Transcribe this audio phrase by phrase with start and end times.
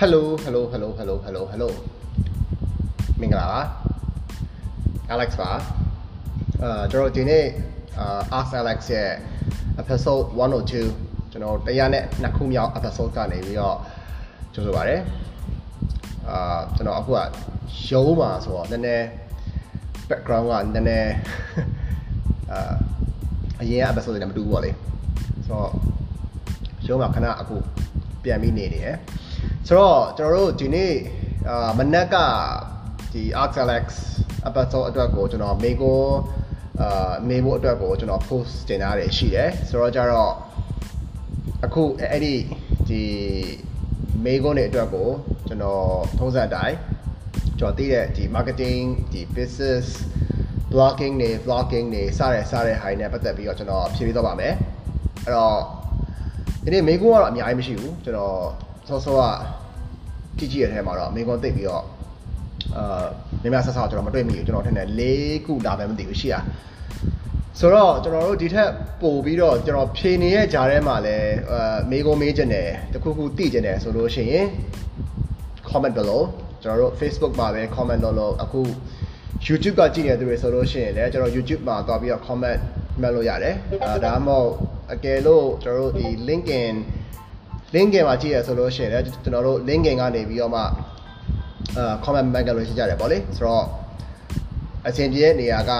[0.00, 1.68] Hello Hello Hello Hello Hello Hello
[3.20, 3.60] မင်္ဂလာပါ
[5.14, 5.50] Alex ပါ
[6.62, 7.44] အာကျွန်တော်ဒီနေ့
[7.98, 9.10] အာ Ask Alex ရဲ့
[9.82, 13.76] episode 102ကျွန်တော်တရားနဲ့နှစ်ခုမြောက် episode ကနေပြီးတော့
[14.52, 14.96] ကြိုဆိုပါရစေ
[16.28, 17.18] အာကျွန်တော်အခုက
[17.88, 19.06] ရုံးမှာဆိုတော့နည်းနည်း
[20.08, 21.12] background ကနည်းနည်း
[22.52, 22.74] အာ
[23.60, 24.70] အရင်က episode တွေနဲ့မတူဘူးပေါ့လေ
[25.46, 25.70] ဆိုတော့
[26.86, 27.56] ရုံးမှာခဏအခု
[28.22, 28.98] ပြန်ပြီးနေနေတယ်
[29.68, 30.94] ဆိုတော့ကျွန်တော်တို့ဒီနေ့
[31.48, 32.16] အာမနက်က
[33.12, 33.84] ဒီ Arcalex
[34.48, 36.00] episode အတွက်ကိုကျွန်တော်မေကို
[36.80, 40.32] အာမေဖို့အတွက်ကိုကျွန်တော် post တင်ထားတယ်ရှိတယ်ဆိုတော့ကြတော့
[41.64, 42.34] အခုအဲ့ဒီ
[42.88, 43.02] ဒီ
[44.24, 45.08] မေကိုနေအတွက်ကို
[45.48, 45.84] ကျွန်တော်
[46.18, 46.76] ထုံးစံအတိုင်း
[47.58, 49.86] ကျွန်တော်သိတဲ့ဒီ marketing ဒီ business
[50.72, 54.54] blogging တွေ vlogging တွေစတဲ့စတဲ့ high နဲ့ပတ်သက်ပြီးတော့ကျွန်တော်ဖြည့်ပေးတော့ပါမယ်
[55.24, 55.58] အဲ့တော့
[56.64, 59.22] ဒီနေ့မေကွန်းကတော့အများကြီးမရှိဘူးကျွန်တော် စောစောက
[60.38, 61.84] ကြည့်ကြည့်ရတဲ့ထဲမှာတော့မေကွန်းသိပြီးတော့
[62.76, 63.06] အာ
[63.42, 65.02] မြများဆက်ဆောက်ကျွန်တော်မတွေ့မိဘူးကျွန်တော်ထင်တယ်၄
[65.44, 66.34] ခုလာပဲမသိဘူးရှိရ
[67.58, 68.70] ဆိုတော့ကျွန်တော်တို့ဒီထက်
[69.02, 74.46] ပို့ပြီးတော့ကျွန်တော်ဖြေနေရဲ့ဂျာထဲမှာလည်းအာမေကွန်းမေးချင်တယ်တခုခုသိချင်တယ်ဆိုလို့ရှိရင်
[75.68, 76.22] comment below
[76.62, 78.60] ကျွန်တော်တို့ Facebook မှာပဲ comment လုပ်လို့အခု
[79.46, 82.60] YouTube ကကြည့်နေသူတွေဆိုလို့ရှိရင်လည်းကျွန်တော် YouTube မှာသွားပြီးတော့ comment
[83.00, 84.50] မှတ်လို့ရတယ်အဲဒါမှမဟုတ်
[84.92, 86.74] အကယ်လို့ကျွန်တော်တို့ဒီ LinkedIn
[87.76, 93.64] LinkedIn မှာကြည့်ရဆိုလို့ရှိရင်လည်းကျွန်တော်တို့ LinkedIn ကနေပြီးတော့မှအာ comment မှတ်ကြလို့ရှိကြတယ်ပေါ့လေဆိုတော့
[94.88, 95.70] အချိန်ပြည့်နေရာက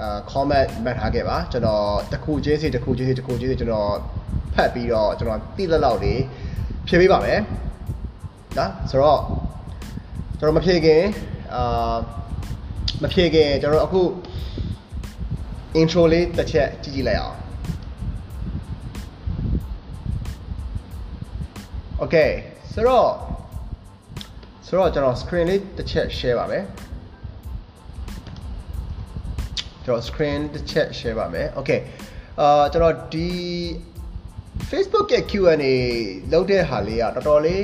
[0.00, 3.92] အာ comment မှတ်ထားခဲ့ပါကျွန်တော်တစ်ခုချင်းစီတစ်ခုချင်းစီတစ်ခုချင်းစီကျွန်တော်
[4.54, 6.14] ဖတ်ပြီးတော့ကျွန်တော်တိလက်လောက်တွေ
[6.86, 7.40] ဖြည့်ပေးပါမယ်
[8.58, 9.20] နော်ဆိုတော့
[10.38, 11.02] ကျွန်တော်မဖြည့်ခင်
[11.54, 11.94] အာ
[13.02, 14.02] မဖြည့်ခင်ကျွန်တော်အခု
[15.80, 17.36] intro လေးတစ်ချက်ကြည့်ကြည့်လိုက်အောင်
[22.04, 22.30] Okay
[22.72, 23.08] ဆိုတော့
[24.66, 26.64] ဆိုတော့ကျွန်တော် screen လေးတစ်ချက် share ပါမယ်
[29.84, 31.80] ကျွန်တော် screen တစ်ချက် share ပါမယ် okay
[32.40, 33.28] အာကျွန်တော်ဒီ
[34.70, 35.74] Facebook ရဲ့ Q&A
[36.32, 37.62] လုပ်တဲ့ဟာလေးကတော်တော်လေး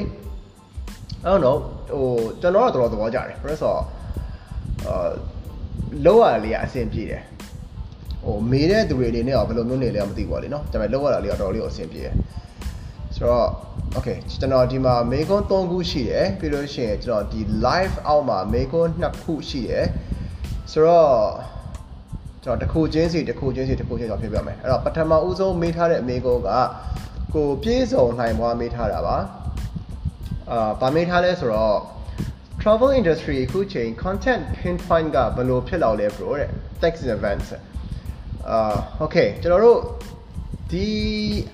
[1.24, 1.56] I don't know
[1.92, 2.08] ဟို
[2.40, 3.82] ကျွန်တော်ကတော့တော်တော်သဘောကျတယ်ဘာလို့ဆိုတော့
[4.86, 5.10] အာ
[6.06, 7.22] လောက်ရလေးကအဆင်ပြေတယ်
[8.24, 12.14] ဟိုမေးတဲ့သူတွေအနေနဲ့တော့ဘယ်လိုမျိုးနေလဲမသိဘူးပါလေနော်ဒါပေမဲ့လောက်ရတာလေးကတော်တော်လေးအဆင်ပြေတယ်
[13.20, 13.48] ဆိုတော့
[13.96, 19.86] okay ကျွန်တော်ဒီမှာမေကွန်း3ခုရှိတယ်ပြီးလို့ရှိရင်ကျွန်တော်ဒီ live အောက်မှာမေကွန်း2ခုရှိတယ်
[20.72, 21.10] ဆိုတော့
[22.44, 26.50] ကျွန်တော်တစ်ခုချင်းစီတစ်ခုချင်းစီတစ်ခုချင်းတော့ဖြည့်ပြမယ်အဲ့တော့ပထမဦးဆုံးမေးထားတဲ့မေကွန်းက
[27.34, 29.16] ကိုပြေးစုံနိုင်ဘွားမေးထားတာပါ
[30.50, 31.78] အာဗာမေးထားလဲဆိုတော့
[32.60, 37.48] travel industry အခုချိန် content pinpoint ကဘယ်လိုဖြစ်လာလဲ bro တဲ့ thanks in advance
[38.50, 39.78] အာ okay ကျွန်တော်တို့
[40.70, 40.86] ဒီ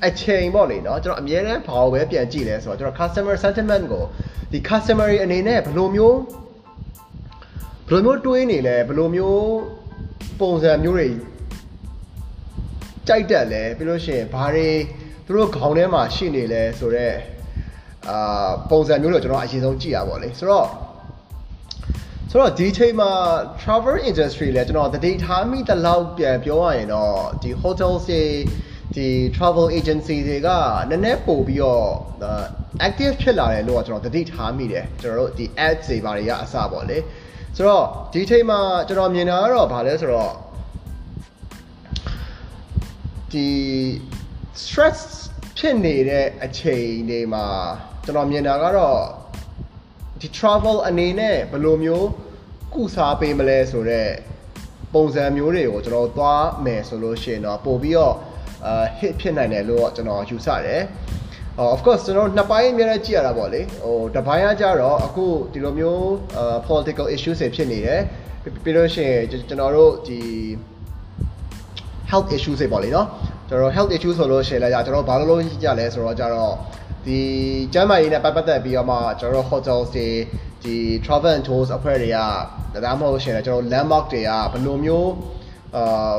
[0.07, 4.05] အချိန်ပေါ့လေနော်ကျွန်တော်အများအားဘာကိုပဲပြန်ကြည့်လဲဆိုတော့ကျွန်တော် customer sentiment ကို
[4.53, 6.19] ဒီ customer အနေနဲ့ဘယ်လိုမျိုး
[7.89, 9.45] ဘယ်လိုမျိုးတွေးနေလဲဘယ်လိုမျိုး
[10.41, 11.09] ပုံစံမျိုးတွေ
[13.09, 14.69] ကြိုက်တက်လဲပြီးလို့ရှိရင်ဘာတွေ
[15.27, 17.17] သူတို့ခေါင်းထဲမှာရှိနေလဲဆိုတော့
[18.09, 20.69] အာပုံစံမျိုးတော့ကျွန်တော်အရင်ဆုံးကြည့်ရပါလေဆိုတော့
[22.31, 23.11] ဆိုတော့ဒီချိန်မှာ
[23.61, 28.23] travel industry လဲကျွန်တော်တတိထားမိတလောက်ပြန်ပြောရရင်တော့ဒီ hotels တွေ
[28.95, 30.49] ဒီ travel agency တွေက
[30.91, 31.87] နည်းနည်းပို့ပြီးတော့
[32.87, 36.99] active ဖြစ်လာတယ်လို့ကျွန်တော်တတိထားမိတယ်ကျွန်တော်တို့ဒီ ads တွေဘာတွေကအစပေါ့လေ
[37.57, 40.33] ဆိုတော့ဒီချိန်မှာကျွန်တော်မြင်တာကတော့ဗာလဲဆိုတော့
[43.33, 43.49] ဒီ
[44.63, 45.01] stress
[45.57, 47.47] ဖြစ်နေတဲ့အချိန်တွေမှာ
[48.05, 49.01] ကျွန်တော်မြင်တာကတော့
[50.21, 52.09] ဒီ travel အနေနဲ့ဘယ်လိုမျိုး
[52.75, 54.13] ကုစားပေးမလဲဆိုတော့
[54.95, 58.15] ပုံစံမျိုးတွေကိုကျွန်တော်သွားမယ်ဆိုလို့ရှိရင်တော့ပို့ပြီးတော့
[58.65, 60.83] အာ hit ဖြစ်နိုင်တယ်လို့ကျွန်တော်ယူဆတယ်။
[61.75, 66.03] of course ကျွန်တော်နှစ်ပိုင်းအများကြီးကြည့်ရတာပေါ့လေ။ဟိုတစ်ပိုင်းကကြတော့အခုဒီလိုမျိုး
[66.69, 68.01] political issues တွေဖြစ်နေတယ်။
[68.65, 70.21] ပြီးလို့ရှိရင်ကျွန်တော်တို့ဒီ
[72.11, 73.07] health issues တွေပေါ့လေနော်
[73.49, 76.55] ကျွန်တော် health issues ဆိုလို့ရှိရင်လည်းကျွန်တော်ဘာလို့လို့ကြလဲဆိုတော့ကြတော့
[77.07, 77.21] ဒီ
[77.73, 80.09] ကျန်းမာရေးနဲ့ပတ်သက်ပြီးတော့မှကျွန်တော်တို့ hotels တွေ
[80.63, 82.19] ဒီ travel and tours အဖွဲ့တွေက
[82.85, 85.11] ဒါမှမဟုတ်ရှင်လည်းကျွန်တော် landmark တွေကဘယ်လိုမျိုး
[85.77, 86.15] အာ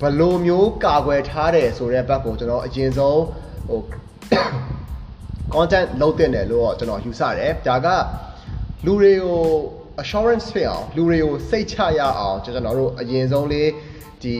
[0.00, 3.22] ဘယ်လိုမျိုးကာကွယ်ထားတယ်ဆိုတဲ့ဘက်ကိုကျွန်တော်အရင်ဆုံး
[3.68, 3.80] ဟို
[5.54, 7.88] content လုပ်တင်တယ်လို့ကျွန်တော်ယူဆတယ်ဒါက
[8.86, 9.40] လူတွေကို
[10.02, 13.68] assurance ဖြစ်အောင်လူတွေကိုစိတ်ချရအောင်ကျွန်တော်တို့အရင်ဆုံးလေး
[14.22, 14.36] ဒီ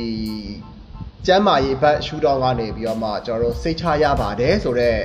[1.27, 5.01] ကျမ်းမာရေးဘက်ရှူတောင်းကနေပြီးတော့မှကျွန်တော်တို့စိတ်ချရပါတယ်ဆိုတော့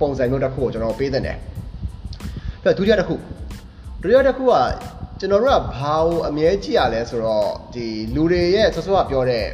[0.00, 1.38] ပုံစံမျိုးတစ်ခုကိုကျွန်တော်ပေးတဲ့တယ်။
[2.62, 3.14] ပြီးတော့ဒုတိယတစ်ခု
[4.02, 4.52] ဒုတိယတစ်ခုက
[5.22, 9.46] ကျွန်တော်တို့ကဘာကိုအမြဲကြည့်ရလဲဆိုတော့ဒီလူတွေရဲ့ဆောဆောကပြောတဲ့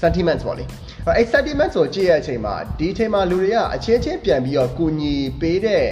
[0.00, 0.64] sentiments ပေါ့လေ။
[1.16, 5.86] အဲ့ sentiment ဆိုကြည့်ရတဲ့အချိန်မှာဒီအချိန်မှာလူတွေကအချင်းချင်းပြန်ပြီးတော့ကူညီပေးတဲ့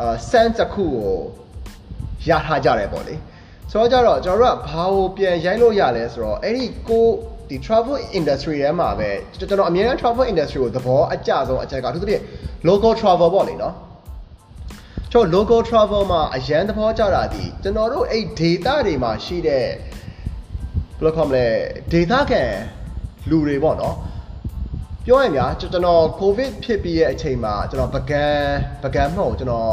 [0.00, 1.16] အာ sense တစ်ခုကို
[2.28, 3.14] ရထားကြတယ်ပေါ့လေ
[3.70, 7.06] ဆိုတော့ကြတော့ကျွန်တော်တို့ကဘာကိုပြန်ရိုက်လို့ရလဲဆိုတော့အဲ့ဒီကို
[7.48, 12.16] ဒီ travel industry ထဲမှာပဲကျွန်တော်အမြဲတမ်း travel industry ကိုသဘောအကျဆုံးအချက်ကသူတို့ပြ
[12.68, 13.74] local travel ပေါ့လေနော်
[15.14, 19.64] ကျွန်တော် local travel မှာအရန်သဘောကျတာဒီကျွန်တော်တို့အဲ့ data တွေမှာရှိတဲ့
[20.98, 21.46] ဘယ်လိုခေါ်မလဲ
[21.92, 22.42] data ခံ
[23.30, 23.96] လူတွေပေါ့နော်
[25.06, 28.24] ပြောရရင်များကျွန်တော် covid ဖြစ်ပြီးရဲ့အချိန်မှာကျွန်တော်ပကံ
[28.82, 29.72] ပကံမဟုတ်ကျွန်တော်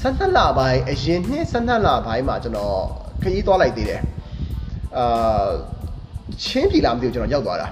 [0.00, 2.78] ဆက်နှစ်လပိုင်းအရင်နှစ်ဆက်နှစ်လပိုင်းမှာကျွန်တော်
[3.22, 4.02] ခရီးသွားလိုက်သေးတယ်
[4.96, 5.48] အာ
[6.44, 7.66] ချင်းပြည်လာမသိဘူးကျွန်တော်ရောက်သွားတာ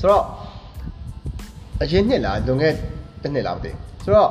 [0.00, 0.24] ဆိုတော့
[1.82, 2.74] အရင်နှစ်လားလွန်ခဲ့
[3.22, 4.30] တစ်နှစ်လားမသိဘူးဆိုတော့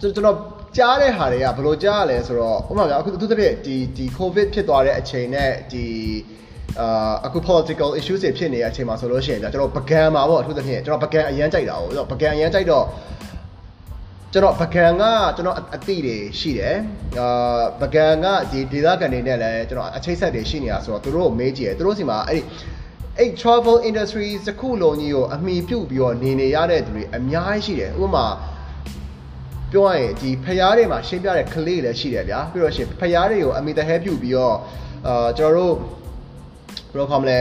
[0.00, 0.36] ကျွန်တော်
[0.76, 5.86] ကြားတဲ့ဟာတွေကဘယ်လိုကြားရလဲဆိုတော့ဥပမာပြအခုသူတစ်ပြည့်ဒီဒီ covid ဖြစ်သွားတဲ့အချိန်နဲ့ဒီ
[6.80, 12.84] အာအခု political issues တွေဖြစ်နေတဲ့အချိန်မှာဆိုလို့ရှိရင်ကျွန်တော်ပကံမှာပေါ့အထူးသဖြင့်ကျွန်တော်ပကံအရန်ကြိုက်တာဟုတ်ပကံအရန်ကြိုက်တော့
[14.32, 15.02] ကျွန်တော်ပကံက
[15.36, 16.76] ကျွန်တော်အတိတွေရှိတယ်
[17.18, 22.42] အာပကံကဒီဒေသခံတွေနဲ့လည်းကျွန်တော်အချိတ်ဆက်တွေရှိနေတာဆိုတော့သူတို့ကိုမေးကြည့်တယ်သူတို့စီမှာအဲ့ဒီ
[23.18, 28.26] အဲ့ travel industry စခုလုံးကြီးကိုအမိပြုတ်ပြီးတော့နေနေရတဲ့သူတွေအများကြီးရှိတယ်ဥပမာ
[29.72, 34.56] ပြောရရင်ဒီဖျားတွေမှာရှင်းပြတဲ့ clay လည်းရှိတယ်ဗျာပြီးတော့ရှင်ဖျားတွေကိုအမိတဟဲပြုတ်ပြီးတော့
[35.08, 35.74] အာကျွန်တော်တို့
[36.92, 37.40] ဘယ်လိုခေါ်မလဲ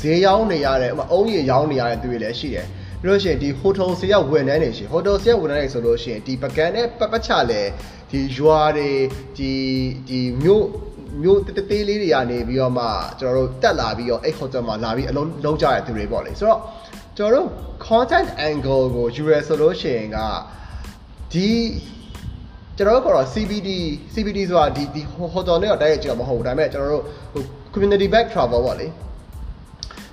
[0.00, 2.66] ဈေးရောင်းနေရတဲ့ဥပမာအုံးရီရောင်းနေရတဲ့သူတွေလည်းရှိတယ်
[3.00, 7.62] ပြီးလို့ရှိရင်ဒီ hotel ဆေးရောက်ဝန်ထမ်းတွေရှိ hotel ဆေးရောက်ဝန်ထမ်းတွေဆိုလို့ရှိရင်ဒီပကံနဲ့ပပချလဲ
[8.10, 8.90] ဒီရွာတွေ
[9.38, 9.52] ဒီ
[10.08, 10.64] ဒီမြို့
[11.22, 12.86] မျိုးတသေးလေးတွေကနေပြီးတော့မှ
[13.20, 16.60] ကျွန်တော်တို့တက်လာပြီးတော့အဲ့ hotel မှာလာပြီးအလုံးလုံးကြရတဲ့သူတွေပေါ့လေဆိုတော့
[17.16, 17.48] ကျွန်တော်တို့
[17.86, 20.18] content angle ကိုယူရဆိုလို့ရှိရင်က
[21.36, 21.50] ဒီ
[22.78, 23.70] ကျွန်တော်တို့ကတော့ CBD
[24.14, 25.02] CBD ဆိုတာဒီဒီ
[25.34, 27.42] hotel နဲ့တော့တိုက်ရိုက်ကြည့်တော့မဟုတ်ဘူးဒါပေမဲ့ကျွန်တော်တို့ဟို
[27.72, 28.86] community back travel ပေါ့လေ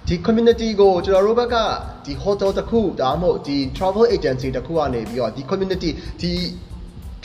[0.08, 1.58] ဒီ community ကိုကျွန်တော်တို့ဘက်က
[2.06, 5.90] ဒီ hotel တစ်ခုဒါမှမဟုတ်ဒီ travel agency တစ်ခုကနေပြီးတော့ဒီ community
[6.22, 6.32] ဒီ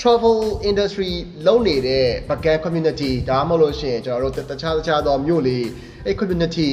[0.01, 0.39] travel
[0.71, 1.13] industry
[1.47, 5.67] လုံးနေတဲ့ backend community ဒါမှမဟုတ်လို့ရှိရင်ကျွန်တော်တို့တခြားတခြားသောမြို့လေး
[6.05, 6.69] အဲ့ community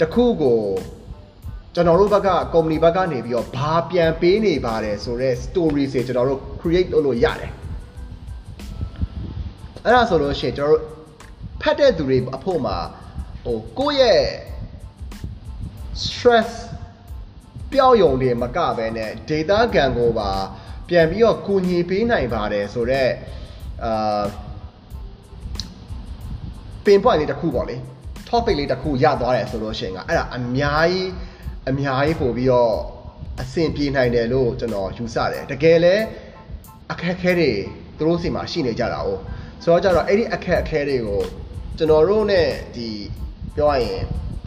[0.00, 0.60] တစ်ခုကို
[1.74, 7.52] ကျွန်တော်တို့ဘက်က company ဘက်ကနေပြီးတော့ဘာပြန်ပေးနေပါတယ်ဆိုတော့ story တွေကျွန်တော်တို့ create လုပ်လို့ရတယ်
[9.84, 10.82] အဲ့ဒါဆိုလို့ရှိရင်ကျွန်တော်တို့
[11.62, 12.76] ဖတ်တဲ့သူတွေအဖို့မှာ
[13.44, 14.22] ဟိုကိုယ့်ရဲ့
[16.04, 16.50] stress
[17.72, 20.30] ပျောက်ယုံတွေမကဘဲနဲ့ data ကန်ကိုပါ
[20.88, 23.12] ပြန်ပြီးတော့ကူညီပေးနိုင်ပါတယ်ဆိုတော့
[23.84, 24.22] အာ
[26.84, 27.76] ပင် point လေးတစ်ခုပေါ့လေ
[28.28, 31.08] topic လေးတစ်ခုရသွားတယ်ဆိုလို့ရှိရင်ကအဲ့ဒါအများကြီး
[31.70, 32.74] အများကြီးပို့ပြီးတော့
[33.42, 35.94] အဆင်ပြေနိုင်တယ်လို့ကျွန်တော်ယူဆတယ်တကယ်လဲ
[36.92, 37.52] အခက်အခဲတွေ
[37.98, 39.08] သူတို့စီမှာရှိနေကြတာ哦
[39.62, 41.22] ဆိုတော့ကြတော့အဲ့ဒီအခက်အခဲတွေကို
[41.78, 42.42] ကျွန်တော်တို့ ਨੇ
[42.76, 42.88] ဒီ
[43.56, 44.00] ပြောရရင်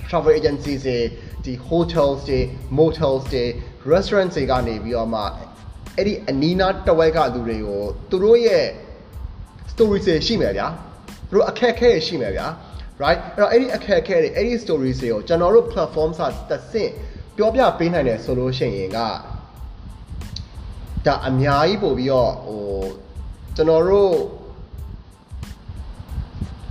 [0.08, 0.98] travel agency တွေ
[1.46, 2.40] ဒီ hotels တွေ
[2.78, 3.46] motels တွေ
[3.92, 5.22] restaurants တွေကနေပြီးတော့မှ
[5.98, 8.66] အဲ့ဒီအနီးနားတဝက်ကလူတွေကိုသူတို့ရဲ့
[9.72, 10.68] story တွေရှိမယ်ဗျာ
[11.30, 12.48] သူတို့အခက်အခဲတွေရှိမယ်ဗျာ
[13.04, 16.92] right အဲ့တော့အဲ့ဒီအခက်အခဲတွေအဲ့ဒီ story တွေကိုကျွန်တော်တို့ platform စာတစ်ဆင့်
[17.38, 19.00] ပြောပြပေးနိုင်တယ်ဆိုလို့ရှိရင်က
[21.06, 22.64] ဒါအများကြီးပို့ပြီးတော့ဟို
[23.56, 24.16] ကျွန်တော်တို့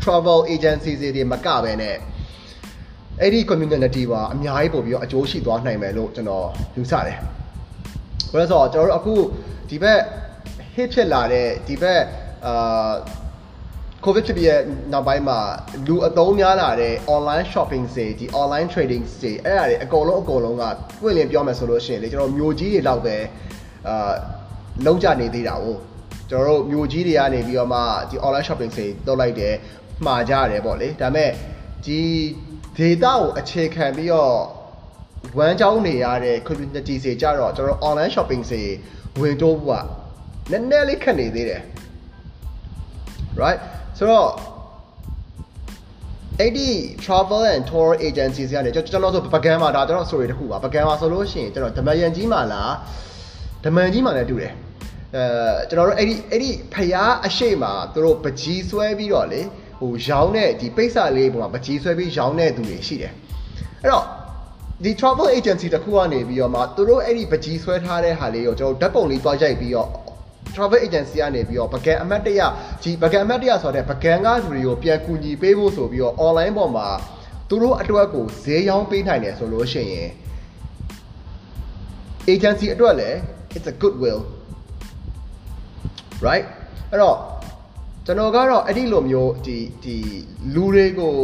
[0.02, 1.96] travel agencies တွေမကပဲနဲ့
[3.20, 7.18] အဲ့ဒီ community ပါအများကြီးပို့ပြီးတော့အကျိုးရှိသွားနိုင်မယ်လို့ကျွန်တော်ယူဆတယ်။
[8.30, 9.14] ဘာလို့ဆိုတော့ကျွန်တော်တို့အခု
[9.70, 10.00] ဒီဘက်
[10.74, 12.00] hit ဖြစ်လာတဲ့ဒီဘက်
[12.46, 12.92] အာ
[14.04, 14.60] covid ဖြစ်ပြီးရဲ့
[14.92, 15.38] နောက်ပိုင်းမှာ
[15.86, 20.64] လူအသုံးများလာတဲ့ online shopping တွေဒီ online trading တွေအဲ့ဒါတွေအကုန်လုံးအကုန်လုံးက
[21.02, 23.16] ပွင့်လင်းပြောမယ်ဆိုလို့ရှိရင်လေကျွန်တော်မျိုးကြီးတွေလောက်ပဲ
[23.88, 24.12] အာ
[24.86, 25.66] လုံးကြနေသေးတာ哦
[26.30, 27.80] ကျွန်တော်တို့မျိုးကြီးတွေကနေပြီးတော့မှ
[28.10, 29.54] ဒီ online shopping တွေလုပ်လိုက်တယ်
[30.06, 31.30] မှာကြရတယ်ပေါ့လေဒါပေမဲ့
[31.84, 32.00] ဒီ
[32.78, 34.34] data ကိုအခြေခံပြီးတော့
[35.38, 38.62] ဝမ်းကြောင်းနေရတဲ့ community တွေကြတော့ကျွန်တော် online shopping တွေ
[39.20, 39.82] ဝင်တော့ဘူးက
[40.50, 41.62] နည်းနည်းလေးခက်နေသေးတယ်
[43.42, 43.60] right
[43.98, 44.28] ဆိုတော့
[46.40, 46.68] အဲ့ဒီ
[47.04, 52.72] travel and tour agencies ကနေကျွန်တော်ဆိုပကံမှာဒါကျွန်တော် story တစ်ခုပါပကံမှာဆိုလို့ရှိရင်ကျွန်တော်ဓမယန်ကြီးမှာလား
[53.64, 54.52] ဓမန်ကြီးမှာလည်းတူတယ်
[55.16, 55.24] အဲ
[55.70, 59.40] ကျွန်တော်တို့အဲ့ဒီအဲ့ဒီဖျားအရှိမှာသူတို့ပကြီးဆွဲပြီးတော့လေ
[59.80, 63.12] ဟိုရောင်းတဲ့ဒီပိတ်စာလေးပုံမှာပကြီးဆွဲပြီးရောင်းတဲ့သူတွေရှိတယ်
[63.82, 64.04] အဲ့တော့
[64.84, 69.88] ဒီ travel agency တခုကနေပြီးတော့မှသူတို့အဲ့ဒီပကြီးဆွဲထားတဲ့ဟာလေးကိုကျွန်တော်ဓာတ်ပုံလေးတွားရိုက်ပြီးတော့
[70.54, 72.40] travel agency ကနေပြီးတော့ပကံအမတ်တရ
[72.82, 76.86] ဒီပကံအမတ်တရဆိုတဲ့ပကံကားလူတွေကိုပြန်ကူညီပေးဖို့ဆိုပြီးတော့ online ပေါ်မှာ
[77.48, 80.10] သူတို့အတွက်ကိုဈေးရောင်းပေးနိုင်တယ်ဆိုလို့ရှိရင်
[82.32, 83.18] agency အတွက်လည်း
[83.56, 84.22] it's a good will
[86.26, 86.46] right
[86.90, 87.16] အဲ့တော့
[88.06, 89.96] ကျွန်တော်ကတော့အဲ့ဒီလိုမျိုးဒီဒီ
[90.54, 91.14] လူတွေကို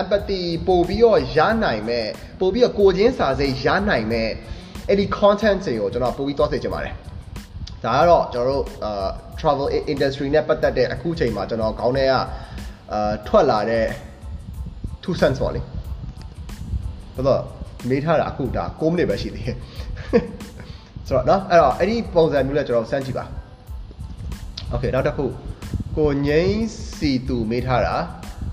[0.00, 2.06] empathy ပို့ပြီးတော့ရနိုင်မဲ့
[2.40, 4.28] ပို့ပြီးတော့ကိုချင်းစာစိတ်ရနိုင်မဲ့
[4.88, 6.94] အဲ့ဒီ content တွေကိုကျွန်တော်ပို့ပြီးသွားစေချင်ပါတယ်
[7.83, 13.85] ဒါကတော့ကျွန်တော်တို့အာ travel industry နဲ့ပတ်သက်တဲ့အခုချိန်မှာကျွန်တော်ခေါင်းထဲကအာထွက်လာတဲ့
[15.03, 15.61] two cents ပေါ့လေ
[17.15, 17.41] တော်တော့
[17.89, 19.57] မေးထားတာအခုဒါ6မိနစ်ပဲရှိသေးတယ်
[21.07, 23.25] ဆိုတော့เนาะအဲ့တော့အဲ့ဒီပုံစံမျိုးနဲ့ကျွန်တော်စမ်းကြည့်ပါ
[24.71, 25.25] โอเคနောက်တစ်ခု
[25.97, 26.61] ကိုငိမ့်
[26.97, 27.95] စီသူမေးထားတာ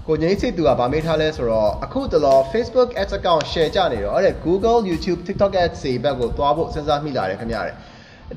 [0.09, 7.71] ကိုငိမ့်စီသူကဗာမေးထားလဲဆိုတော့အခုတလော Facebook ads account share ကြနေတော့အဲ့ဒါ Google YouTube TikTok ads တွေဘက်ကိုသွားဖို့စဉ်းစားမိလာတယ်ခင်ဗျားတ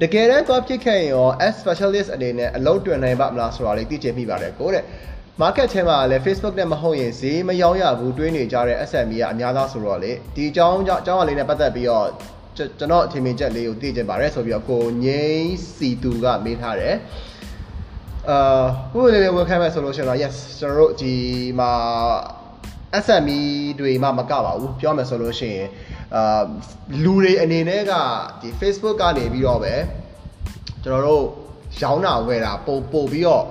[0.01, 4.85] ကယ်တမ်းသွားဖြစ်ခဲ့ရင်ရော as specialist အနေနဲ့အလုပ်တွင်နိုင်ပါမလားဆိုတာလေးသိချင်မိပါတယ်ကိုတဲ့
[5.43, 12.07] market ထဲမှာလည်း Facebook နဲ့မဟုတ်ရင်ဈေးမရောရဘူးတွေးနေကြတဲ့ SME ကအများသားဆိုတော့လေဒီအကြောင်းအကြောင်းအလေးနဲ့ပတ်သက်ပြီးတော့
[12.57, 16.95] ကျွန်တော်အထင်မြင်ချက်လေးကိုသိချင်ပါတယ်ဆိုပြီးတော့ကိုငိမ့်စီသူကမေးထားတယ်
[18.29, 21.15] အာဘုရားလေးဝင်ခိုင်းမယ်ဆိုလို့ရှိရင်တော့ yes ကျွန်တော်တို့ဒီ
[21.59, 21.73] မှာ
[23.05, 23.41] SME
[23.81, 25.69] တွေမှမကပါဘူးပြောမယ်ဆိုလို့ရှိရင်
[26.17, 26.43] အာ
[27.05, 27.93] လူတွေအနေနဲ့က
[28.41, 29.75] ဒီ Facebook ကနေပြီးတော့ပဲ
[30.85, 31.25] ကျွန်တော်တို့
[31.81, 33.45] ရောင်းတာဝယ်တာပို့ပို့ပြီးတော့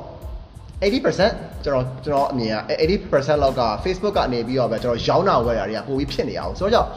[0.82, 2.58] 80%ကျွန်တော်ကျွန်တော်အမြင်က
[3.00, 6.88] 80%လောက်က Facebook ကနေပြီးတော့ပဲကျွန်တော်ရောင်းတာဝယ်တာတွေကပိုပြီးဖြစ်နေအောင်ဆိုတော့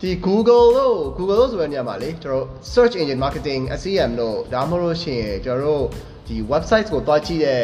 [0.00, 5.84] ဒီ Google လို့ Google လို့ဆိုတဲ့နေရာမှာလေကျွန်တော် search engine marketing SEM လို့ဒါမှမဟုတ်ရှင်ကျွန်တော်တို့
[6.26, 7.60] ဒီ website ကိုတွားကြည့်တဲ့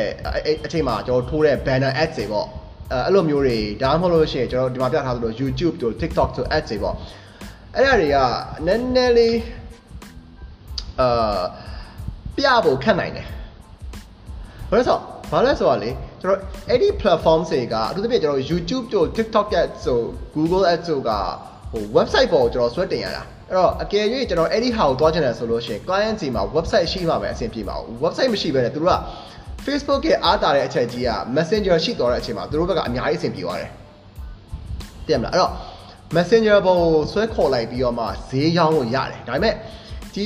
[0.65, 2.49] အချိန်မှာကျွန်တော်ထိုးတဲ့ banner ads တွေပေါ့
[2.93, 6.95] အဲအဲ့လိုမျိုးတွေဒါမှမဟုတ်လို့ရှိရင်ကျွန်တော်ဒီမှာပြထားသလို YouTube တို့ TikTok တို့ ads တွေပေါ့
[7.75, 8.17] အဲ့ဒါတွေက
[8.67, 9.37] နည်းနည်းလေး
[11.01, 11.41] အာ
[12.37, 13.27] ပြဖို့ခက်နိုင်တယ်
[14.71, 14.99] ဘာလို့ဆို
[15.31, 15.91] ဘာလဲဆိုတော့လေ
[16.23, 20.01] ကျွန်တော်အဲ့ဒီ platform တွေကအထူးသဖြင့်ကျွန်တော် YouTube တို့ TikTok ads ဆို
[20.35, 21.11] Google ads တို့က
[21.73, 28.97] ဟို website ပေါ်ကိုကျွန်တော်ဆွဲတင်ရတာအဲ့တော့အကယ်၍ကျွန်တော်အဲ့ဒီဟာကိုတွားချင်တယ်ဆိုလို့ရှိရင် client စီမှာ website ရှိမှပဲအဆင်ပြေပါဘူး website မရှိဘဲနဲ့သူတို့က
[29.69, 33.71] Facebook ရဲ့အားတာတဲ့အချက်ကြီးက Messenger ရှိသွားတဲ့အချိန်မှာသူတို့ဘက်ကအများကြီးအဆင်ပြေသွားတယ်
[35.07, 35.53] သိရမလားအဲ့တော့
[36.17, 39.55] Messenger ပေါ်ကိုဆွဲခေါ်လိုက်ပြီးတော့မှဈေးရောင်းလို့ရတယ်ဒါပေမဲ့
[40.15, 40.25] ဒီ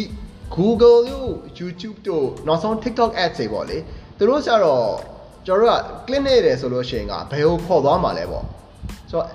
[0.57, 3.79] Google တို့ YouTube တို့နောက်ဆုံး TikTok ads တွေပေါ့လေ
[4.19, 4.85] သူတို့ကျတော့
[5.47, 8.45] ကျွန်တော်တို့က click နေတယ်ဆိုလို့ရှိရင်ကဘယ်ကိုခေါ်သွားမှာလဲပေါ့
[9.11, 9.27] ဆိုတော့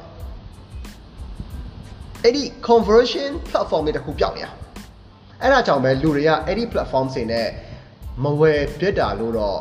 [2.23, 4.51] အဲ့ဒီ conversion platform တွေတခုပြောက်နေတာ
[5.41, 7.47] အဲ့ဒါကြောင့်ပဲလူတွေကအဲ့ဒီ platform တွေနဲ့
[8.23, 9.59] မဝယ်ပြစ်တာလို့တော့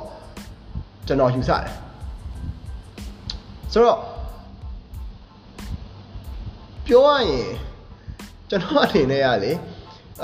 [1.06, 1.72] ကျွန်တော်ယူဆတယ်
[3.72, 3.98] ဆိုတော့
[6.86, 7.48] ပြောရရင်
[8.50, 9.52] ကျွန်တော်အနေနဲ့ကလေ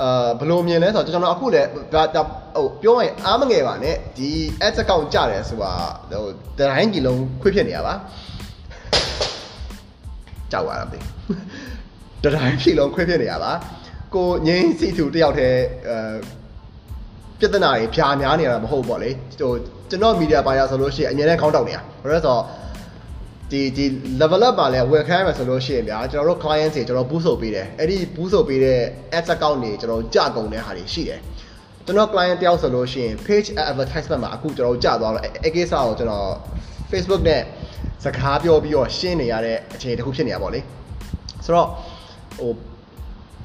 [0.01, 2.03] အာဘယ်လိုမြင်လဲဆိုတော့ကျွန်တော်အခုလည်းဒါ
[2.55, 4.29] ဟိုပြောရင်အားမငယ်ပါနဲ့ဒီ
[4.65, 5.73] ads account ကြတယ်ဆိုတာ
[6.11, 6.25] ဟို
[6.59, 7.93] တိုင်းကြီးလုံးခွေးဖြစ်နေရပါ
[10.51, 10.97] ကြောက်ရတာပဲ
[12.23, 13.51] တတိုင်းဖြစ်လုံးခွေးဖြစ်နေရပါ
[14.15, 15.97] ကိုငင်းစီသူတယောက်တည်းအဲ
[17.39, 19.09] ပြဿနာတွေဖြာများနေရတာမဟုတ်ပေါ့လေ
[19.39, 19.51] ဟို
[19.89, 22.41] ကျွန်တော်မီဒီယာပါရဆိုလို့ရှိရင်အမြဲတမ်းခေါင်းတောက်နေရဘာလို့လဲဆိုတော့
[23.51, 23.85] ဒီဒီ
[24.21, 28.79] level up ပါလဲဝယ်ခိုင်းမယ်ဆိုလို့ရှိရင်ဗျာကျွန်တော်တို့ client တွေကျွန်တော် boost လုပ်ပေးတယ်အဲ့ဒီ boost လုပ်ပေးတဲ့
[29.17, 31.19] ads account တွေကျွန်တော်ကြကုန်တဲ့ဟာတွေရှိတယ်
[31.85, 36.29] ကျွန်တော် client တယောက်ဆိုလို့ရှိရင် page advertisement မှာအခုကျွန်တော်ကြာသွားတော့အဲ့ကိစ္စကိုကျွန်တော်
[36.91, 37.41] Facebook နဲ့
[38.03, 40.61] စကားပြောပြီးတော့ရှင်းနေရတဲ့အခြေအနေတစ်ခုဖြစ်နေရပါတော့လေ
[41.45, 41.67] ဆိုတော့
[42.39, 42.51] ဟို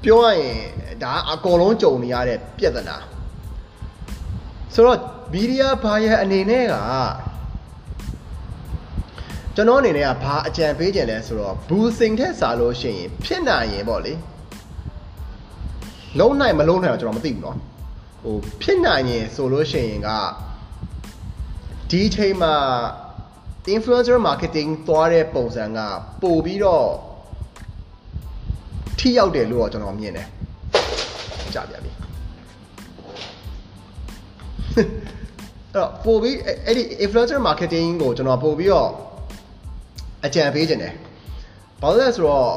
[0.05, 0.59] ပြောရရင်
[1.03, 2.97] ဒါအကုန်လုံးကြုံနေရတဲ့ပြဿနာ
[4.74, 5.00] ဆိုတော့
[5.34, 6.74] media buyer အနေနဲ့က
[9.56, 14.14] ကျွန်တော်အနေနဲ့ကဘာအကြံပေးကြလဲဆိုတော့ boosting ထက်စားလို့ရှိရင်ဖြစ်နိုင်ရင်ပေါ့လေ
[16.20, 17.58] လုံးနိုင်မလုံးနိုင်တော့ကျွန်တော်မသိဘူးเนาะ
[18.24, 20.10] ဟိုဖြစ်နိုင်ရင်ဆိုလို့ရှိရင်က
[21.90, 22.56] ဒီချိန်မှာ
[23.76, 25.80] influencer marketing သွားတဲ့ပုံစံက
[26.22, 26.88] ပို့ပြီးတော့
[29.00, 30.28] ထိရောက်တယ်လို့တော့ကျွန်တော်မြင်တယ်
[31.54, 31.88] ကြာပြပြီအဲ့ ီ
[35.75, 38.91] တော့ပို့ပြီးအဲ့ဒီ influencer marketing ကိုကျွန်တော်ပို့ပြီးတော့
[40.27, 40.95] အကြံပေးခြင်းတယ်
[41.83, 42.49] ဘာလို့လဲဆိုတော့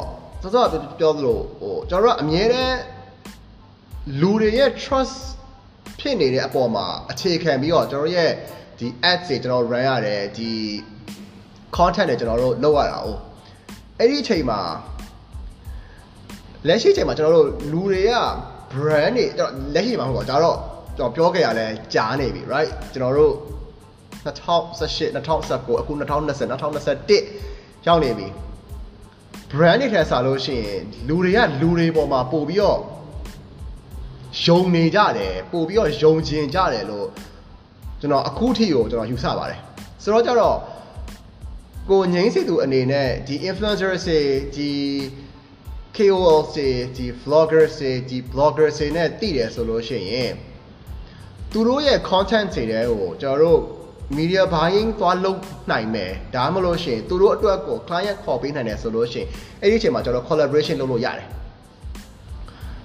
[0.41, 0.65] စောစော
[0.99, 2.77] ပြောသလိုဟိုကျွန်တော်တို့ကအမြဲတမ်း
[4.21, 5.17] လူတွေရဲ့ trust
[5.99, 8.31] ဖြစ်နေတဲ့အပေါ်မှာအခြေခံပြီးတော့ကျွန်တော်ရဲ့
[8.79, 10.51] ဒီ ads တွေကျွန်တော် run ရတယ်ဒီ
[11.75, 13.07] content တွေကျွန်တော်တို့လုပ်ရတာ哦
[13.97, 14.59] အဲ့ဒီအချိန်မှာ
[16.67, 18.13] လက်ရှိအချိန်မှာကျွန်တော်တို့လူတွေက
[18.71, 20.57] brand တွေကျွန်တော်လက်ရှိမှာမဟုတ်ပါဘူးဒါတော့
[20.97, 23.35] ကျွန်တော်ပြောခဲ့ရလဲကြားနေပြီ right ကျွန်တော်တို့
[24.25, 28.27] 2018 2019အခု2020 2021ရောက်နေပြီ
[29.51, 32.79] brand တွေထဲစားလို့ရှိရင်လူတွေကလူတွေပေါ်မှာပို့ပြီးတော့
[34.43, 37.07] ယုံနေကြတယ်ပို့ပြီးတော့ယုံကျင်ကြတယ်လို့
[37.99, 39.59] ကျွန်တော်အခုထိကိုကျွန်တော်ယူဆပါတယ်
[40.03, 40.57] ဆိုတော့ကြတော့
[41.89, 44.19] ကိုငိမ့်စီသူအနေနဲ့ဒီ influencer တွေ
[44.55, 44.71] ဒီ
[45.95, 50.31] KOL တွေဒီ vlogger တွေဒီ blogger တွေနဲ့တည်တယ်ဆိုလို့ရှိရင်
[51.53, 53.59] သူတို့ရဲ့ content တွေတဲ့ကိုကျွန်တော်တို့
[54.17, 55.39] media buying သွားလုပ်
[55.71, 59.25] နိုင်မယ်ဒါမှမဟုတ်ရှင်သူတို့အတွက်ကို client ခေါ်ပေးနိုင်တယ်ဆိုလို့ရှင်
[59.61, 61.27] အဲ့ဒီအချိန်မှာကျွန်တော် collaboration လုပ်လို့ရတယ်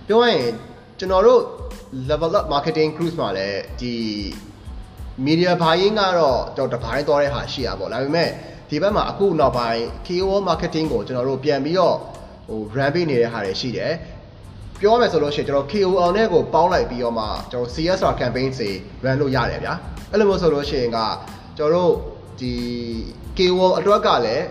[0.07, 0.51] ပြောရရင်
[0.99, 1.41] ကျွန်တော်တို့
[2.09, 3.95] level up marketing cruise မှာလည်းဒီ
[5.27, 8.31] media buying ကတော့ကျွန်တော်တပိုင်းသွားတဲ့ဟာရှိရပါဘောဒါပေမဲ့
[8.69, 11.97] ဒီဘက်မှာအခုနောက်ပိုင်း KOL marketing ကိုကျွန်တော်တို့ပြန်ပြီးတော့
[12.49, 13.93] ဟို run ပေးနေတဲ့ဟာတွေရှိတယ်
[14.81, 18.71] ပြောရမယ်ဆိုလို့ရှိရင်ကျွန်တော် KOL နဲ့ကိုပေါင်းလိုက်ပြီးတော့မှကျွန်တော် CSR campaign တွေ
[19.05, 19.75] run လုပ်ရတယ်ဗျာ
[20.11, 20.99] အဲ့လိုမျိုးဆိုလို့ရှိရင်က
[21.57, 21.93] ကျွန်တော်တို့
[22.41, 22.53] ဒီ
[23.39, 24.45] KOL အတွက်ကလည်း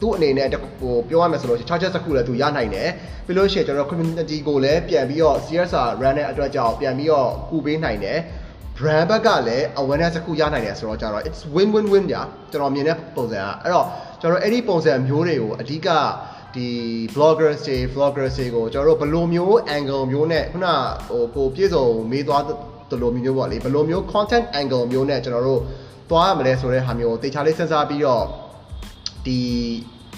[0.00, 0.48] သူ့အနေနဲ့
[0.80, 2.88] ဟိုပြောရမယ်ဆိုလို့ရှိရင် charges တစ်ခုလည်းသူရနိုင်တယ်
[3.26, 8.18] ပြီးလို့ရှိရင်ကျွန်တော် community ကိုလည်းပြန်ပြီးတော့ CSR run တဲ့အတွက်ကြောင့်ပြန်ပြီးတော့ကူပေးနိုင်တယ်
[8.76, 12.22] brand ဘက်ကလည်း awareness တစ်ခု r နိုင်တယ်ဆိုတော့ကြတော့ it's win win win ညာ
[12.52, 13.86] ကျွန်တော်မြင်တဲ့ပုံစံကအဲ့တော့
[14.20, 15.88] ကျွန်တော်အဲ့ဒီပုံစံမျိုးတွေကိုအဓိက
[16.56, 16.68] ဒီ
[17.14, 20.66] bloggers တွေ vloggers တွေကိုကျွန်တော်တို့ဘယ်လိုမျိုး angle မျိုးနဲ့ခုန
[21.08, 22.42] ဟိုကိုပြည့်စုံမေးသွား
[22.90, 25.60] တလိုမျိုးပေါ့လေဘယ်လိုမျိုး content angle မျိုးနဲ့ကျွန်တော်တို့
[26.10, 28.24] သွားရမလဲဆိုတဲ့ဟာမျိုးကိုတေချာလေးစဉ်းစားပြီးတော့
[29.26, 29.38] ဒီ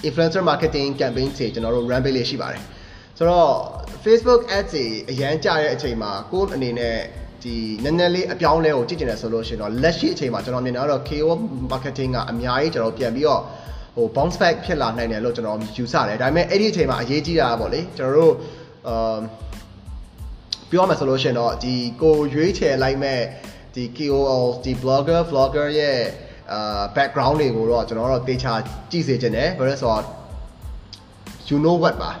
[0.07, 2.61] influencer marketing campaign တွေကျွန်တော်တို့ run ပေးလေးရှိပါတယ်
[3.17, 3.49] ဆိုတော့
[4.03, 6.97] Facebook ads တွေအရန်ကြတဲ့အချိန်မှာကိုယ့်အနေနဲ့
[7.43, 11.31] ဒီနည်းနည်းလေးအပြောင်းလဲကိုကြည့်ကျင်တယ်ဆိုလို့ရှိရင်တော့လက်ရှိအချိန်မှာကျွန်တော်မြင်တာတော့ KO
[11.71, 13.41] marketing ကအများကြီးကျွန်တော်ပြန်ပြီးတော့
[13.95, 18.33] ဟို bounce back ဖြစ်လာနိုင်တယ်လို့ကျွန်တော်ယူဆတယ်ဒါပေမဲ့အဲ့ဒီအချိန်မှာအရေးကြီးတာပေါ့လေကျွန်တော်တို့
[18.87, 19.19] အာ
[20.71, 23.19] ပြောမှဆိုလို့ရှိရင်တော့ဒီကိုရွေးချယ်လိုက်မဲ့
[23.75, 25.99] ဒီ KOL ဒီ blogger vlogger ရဲ့
[26.53, 28.53] အာ background တွေကိုတော့ကျွန်တော်တို့တေချာ
[28.91, 30.03] ကြည့်စေချင်တယ်ဘာလို့လဲဆိုတော့
[31.47, 32.11] you know what ပါ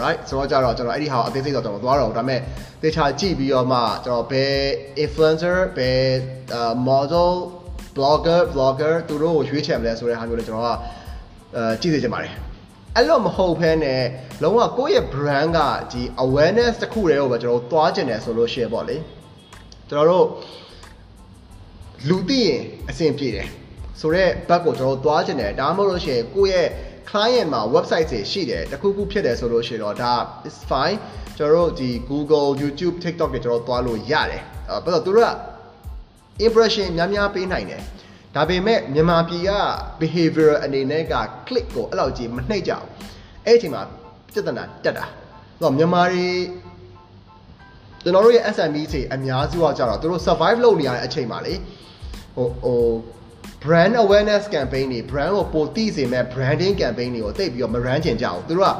[0.00, 2.40] right ဆိုတော့ကြတော့ကျွန်တော်အဲ့ဒီဟာအသေးစိတ်တော့ကျွန်တော်သွားတော့ဒါပေမဲ့
[2.82, 4.56] တေချာကြည့်ပြီးတော့မှကျွန်တော်ဘယ်
[5.04, 6.02] influencer ဘယ်
[6.88, 7.32] model
[7.96, 10.70] blogger vlogger သူတို့ကိုရွေးချယ်မလဲဆိုတဲ့ဟာမျိုးလည်းကျွန်တော်က
[11.56, 12.32] အဲကြည့်စေချင်ပါတယ်
[12.96, 14.02] အဲ့လိုမဟုတ်ဘဲနဲ့
[14.42, 15.58] လုံးဝကိုယ့်ရဲ့ brand က
[15.92, 18.96] ဒီ awareness တစ်ခုတည်းကိုပဲကျွန်တော်သွားကျင်တယ်ဆိုလို့ရှိရင်ပေါ့လေ
[19.88, 20.26] ကျွန်တော်တို့
[22.08, 23.46] လူသိရင်အဆင်ပြေတယ်
[24.00, 26.68] ဆိုတော့ဘက်ကိုကျွန်တော်သွားကျင်တယ်ဒါမှမဟုတ်လို့ရှိရင်ကိုယ့်ရဲ့
[27.10, 30.12] client မှာ website တွေရှိတယ်တခုခုဖြစ်တယ်ဆိုလို့ရှိရင်တော့ဒါ
[30.48, 30.96] is fine
[31.38, 35.30] ကျွန်တော်တို့ဒီ Google YouTube TikTok တွေကျွန်တော်သွားလို့ရတယ်အဲဘာလို့သူတို့က
[36.46, 37.82] impression များများပေးနိုင်တယ်
[38.34, 39.50] ဒါပေမဲ့မြန်မာပြည်က
[40.00, 41.14] behavior အနေနဲ့က
[41.46, 42.86] click ကိုအဲ့လောက်ကြီးမနှိပ်ကြဘူး
[43.46, 43.82] အဲ့ဒီအချိန်မှာ
[44.32, 45.06] ပြဿနာတက်တာ
[45.62, 46.26] တော့မြန်မာတွေ
[48.02, 51.54] ကျွန်တော်တို့ရဲ့ SME တွေအများစုကကြတော့သူတို့ survive လုပ်နေရတဲ့အချိန်မှာလေ
[52.36, 52.82] ဟိုဟို
[53.62, 58.74] brand awareness campaign တွေ brand ကိုပိုသိစေမဲ့ branding campaign တွေကိုတိတ်ပြီးတော့မ run ချင်ကြဘူးသူတို့က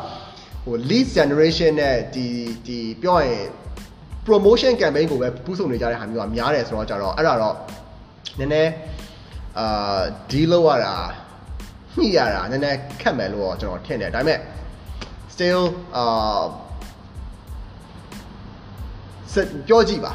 [0.65, 2.27] ဟို lead generation နဲ့ဒီ
[2.67, 3.45] ဒီပြောရင်
[4.27, 7.57] promotion campaign ကိုပဲပူးဆုံနေကြတဲ့ဟာမျိုးကများတယ်ဆိုတော့ကြတော့အဲ့ဒါတော့
[8.39, 8.71] နည်းနည်း
[9.59, 10.95] အာဒီလောက်ရတာ
[11.97, 14.39] ညှိရတာနည်းနည်းခက်မယ်လို့တော့ကျွန်တော်ထင်တယ်ဒါပေမဲ့
[15.33, 15.63] still
[15.97, 16.43] အာ
[19.33, 19.35] စ
[19.69, 20.13] ပြောကြည့်ပါ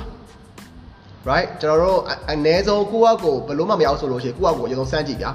[1.30, 2.00] right ကျွန်တော်တို့
[2.32, 5.32] အနည်းဆုံးကိုယ့်အကိုဘယ်လို့မှမရအောင်ဆိုလို့ရှိရင်ကိုယ့်အကိုအရင်ဆုံးစမ်းကြည့်ဗျာ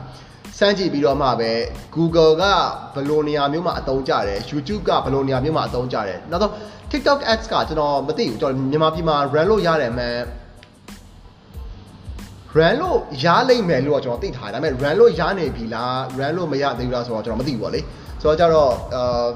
[0.58, 1.50] စမ်းကြည့်ပြီးတော့မှပဲ
[1.94, 2.44] Google က
[2.94, 6.52] ဘယ်လိုနေရာမျိုးမှာအသုံးကျတယ် YouTube ကဘယ်လိုနေရာမျိုးမှာအသုံးကျတယ်နောက်တော့
[6.90, 10.14] TikTok ads ကကျွန်တော်မသိဘူးကျွန်တော်မြန်မာပြည်မှာ run လို့ရတယ်မှန်
[12.58, 17.80] run လို့ရလိမ့်မယ်လို့တော့ကျွန်တော်သိထားတယ်ဒါပေမဲ့ run လို့ရနေပြီလား run လို့မရသေးဘူးလားဆိုတော့ကျွန်တော်မသိဘူးပေါ့လေ
[18.22, 19.26] ဆိုတော့ကြတော့အာ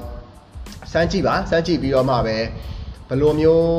[0.91, 3.77] စမ်းကြည့်ပါစမ်းကြည့်ပြီးတော့မှပဲဘယ်လိုမျိုး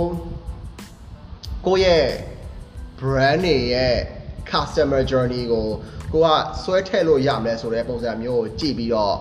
[1.66, 2.06] ကိုယ့်ရဲ့
[3.00, 3.96] brand တွေရဲ့
[4.50, 5.66] customer journey ကို
[6.12, 6.28] ကိုက
[6.62, 9.16] ဆွဲထည့်လို့ရမလဲဆိုတဲ့ပုံစံမျိုးကိုကြည့်ပြီးတော့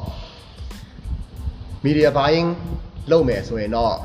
[1.85, 2.49] media buying
[3.11, 3.95] လုပ်မယ်ဆိုရင်တော့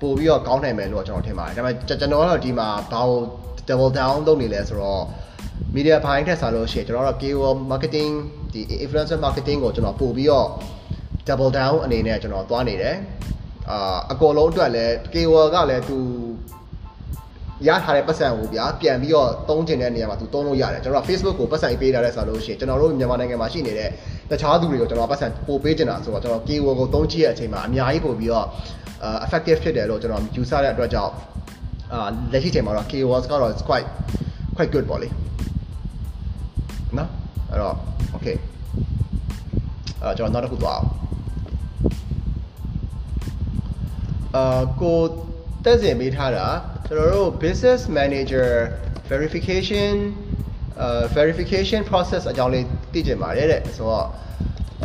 [0.00, 3.20] ပို့ပြီးတော့ကောင်းနိုင်မယ်လို့ကျွန်တော်ထင်ပါတယ်ဒါပေမဲ့ကျွန်တော်ကတော့ဒီမှာဘာကို
[3.68, 5.04] double down လုပ်နေလဲဆိုတော့
[5.74, 8.12] media buying ထက်စားလို့ရှိရင်ကျွန်တော်တို့ KOL marketing
[8.52, 10.48] ဒီ influencer marketing ကိုကျွန်တော်ပို့ပြီးတော့
[11.28, 12.96] double down အနေနဲ့ကျွန်တော်သွားနေတယ်
[13.70, 15.98] အာအကောလုံးအတွက်လည်း KOL ကလည်းသူ
[17.66, 23.88] ရထားတဲ့ပတ်စံကိုဗျာပြန်ပြီးတော့သုံးကျင်တဲ့နေရာမှာသူသုံးလို့ရတယ်ကျွန်တော်က Facebook ကိုပတ်စံပေးထားတဲ့ဆိုလို့ရှိရင်ကျွန်တော်တို့မြန်မာနိုင်ငံမှာရှိနေတဲ့
[24.30, 28.46] တခြားသူတွေကိုကျွန်တော်ပတ်စံပို့ပေးကျင်တာဆိုတော့ကျွန်တော် keyword ကိုသုံးကြည့်ရတဲ့အချိန်မှာအများကြီးပို့ပြီးတော့
[29.24, 31.12] effective ဖြစ်တယ်လို့ကျွန်တော်ယူဆတဲ့အတွက်ကြောင့်
[31.92, 33.86] အာလက်ရှိချိန်မှာတော့ keywords ကတော့ it's quite
[34.56, 35.08] quite good ပေါ့လေ
[36.98, 37.10] နော်
[37.50, 37.76] အဲ့တော့
[38.16, 38.36] okay
[40.02, 40.88] အဲ့တော့ကျွန်တော်နောက်တစ်ခုသွားအောင်
[44.36, 44.98] အာကို
[45.64, 46.46] တက်စင်ပေးထားတာ
[46.86, 48.48] ကျွန်တော်တို့ business manager
[49.10, 49.92] verification
[50.80, 54.06] အာ verification process အကြောင်းလေးသိချင်ပါတယ်တဲ့ဆိုတော့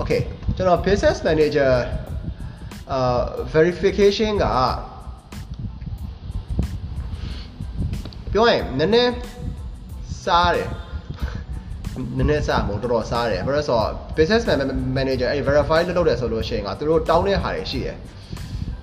[0.01, 0.21] okay
[0.55, 1.71] ကျွန်တော် business manager
[2.93, 3.21] အာ
[3.53, 4.45] verification က
[8.31, 9.13] ပြောရင်နည်းနည်း
[10.23, 10.69] စားတယ်
[12.17, 14.43] နည်းနည်းစားမဟုတ်တော်တော်စားတယ်ဘာလို့လဲဆိုတော့ business
[14.97, 17.97] manager အဲ့ verify လုပ်လုပ်တယ်ဆိုလို့ရှိရင်ကသူတို့တောင်းတဲ့ဟာတွေရှိတယ်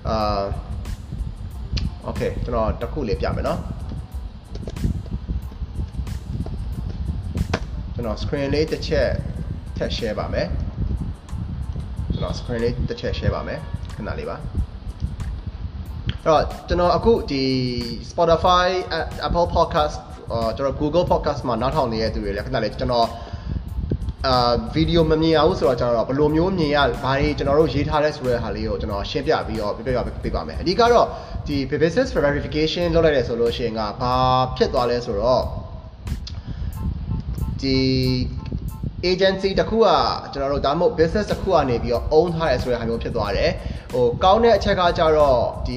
[0.09, 0.43] အာ
[2.07, 3.59] okay ကျွန်တော်တစ်ခုလေးပြမယ်နော်
[7.93, 9.09] ကျွန်တော် screen လေးတစ်ချက်
[9.77, 10.47] ထပ် share ပါမယ်
[12.11, 13.59] ကျွန်တော် screen လေးတစ်ချက် share ပါမယ်
[13.95, 14.37] ခဏလေးပါ
[16.23, 17.43] အဲ့တော့ကျွန်တော်အခုဒီ
[18.11, 18.67] Spotify
[19.27, 20.04] Apple Podcast အာ
[20.57, 23.07] ကျွန်တော် Google Podcast မှာနောက်ထောင်နေတဲ့သူတွေလည်းခဏလေးကျွန်တော်
[24.27, 29.89] အာဗီဒီယိုမမြင်ရဘူးဆိုတော့ကျွန်တော်ဘယ်လိုမျိုးမြင်ရဘာတွေကျွန်တော်တို့ရေးထားလဲဆိုတဲ့ဟာလေးကိုကျွန်တော်ရှင်းပြပြီးတော့ပြပြ
[30.23, 31.07] ပြပါမယ်အဓိကတော့
[31.47, 34.13] ဒီ business verification လုပ်လိုက်တယ်ဆိုလို့ရှိရင်ကဘာ
[34.57, 35.43] ဖြစ်သွားလဲဆိုတော့
[37.61, 37.77] ဒီ
[39.11, 39.87] agency တစ်ခုက
[40.33, 43.51] ကျွန်တော်တို့ဒါမှမဟုတ် business တစ်ခုကနေပြီးတော့ own ထားရဲဆိုတဲ့ဟာမျိုးဖြစ်သွားတယ်
[43.93, 45.75] ဟိုကောင်းတဲ့အချက်ကကြတော့ဒီ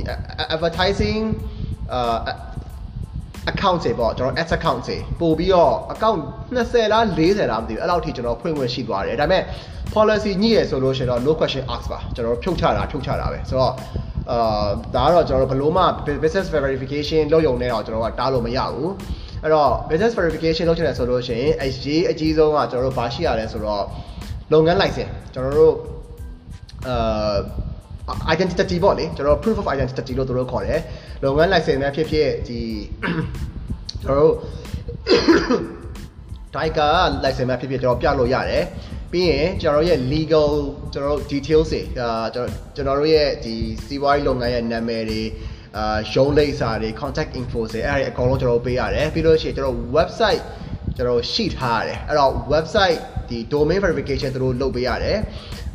[0.55, 1.25] advertising
[1.93, 2.17] အာ
[3.51, 6.19] account တွေပေါ့ကျွန်တော် ads account တွေပို့ပြီးတော့ account
[6.57, 9.43] 20လား40လားမသိဘူးအဲ့လောက်ထိကျွန်တော်ဖွင့်ခွင့်ရှိသွားတယ်ဒါပေမဲ့
[9.95, 13.73] policy ညှိရဆိုလို့ရှိရင်တော့ no question ask ပါကျွန်တော်ဖြုတ်ချတာဖြုတ်ချတာပဲဆိုတော့
[14.31, 15.85] အာဒါကတော့ကျွန်တော်တို့ဘလို့မှ
[16.23, 18.93] business verification လုပ်ရုံနဲ့တော့ကျွန်တော်ကတားလို့မရဘူး
[19.43, 23.85] အဲ့တော့ business verification လုပ်ချင်တယ်ဆိုလို့ရှိရင်အရေးအကြီးဆုံးကကျွန်တော်တို့ဘာရှိရလဲဆိုတော့
[24.53, 25.75] လုပ်ငန်း license ကျွန်တော်တို့
[26.87, 30.81] အာ identity ပေါ့လေကျွန်တော် proof of identity လို့သူတို့ခေါ်တယ်
[31.25, 32.61] လုပ်ငန်း license နဲ့ဖြစ်ဖြစ်ဒီ
[34.03, 34.35] ကျွန်တော်တို့
[36.55, 38.65] Tiger license မှာဖြစ်ဖြစ်ကျွန်တော်ပြလို့ရတယ်
[39.13, 40.51] ပြီးရင်ကျွန်တော်ရဲ့ legal
[40.93, 43.55] ကျွန်တော်တို့ details တွေအာကျွန်တော်တို့ရဲ့ဒီ
[43.87, 45.23] စီးပွားရေးလုပ်ငန်းရဲ့နာမည်တွေ
[45.77, 50.43] အာရုံးလိပ်စာတွေ contact info တွေအဲ့ဒါတွေအကုန်လုံးကျွန်တော်ပေးရတယ်ပြီးလို့ရှိရင်ကျွန်တော် website
[50.97, 55.19] ကျွန်တော်ရှိထားရတယ်အဲ့တော့ website ဒီ domain verification သူတို့လုပ်ပေးရတယ်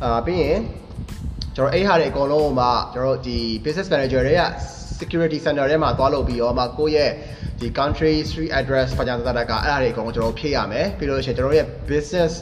[0.04, 0.58] အာပြီးရင်
[1.56, 4.42] ကျွန်တော်အဲ့ဟာတွေအကုန်လုံးမှာကျွန်တော်ဒီ business manager တွေက
[5.04, 7.10] security center ထဲမှာသွားလုပ်ပြီးတော့မှကိုယ့်ရဲ့
[7.60, 12.32] ဒီ country street address ဖာကြတာတာကအဲ့ဒါတွေအကုန်ကျွန်တော်ဖြည့်ရမယ်ပြီးလို့ရှိရင်ကျွန်တော်ရဲ့ business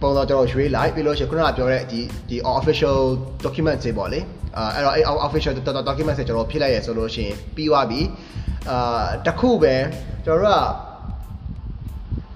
[0.00, 2.98] ပုံတော့ကျွန်တော်ရွေးလိုက်ပြီးလို့ရှိရင်ခုနကပြောတဲ့ဒီဒီ official
[3.44, 4.20] document တွေပေါ့လေ
[4.56, 5.52] အဲအဲ့တော့အဲ့ official
[5.88, 8.00] document တွေကျွန်တော်ဖြည့်လိုက်ရဆိုလို့ရှိရင်ပြီးသွားပြီ
[8.70, 9.74] အာတခုပဲ
[10.24, 10.72] ကျွန်တော်တို့က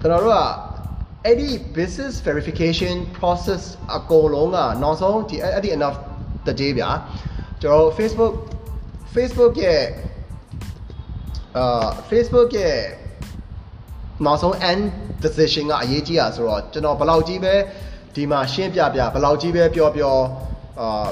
[0.01, 0.41] ကျွန်တော်တို့က
[1.25, 3.63] အဲ့ဒီ business verification process
[3.95, 5.97] အကုန်လုံးကနောက်ဆုံးဒီအဲ့ဒီ enough
[6.47, 6.89] တကြေးဗျာ
[7.61, 8.33] ကျွန်တော် Facebook
[9.15, 9.83] Facebook ရဲ့
[11.57, 12.77] အာ Facebook ရဲ့
[14.25, 14.83] နောက်ဆုံး end
[15.23, 17.53] decision ကအရေးကြီးတာဆိုတော့ကျွန်တော်ဘယ်လောက်ကြီးပဲ
[18.15, 20.17] ဒီမှာရှင်းပြပြဘယ်လောက်ကြီးပဲပြောပြော
[20.79, 21.07] အာ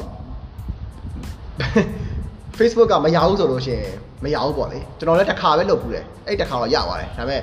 [2.57, 7.41] Facebook ကမရဘူးဆိုလို့ရှိရင် မရဘူးပေါ့လေကျွန်တော်လည်းတစ်ခါပဲလုပ်ဘူးတယ်အဲ့တစ်ခါတော့ရပါတယ်ဒါပေမဲ့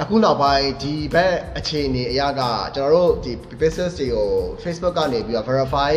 [0.00, 2.42] အခုနောက်ပိုင်းဒီဘက်အခြေအနေအရက
[2.74, 4.28] ကျွန်တော်တို့ဒီ business တွေကို
[4.62, 5.92] Facebook ကနေပြီးတော့ verify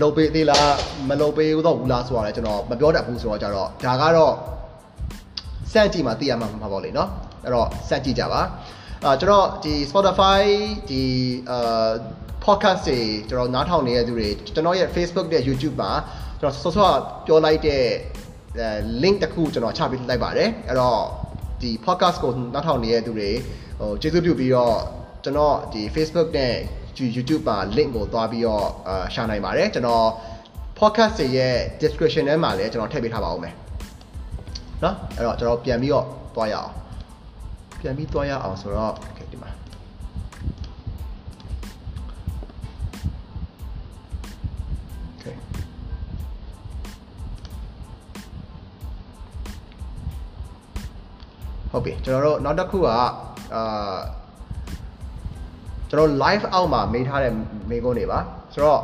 [0.00, 0.72] လုပ်ပေးသေးလား
[1.08, 4.34] မလုပ်ပေးတော့ဘူးလားဆိုတာလည်းကျွန်တော်မပြောတတ်ဘူးဆိုတော့ကြတော့ဒါကတော့
[5.72, 7.08] စန့်ကြည့်မှသိရမှာမှာပေါ့လေနော်
[7.44, 8.40] အဲ့တော့စန့်ကြည့်ကြပါ
[9.04, 10.42] အာကျွန်တော်ဒီ Spotify
[10.90, 11.02] ဒီ
[11.50, 11.90] အာ
[12.44, 15.92] podcast တွေကျွန်တော်နားထောင်နေတဲ့သူတွေကျွန်တော်ရဲ့ Facebook နဲ့ YouTube မှာ
[16.40, 17.84] ကျွန်တော်ဆော့ဆော့ပြောလိုက်တဲ့
[19.03, 20.99] link တစ်ခုကျွန်တော်ချပေးလိုက်ပါတယ်အဲ့တော့
[21.61, 23.29] ဒီ podcast ကိုနားထောင်နေတဲ့သူတွေ
[23.79, 24.77] ဟိုကျေးဇူးပြုပြီးတော့
[25.23, 26.55] ကျွန်တော်ဒီ Facebook နဲ့
[27.15, 30.05] YouTube မှာ link ကိုသွားပြီးတော့အာရှာနိုင်ပါတယ်ကျွန်တော်
[30.79, 33.53] podcast တွေရဲ့ description ထဲမှာလည်းကျွန်တော်ထည့်ပေးထားပါဦးမယ်
[34.81, 36.71] เนาะအဲ့တော့ကျွန်တော်ပြန်ပြီးတော့သွားရအောင်
[37.81, 38.93] ပြန်ပြီးသွားရအောင်ဆိုတော့
[51.74, 53.98] ဟုတ်ပြီကျွန်တော်တို့နောက်တစ်ခုကအာ
[55.90, 57.32] ကျွန်တော် live အောက်မှာမေးထားတဲ့
[57.70, 58.18] မေးခွန်းတွေပါ
[58.54, 58.80] ဆိုတော့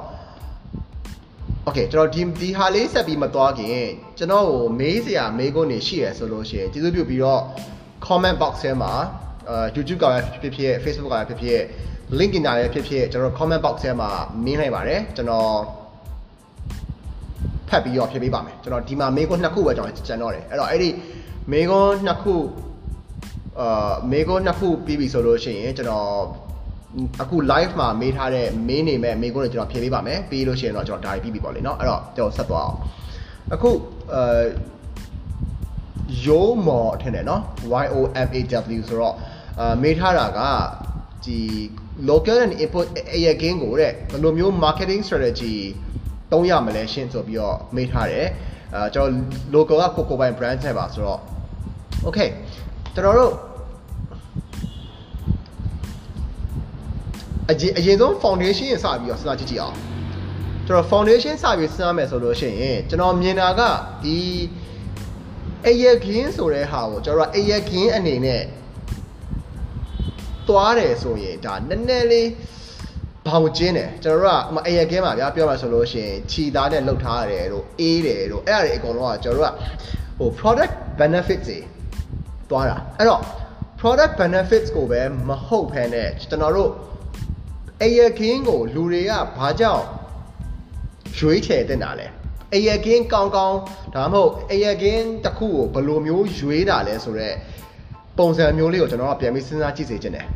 [1.66, 3.86] Okay ကျွန်တော်ဒီဒီဟာလေးဆက်ပြီးမသွားခင်
[4.18, 7.40] ကျွန်တော်ကိုမေးစရာမေးခွန်းတွေရှိရဆိုလို့ရှိရင်ကျေးဇူးပြုပြီးတော့
[8.06, 8.92] comment box ထဲမှာ
[9.48, 11.60] အာ YouTube ကလည်းဖြစ်ဖြစ် Facebook ကလည်းဖြစ်ဖြစ်
[12.18, 14.10] link ကလည်းဖြစ်ဖြစ်ကျွန်တော် comment box ထဲမှာ
[14.44, 15.50] မင်းနိုင်ပါတယ်ကျွန်တော်
[17.68, 20.90] ဖတ်ပြီးတော့ဖြည့်ပေးပါမယ်ကျွန်တော်ဒီမှာမေးခွန်းနှစ်ခုပဲကျွန်တော်ကျန်တော့တယ်အဲ့တော့အဲ့ဒီ
[21.52, 22.34] မေးခွန်းနှစ်ခု
[23.59, 26.09] အာမေးခွန်းနှစ်ခုပြီးပြီဆိုလို့ရှိရင်ကျွန်တော်
[27.21, 32.77] အခု live မှာမေးထားတဲ့မေးနေမဲ့မေးခွန်းတွေကျွန်တော်ဖြည့်ပေးပါမယ်ပြီးလို့ရှိရင်တော့ကျွန်တော်ဒါပြီးပြီပေါ့လေเนาะအဲ့တော့ကျွန်တော်ဆက်သွားအောင်
[33.53, 33.69] အခု
[34.13, 34.45] အဲ
[36.25, 37.41] ရိုးမော်ထင်တယ်เนาะ
[37.83, 38.39] Y O M A
[38.77, 39.15] W ဆိုတော့
[39.59, 40.39] အာမေးထားတာက
[41.25, 41.39] ဒီ
[42.09, 45.55] local and import area gain ကိုတဲ့ဘယ်လိုမျိုး marketing strategy
[46.31, 48.27] သုံးရမလဲရှင်းဆိုပြီးတော့မေးထားတယ်
[48.75, 49.09] အာကျွန်
[49.53, 51.19] တော် local ကကိုကိုပိုင် brand ထဲပါဆိုတော့
[52.07, 52.29] okay
[53.00, 53.34] ကျွန်တော်တို့
[57.50, 59.76] အရင်အရင်ဆုံး foundation စပြီးတော့စဉ်းစားကြည့်ကြည့်အောင်
[60.66, 63.60] ကျွန်တော် foundation စပြီးစဉ်းစားမယ်ဆိုလို့ရှိရင်ကျွန်တော်မြင်တာက
[64.04, 64.18] ဒီ
[65.66, 68.42] အယက်ကင်းဆိုတဲ့ဟာကိုကျွန်တော်အယက်ကင်းအနေနဲ့
[70.48, 72.28] သွားတယ်ဆိုရင်ဒါနည်းနည်းလေး
[73.26, 79.54] ဘောင်ကျင်းတယ်ကျွန်တော်တို့ကမအယက်ကင်းပါဗျာပြောမှဆိုလို့ရှိရင်ခြီသားနဲ့လှုပ်ထားရတယ်တို့အေးတယ်တို့အဲ့ဒါတွေအကုန်လုံးကကျွန်တော်တို့က
[80.18, 81.58] ဟို product benefits တွေ
[82.50, 83.22] သွားတာအဲ့တော့
[83.80, 86.70] product benefits ကိုပဲမဟုတ်ဖ ೇನೆ ကျွန်တော်တို့
[87.82, 89.84] အယကင်းကိုလူတွေကဘာကြောင့်
[91.16, 92.06] ရွေးချယ်တင်တာလဲ
[92.54, 93.58] အရကင်းကောင်းကောင်း
[93.94, 97.36] ဒါမှမဟုတ်အရကင်းတစ်ခုကိုဘယ်လိုမျိုးရွေးတာလဲဆိုတော့
[98.18, 100.26] ပုံစံမျိုးလေးကိုကျွန်တော်ကပြန်ပြီးစဉ်းစားကြည့်စေချင်တယ်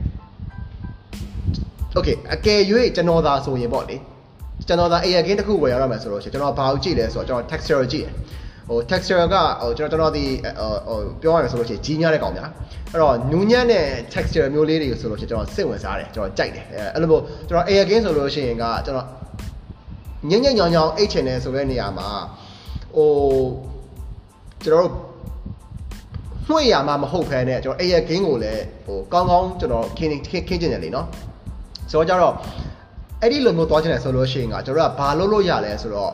[1.96, 2.61] Okay အကယ်၍
[2.96, 3.96] ကျွန်တော်သာဆိုရင်ပေါ့လေ
[4.68, 8.12] ကျွန်တော်သာ air gain တစ်ခုဝယ်ရရမယ်ဆိုတော့ရှင်ကျွန်တော်ဘာကိုကြည့်လဲဆိုတော့ကျွန်တော် texture ကိုကြည့်တယ်
[8.68, 10.24] ဟို texture ကဟိုကျွန်တော်ကျွန်တော်ဒီ
[10.88, 12.50] ဟိုပြောရမယ်ဆိုလို့ရှိရင်ကြီးများတဲ့ကောင်များ
[12.92, 19.07] အဲ့တော့နူးညံ့တဲ့ texture မျိုးလေးတွေဆိုလို့ရှိရင်ကျွန်တော်စိတ်ဝင်စားတယ်ကျွန်တော်ကြိုက်တယ်အဲ့လိုမျိုးကျွန်တော် air gain ဆိုလို့ရှိရင်ကကျွန်တော်
[20.31, 22.09] ညံ့ညံ့ညောင်ညောင်အိတ်ချင်တယ်ဆိုတဲ့နေရာမှာ
[22.96, 23.11] ဟို
[24.64, 24.92] ကျွန်တော်တို့
[26.48, 31.07] မှွေရမှာမဟုတ်ဖ ೇನೆ ကျွန်တော် air gain ကိုလည်းဟိုကောင်းကောင်းကျွန်တော်ခင်းခင်းခင်းကျင်တယ်လေနော်
[31.90, 32.35] ဆိုတော့ကြတော့
[33.20, 36.12] အဲ့ဒီလိုမျိုးသွားချင်တယ်ဆိုလို့ရှိရင်ကကျွန်တော်တို့ကဘာလုပ်လို့ရလဲဆိုတော့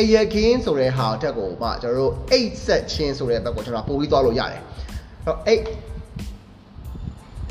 [0.00, 4.62] air gain ဆိုတဲ့ဟာတက်ကိုမှကျွန်တော်တို့8 set ချင်းဆိုတဲ့ဘက်ကိုကျွန်တော်ပို့ပြီးသွားလို့ရတယ်
[5.26, 5.60] အဲ့တော့8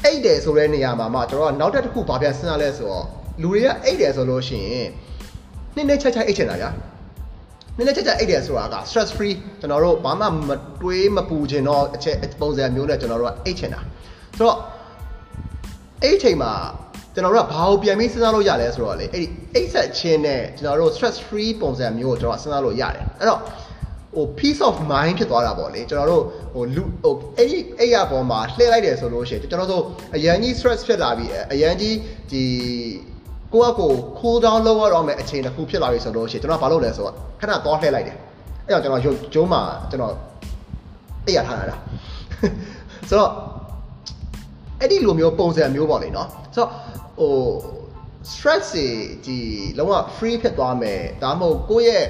[0.06, 3.06] 8တယ်ဆိုတဲ့နေရာမှာမှကျွန်တော်ကနောက်တစ်တစ်ခုဘာပြန်စဉ်းစားလဲဆိုတော့
[3.42, 4.88] လူတွေက8တယ်ဆိုလို့ရှိရင်
[5.76, 6.70] နည်းနည်းချက်ချက်အိတ်ချင်တာဗျာ
[7.78, 13.80] နည်းနည်းချက်ချက်အိတ်တယ်ဆိုတာက stress free ကျွန်တော်တို့ဘာမှမတွေးမပူချင်တော့အချက်ပုံစံမျိုးနဲ့ကျွန်တော်တို့ကအိတ်ချင်တာ
[14.38, 14.58] ဆိုတော့
[16.02, 16.52] အဲ့ဒီချိန်မှာ
[17.16, 23.40] ကျွန်တော်တို့ကဘာကိုပြန်ပြီးစဉ်းစားလို့ရလဲဆိုတော့လေအဲ့ဒီအိတ်ဆက်ချင်းနဲ့ကျွန်တော်တို့ stress free ပုံစံမျိုးကိုကျွန်တော်စဉ်းစားလို့ရတယ်အဲ့တော့
[24.16, 26.24] ဟို peace of mind ဖြစ်သွားတာပေါ့လေကျွန်တော်တို့
[26.54, 29.84] ဟိုလူဟိုအဲ့ဒီအဲ့ရပေါ်မှာလှည့်လိုက်တယ်ဆိုလို့ရှိရင်ကျွန်တော်တို့
[30.16, 31.96] အရန်ကြီး stress ဖြစ်လာပြီးအရန်ကြီး
[32.32, 32.44] ဒီ
[33.54, 38.18] ကိုယ့်အကို cool down လုပ်ရတော့မယ်အချိန်တစ်ခုဖြစ်လာပြီဆိုလို့ရှိရင်ကျွန်တော်ဘာလုပ်လဲဆိုတော့ခဏသွားလှည့်လိုက်တယ်
[38.66, 40.14] အဲ့တော့ကျွန်တော်ရုပ်ကျုံးမှာကျွန်တော်
[41.26, 41.76] အိပ်ရထားတာ
[43.10, 43.32] ဆိုတော့
[44.80, 46.72] အဲ့ဒီလိုမျိုးပုံစံမျိုးပေါ့လေနော်ဆိုတော့
[47.20, 47.36] ဟို
[48.32, 48.88] stress တွေ
[49.26, 49.38] ဒီ
[49.78, 52.06] လုံးဝ free ဖြစ်သွားမယ်ဒါမှမဟုတ်ကိုယ့်ရဲ့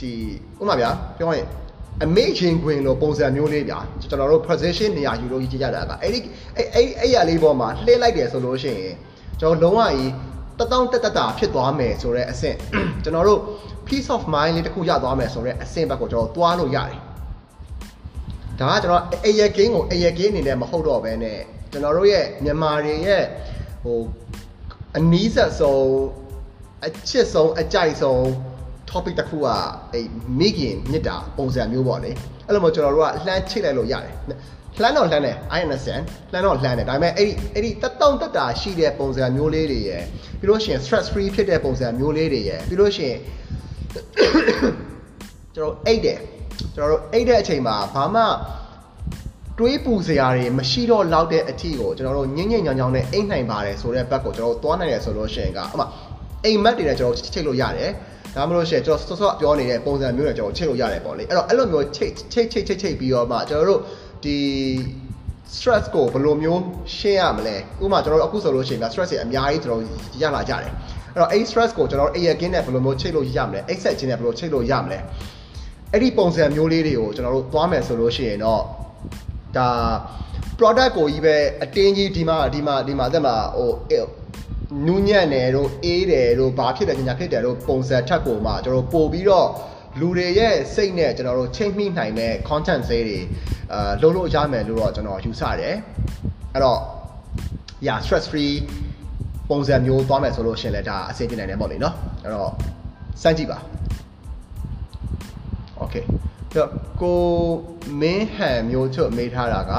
[0.00, 0.12] ဒီ
[0.60, 1.48] ဥပမာဗျာပြောရရင်
[2.02, 6.20] အမေချင်းခွင်လိုပုံစံမျိုးလေးဗျာကျွန်တော်တို့ position နေရာယူလို့ကြည့်ကြတာကအဲ့ဒီ
[6.56, 8.94] အဲ့အဲ့အဲ့ရလေးပေါ်မှာလှည့်လိုက်တယ်ဆိုလို့ရှိရင်
[9.40, 10.10] ကျွန်တော်လုံးဝကြီး
[10.58, 12.56] တတောင်းတက်တက်တာဖြစ်သွားမယ်ဆိုတော့အဆင့်
[13.04, 13.40] ကျွန်တော်တို့
[13.86, 16.98] peace of mind လေးတစ်ခုရသွားမယ်ဆိုတော့အဆင့်ဘက်ကိုကျွန်တော်သွားလို့ရတယ်
[18.60, 21.38] ဒါကကျွန်တော်အယကင်းကိုအယကင်းအနေနဲ့မဟုတ်တော့ဘဲနဲ့
[21.70, 23.24] ကျွန်တော်တို့ရဲ့မြန်မာတွေရဲ့
[23.84, 23.98] ဟို
[24.98, 25.88] အနီးဆက်ဆုံး
[26.86, 28.20] အချစ်ဆုံးအကြိုက်ဆုံး
[28.90, 29.46] topic တစ်ခုက
[29.92, 30.06] အဲ့
[30.38, 32.10] မိခင်မြစ်တာပုံစံမျိုးပေါ့လေ
[32.46, 34.14] အဲ့လိုမျိုးကျွန်တော်တို့ကလှမ်းချိတ်လိုက်လို့ရတယ်
[34.80, 40.02] လှမ်းတော့လှမ်းတယ် I understand လှမ်းတော့လှမ်းတယ်ဒါပေမဲ့အဲ့ဒီအဲ့ဒီတက်တောင့်တက်တာရှိတဲ့ပုံစံမျိုးလေးတွေရယ်
[40.40, 43.18] ပြီးလို့ရှိရင် stress free ဖြစ်တဲ့ပုံစံမျိုးလေးတွေရယ်ပြီးလို့ရှိရင်
[45.54, 46.18] ကျွန်တော်အိတ်တယ်
[46.74, 48.22] ကျွန်တော်တို့အိတ်တဲ့အချိန်မှာဘာမှ
[49.58, 55.82] တွေးပူစရာတွေမရှိတော့လောက်တဲ့အထီကိုကျွန်တော်တို့ညင်ညင်ညောင်ညောင်နဲ့အိတ်နိုင်ပါတယ်ဆိုတဲ့ဘက်ကိုကျွန်တော်တို့သွားနိုင်တယ်ဆိုလို့ရှိရင်ကအမ
[56.44, 57.90] အိမ်မက်တွေနဲ့ကျွန်တော်ချိတ်လို့ရတယ်
[58.34, 63.80] ဒါမှမဟုတ်ရှင်ကျွန်တော်စောစောပြောနေတဲ့ပုံစံမျိုးနဲ့ကျွန်တော်ချိတ်လို့ရတယ်ပေါ့လေအဲ့တော့အဲ့လိုမျိုးချိတ်ချိတ်ချိတ်ချိတ်ချိတ်ပြီးတော့မှကျွန်တော်တို့
[64.24, 64.36] ဒီ
[65.54, 66.62] stress ကိုဘယ်လိုမျိုး
[66.96, 69.82] ရှင်းရမလဲဥပမာကျွန်တော်တို့အခုဆိုလို့ရှိရင်က stress တွေအများကြီးကျွန်တော်
[70.22, 70.72] ရလာကြတယ်
[71.12, 74.98] အဲ့တော့အဲ့ stress ကိုကျွန်တော်တို့ air gain နဲ့ဘယ်လိုမျိုးချိတ်လို့ရမလဲ exit ချင်းနဲ့ဘယ်လိုချိတ်လို့ရမလဲ
[75.92, 78.62] အဲ့ဒီပုံစံမျိုးလေးတွေကိုကျွန်တော်တို့သွားမယ်ဆိုလို့ရှိရင်တော့
[79.58, 79.68] ဒါ
[80.58, 83.72] product ကိုကြီးပဲအတင်းကြီးဒီမှာဒီမှာဒီမှာတက်မှာဟို
[84.86, 89.48] နူးညံ့တယ်တို့အေးတယ်တို့ဘာဖြစ်တယ်ညာဖြစ်တယ်တို့ပုံစံထက်ကိုမှကျွန်တော်ပို့ပြီးတော့
[90.00, 93.18] လူတွေရဲ့စိတ်နဲ့ကျွန်တော်တို့ချိန်မိနိုင်မဲ့ content ဈေးတွေ
[93.72, 95.76] အာလုံးလို့ရမယ်လို့တော့ကျွန်တော်ယူဆတယ်
[96.52, 96.80] အဲ့တော့
[97.86, 98.54] yeah stress free
[99.50, 102.52] ပုံစံမျိုးသွားမယ်ဆိုလို့ရှင်လဲဒါအဆင်ပြေနိုင်တယ်ပေါ့လေနော်အဲ့တော့
[103.22, 103.58] စမ်းကြည့်ပါ
[105.82, 106.04] okay
[106.56, 106.70] တော့
[107.02, 107.22] ကို
[108.00, 109.72] မင်းဟန်မျိုးချုပ်မေးထားတာက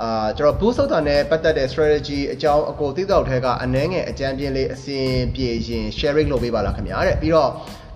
[0.00, 7.50] အာကျွန်တော် boost ဆိုတာနဲ့ပတ်သက်တဲ့ strategy အကြောင်းအကိုသိတော့ထဲကအနှဲငယ်အကြံပြင်းလေးအစဉ်ပြေရင် sharing လုပ်ပေးပါလားခင်ဗျာတဲ့ပြီးတော့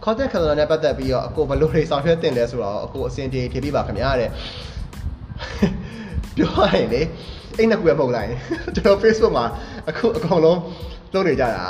[0.04, 4.30] content creator နဲ့ပတ်သက်ပြီးတော့အကိုဘယ်လိုတွေဆောင်ရွက်တင်လဲဆိုတော့အကိုအစဉ်ပြေဖြေပေးပါခင်ဗျာတဲ့
[6.36, 7.02] ပြောရရင်လေ
[7.56, 8.30] အဲ့နှစ်ခုပဲမဟုတ်လိုက်
[8.76, 9.46] ကျွန်တော် Facebook မှာ
[9.88, 10.58] အခုအကုန်လုံး
[11.12, 11.64] လုပ်နေကြတာ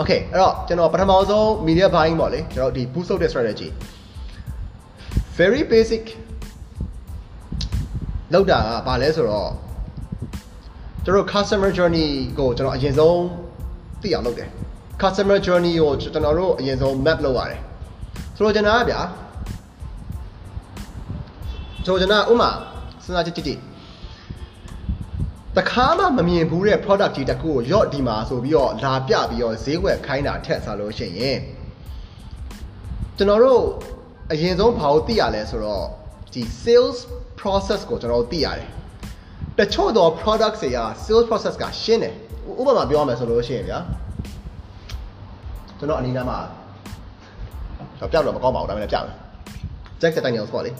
[0.00, 3.68] Okay အဲ့တော့ကျွန်တော်ပထမဆုံး media buying ပေါ့လေကျွန်တော်ဒီ boost လုပ်တဲ့ strategy
[5.38, 6.04] very basic
[8.32, 9.50] လောက်တာကဘာလဲဆိုတော့
[11.04, 13.22] ကျွန်တော် customer journey ကိုကျွန်တော်အရင်ဆုံး
[14.02, 14.48] သိအောင်လုပ်တယ်
[15.02, 17.60] customer journey ကိုကျွန်တော်တို့အရင်ဆုံး map လုပ်ရတယ်
[18.36, 19.00] ဆိုတော့ကျွန်တော်ကဗျာ
[21.84, 22.50] ဆိုတော့ကျွန်တော်ဥမာ
[23.04, 23.60] စဉ်းစားကြည့်ကြည့်
[25.56, 31.38] တခါမှမမြင်ဘူးတဲ့ product ကြီးတစ်ခုကိုရော့ဒီမှာဆိုပြီးတော့လာပြပြီးတော့ဈေးဝယ်ခိုင်းတာထက်စားလို့ရှိရင်
[33.16, 33.64] ကျွန်တော်တို့
[34.32, 35.84] အရင်ဆုံးဘာလို့သိရလဲဆိုတော့
[36.32, 36.98] ဒီ sales
[37.40, 38.68] process ကိုကျွန်တော်တို့သိရတယ်
[39.58, 42.14] တချို့တော့ products တွေက sales process ကရှင်းတယ်
[42.60, 43.78] ဥပမာပြောရမယ်ဆိုလို့ရှိရင်ဗျာ
[45.78, 46.38] ကျွန်တော်အနည်းနားမှာ
[47.98, 49.16] တော့ပြောက်တော့မကောင်းပါဘူးဒါပေမဲ့ပြောက်တယ်
[50.00, 50.70] jack တဲ့တိုင်းအောင်ဆိုပါလေ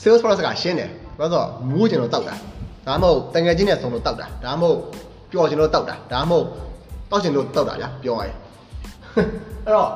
[0.00, 2.34] sales process ကရှင်းတယ်ဘာလို့ဆိုတော့မူးကျင်လို့တောက်တာ
[2.86, 4.78] ဒါမှမဟုတ်တငယ်ချင်းနဲ့ဆုံလို့တောက်တာဒါမှမဟုတ်
[5.30, 6.46] ပျော်ကျင်လို့တောက်တာဒါမှမဟုတ်
[7.10, 8.36] တောက်ကျင်လို့တောက်တာဗျာပြောရရင်
[9.64, 9.90] အဲ့တော့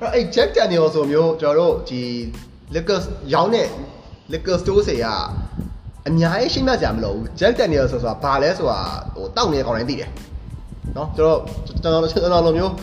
[0.00, 2.02] အဲ့အဲ့ Jack Daniel ဆိုမျိုးကျွန်တော်တို့ဒီ
[2.74, 2.98] liquor
[3.34, 3.68] ရောင်းတဲ့
[4.32, 5.06] liquor store တွေက
[6.08, 8.80] အများကြီးရှင်းပြကြမလို့ Jack Daniel ဆိုဆိုတာဘာလဲဆိုတာ
[9.14, 10.10] ဟိုတောက်နေတဲ့ကောင်တိုင်းသိတယ်
[10.96, 11.40] နော်ကျွန်တော်
[11.82, 12.74] ကျွန်တော်ကျွန်တော်လိုမျိုး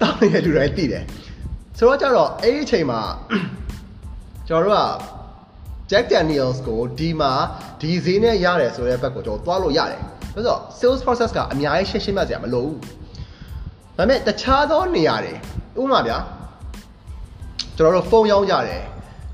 [0.00, 1.04] တောက်နေတဲ့လူတိုင်းသိတယ်
[1.78, 3.00] ဆိုတော့ကျတော့အဲ့ဒီအချိန်မှာ
[4.48, 4.82] ကျွန်တော်တို့က
[5.90, 7.32] Jack Daniels ကိုဒီမှာ
[7.80, 10.02] ဒီဈေးနဲ့ရတယ်ဆိုတဲ့ဘက်ကိုကျွန်တော်သွားလို့ရတယ်
[10.34, 12.78] ဆိုတော့ sales process ကအများကြီးရှင်းရှင်းပြကြမလို့ဘူး
[13.96, 15.32] ဒါပေမဲ့တခြားသောနေရာတွေ
[15.80, 16.18] ဥပမာဗျာ
[17.76, 18.82] ကျွန်တော်တို့ဖုန်းရောင်းကြတယ်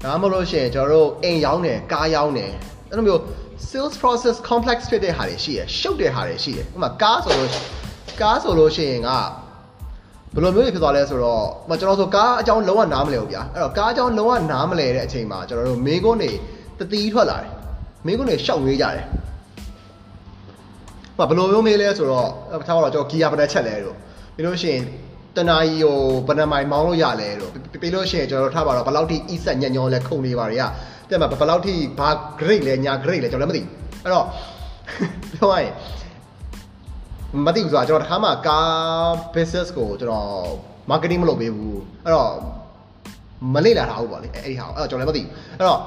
[0.02, 2.52] ဒါမှမဟုတ်လို့ရှိရင်ကျွန်တော်တို့အိမ်ရောင်းတယ်ကားရောင်းတယ်
[2.88, 3.20] အဲ့လိုမျိုး
[3.68, 7.50] sales process complex ဖြစ်တဲ့ဟာတွေရှိရယ်ရှုပ်တဲ့ဟာတွေရှိတယ်ဥပမာကားဆိုလို့
[8.20, 9.10] ကားဆိုလို့ရှိရင်က
[10.34, 16.30] ဘယ်လိုမျိုးဖြစ်သွားလဲဆိုတော့မကျွန်တော်ဆိုကားအကြောင်းလုံးဝနားမလဲဘူးဗျာအဲ့တော့ကားအကြောင်းလုံးဝနားမလဲတဲ့အချိန်မှာကျွန်တော်တို့မင်းကုန်းတွေ
[16.78, 17.50] တတိထွက်လာတယ်
[18.06, 19.04] မင်းကုန်းတွေရှောက်ဝေးကြတယ်
[21.16, 22.28] ဟိုဘယ်လိုမျိုးမေးလဲဆိုတော့
[22.66, 23.96] ထားပါတော့ကျွန်တော်ဂီယာဘယ်နှချက်လဲတို့
[24.42, 24.84] ပြီးလို့ရှိရင်
[25.36, 27.50] တနာကြီးကိုဘယ်နှမိုင်မောင်းလို့ရလဲတို့
[27.80, 30.64] ပြီးလို့ရှိရင်ကျွန်တော်တို့ထားပါတော့ဘယ်လောက်ထိအီးဆက်ညံ့ညောလဲခုန်နေပါတွေက
[31.10, 32.08] တဲ့မှာဘယ်လောက်ထိဘာ
[32.40, 33.62] grade လဲညာ grade လဲကျွန်တော်လည်းမသိ
[34.02, 34.26] အဲ့တော့
[35.32, 35.72] ပြောရရင်
[37.46, 40.28] မသိဘူးဆိုတာကျွန်တော်တခါမှကား business ကိုကျွန်တော်
[40.90, 42.30] marketing မလုပ်ပေးဘူးအဲ့တော့
[43.54, 45.28] မလေ့လာထားဘူးပေါ့လေအဲ့ဒီဟာအဲ့တော့ကျွန်တော်လည်းမသိဘူး
[45.58, 45.80] အဲ့တော့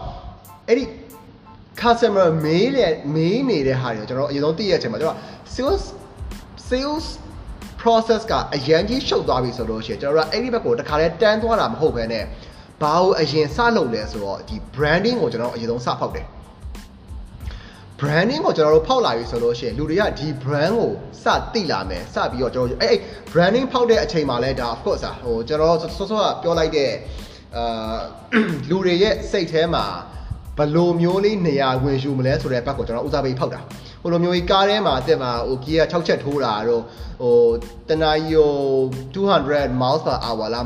[0.67, 0.83] အဲ့ဒီ
[1.81, 5.17] customer မေးတဲ့မေးနေတဲ့ဟာတွေကိုကျွန်တော်အရင်ဆုံးသိရတဲ့အချိန်မှာကျွန်တော်
[5.55, 5.83] sales
[6.69, 7.05] sales
[7.85, 12.23] process ကအရန်ကြီးရှုပ်သွားပြီဆိုလို့ရှိရင်ကျွန်တော်တို့အဲ့ဒီဘက်ကိုတခါလဲတန်းသွားတာမဟုတ်ဘဲနဲ့
[12.81, 16.25] ဘာလို့အရင်စလုပ်လဲဆိုတော့ဒီ branding ကိုကျွန်တော်အရင်ဆုံးစဖောက်တယ်
[17.99, 20.89] branding ကိုကျွန်တော်တို့ဖောက်လာပြီဆိုလို့ရှိရင်လူတွေကဒီ brand ကို
[21.23, 22.99] စသိလာမယ်စပြီးတော့ကျွန်တော်အဲ့အဲ့
[23.31, 26.91] branding ဖောက်တဲ့အချိန်မှာလဲဒါ of course ဟိုကျွန်တော်စောစောကပြောလိုက်တဲ့
[27.57, 27.97] အာ
[28.69, 29.85] လူတွေရဲ့စိတ်ထဲမှာ
[30.57, 33.59] ဘလိုမျိုးလေးနေရာဝင်ယူမလဲဆိုတဲ့ဘက်ကိုကျွန်တော်ဦးစားပေးဖောက်တာ
[34.05, 36.83] ဟိုလိုမျိုးကြီးကားထဲမှာအစ်မှာဟိုကီးက6ချက်ထိုးတာတော့
[37.21, 37.35] ဟို
[37.89, 38.51] တနာရီဟို
[39.13, 40.65] 200 miles per hour လား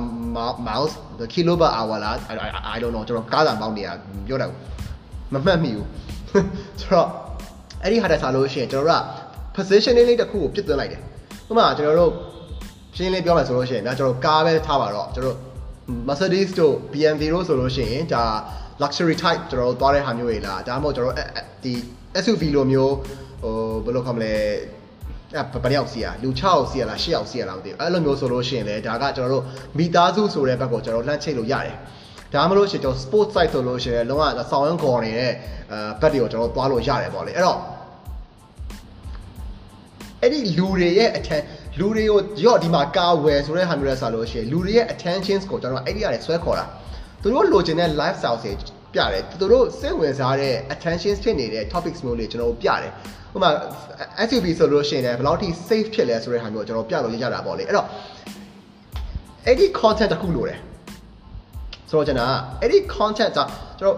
[0.68, 0.94] miles
[1.34, 2.16] kilo per hour လား
[2.74, 3.94] I don't know ကျွန်တော်ကားသာမောင်းနေတာ
[4.28, 4.48] ပြောတာ
[5.34, 5.88] မမှတ်မိဘူး
[6.80, 7.08] ဆိုတော့
[7.84, 9.02] အဲ့ဒီဟာတက်စားလို့ရှိရင်ကျွန်တော်တို့က
[9.56, 11.02] positioning လေးတစ်ခုကိုပြစ်သွင်းလိုက်တယ်
[11.50, 12.12] ဥပမာကျွန်တော်တို့
[12.96, 15.38] ရှင်းလင်းပြောမယ်ဆိုလို့ရှိရင်ဒါကျွန်တော်ကားပဲထားပါတော့ကျွန်တော်
[16.08, 18.24] Mercedes တို့ BMW တို့ဆိုလို့ရှိရင်ဒါ
[18.82, 21.16] luxury type ကျွန်တော်တို့သွားတဲ့ဟာမျိုးတွေလားဒါမှမဟုတ်ကျွန်တော်
[21.64, 21.74] ဒီ
[22.24, 22.94] SUV လိုမျိုး
[23.42, 24.34] ဟိုဘယ်လိုခေါ်မလဲ
[25.36, 29.44] အဲ့ဘယ်ယောက်စီရလူ6ယောက်စီရလား10ယောက်စီရလားမသိဘူးအဲ့လိုမျိုးဆိုလို့ရှိရင်လေဒါကကျွန်တော်တို့
[29.78, 31.76] မိသားစုဆိုတဲ့ဘက်ကိုကျွန်တော်လှမ်းချိတ်လို့ရတယ်
[32.34, 35.32] ဒါမှမဟုတ်ရှင်ကျွန်တော် sport site ဆိုလို့ရှိရင်လုံးဝဆောင်းရမ်းခေါ်နေတဲ့
[35.72, 37.60] အဲဘက်တွေကိုကျွန်တော်သွားလို့ရတယ်ပေါ့လေအဲ့တော့
[40.22, 41.42] အဲ့ဒီလူတွေရဲ့ attention
[41.80, 46.66] လူတွေကိုရော့ဒီမှာကာဝယ်ဆိုတဲ့ဟာမျိုးလဲဆိုလို့ရှိရင်လူတွေရဲ့ attentions ကိုကျွန်တော်အဲ့ဒီရတယ်ဆွဲခေါ်တာ
[47.22, 48.52] သူတို့လိုချင်တဲ့ lifestyle တွေ
[48.94, 52.92] ပြတယ်သူတို့စိတ်ဝင်စားတဲ့ attention ဖြစ်နေတဲ့ topics မျိုးတွေကျွန်တော်တို့ပြတယ်
[53.36, 53.50] ဥပမာ
[54.28, 57.88] SUV ဆိုလို့ရှိရင်လည်းဘယ်လောက်ထိ safe ဖြစ်လဲဆိုတဲ့ဟာမျိုးကျွန်တော်ပြလို့ရတာပေါ့လေအဲ့တော့
[59.46, 60.60] အဲ့ဒီ content တစ်ခုလိုတယ်
[61.90, 63.40] ဆိုတော့ကျွန်တော်အဲ့ဒီ content က
[63.80, 63.98] ကျွန်တော်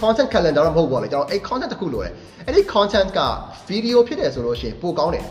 [0.00, 2.12] content calendar တော့မဟုတ်ပါလေကျွန်တော်အဲ့ content တစ်ခုလိုတယ်
[2.46, 3.20] အဲ့ဒီ content က
[3.70, 5.24] video ဖြစ်တယ်ဆိုလို့ရှိရင်ပိုကောင်းတယ်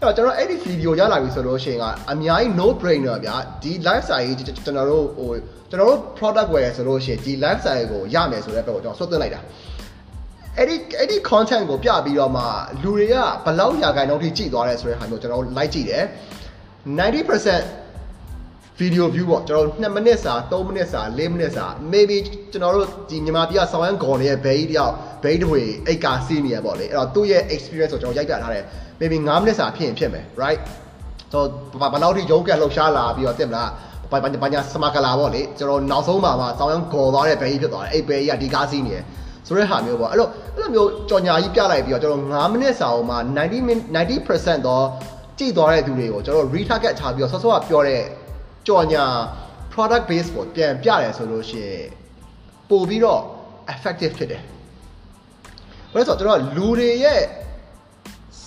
[0.00, 5.30] အဲ့တော့ကျွန်တော်အဲ့ဒီ video ရလာပြီဆိုလို့ရှိရင်ကအများကြီး no brainer ဗျာဒီ lifestyle ကြီးကျွန်တော်တို့ဟို
[5.70, 9.40] ကျွန်တော်တို့ product ဝယ်ဆိုလို့ရှိရင်ဒီ lifestyle ကိုရမယ်ဆိုတဲ့ဘက်ကိုကျွန်တော်ဆွတ်သွင်းလိုက်တာ
[10.58, 12.42] အဲ့ဒီအဲ့ဒီ content ကိုပြပြီးတော့မှ
[12.82, 13.14] လူတွေက
[13.44, 16.04] ဘလောက်ရာခိုင်နှုန်းထိကြည့်သွားတယ်ဆိုတဲ့ဟာမျိုးကျွန်တော်တို့ like ကြည့်တယ်
[16.98, 22.16] 90% video view ပေါ့ကျွန်တော်2မိနစ်စာ3မိနစ်စာ4မိနစ်စာ maybe
[22.52, 28.64] ကျွန်တော်တို့ဒီမြန်မာပြည်ကဆောင်းရမ်းဂွန်ရဲ့ဘဲကြီးတယောက်ဘဲကြီးတွေအိတ်ကာစီးနေရပေါ့လေအဲ့တော့သူ့ရဲ့ experience ကိုကျွန်တော်ရိုက်ပြထားတယ်
[29.00, 30.60] maybe 9မိနစ်စာဖြစ်ရင်ဖြစ်မယ် right
[31.32, 31.38] so
[31.80, 33.70] ဘာလို့ဒီရုံးကလှုပ်ရှားလာပြီးတော့တင်မလား
[34.10, 39.04] ဘာဘာဘာညာစမကလာပေါ့လေကျွန်တော်နောက်ဆုံးမှာမှာဆောင်းရမ်းဂေါ်သွားတဲ့ဘဲကြီးဖြစ်သွားတယ်အဲ့ဘဲကြီးကဒီကားစီးနေတယ်
[39.46, 44.86] ဆိုတဲ့ဟာမျိုးပေါ့အဲ့လိုအဲ့လိုမျိုးကြော်ညာကြီးပြလိုက်ပြီးတော့ကျွန်တော်9မိနစ်စာအောင်မှာ90 90%တော့
[45.38, 48.02] ကြည့်သွားတဲ့သူတွေကိုကျွန်တော် retarget ထားပြီးတော့ဆော့ဆော့ကပြောတဲ့
[48.66, 49.04] ကြော်ညာ
[49.72, 51.86] product base ကိုပြန်ပြတယ်ဆိုလို့ရှိရင်
[52.70, 53.22] ပို့ပြီးတော့
[53.74, 54.42] effective ဖြစ်တယ်။
[55.92, 57.22] ဘာလို့ဆိုတော့ကျွန်တော်လူတွေရဲ့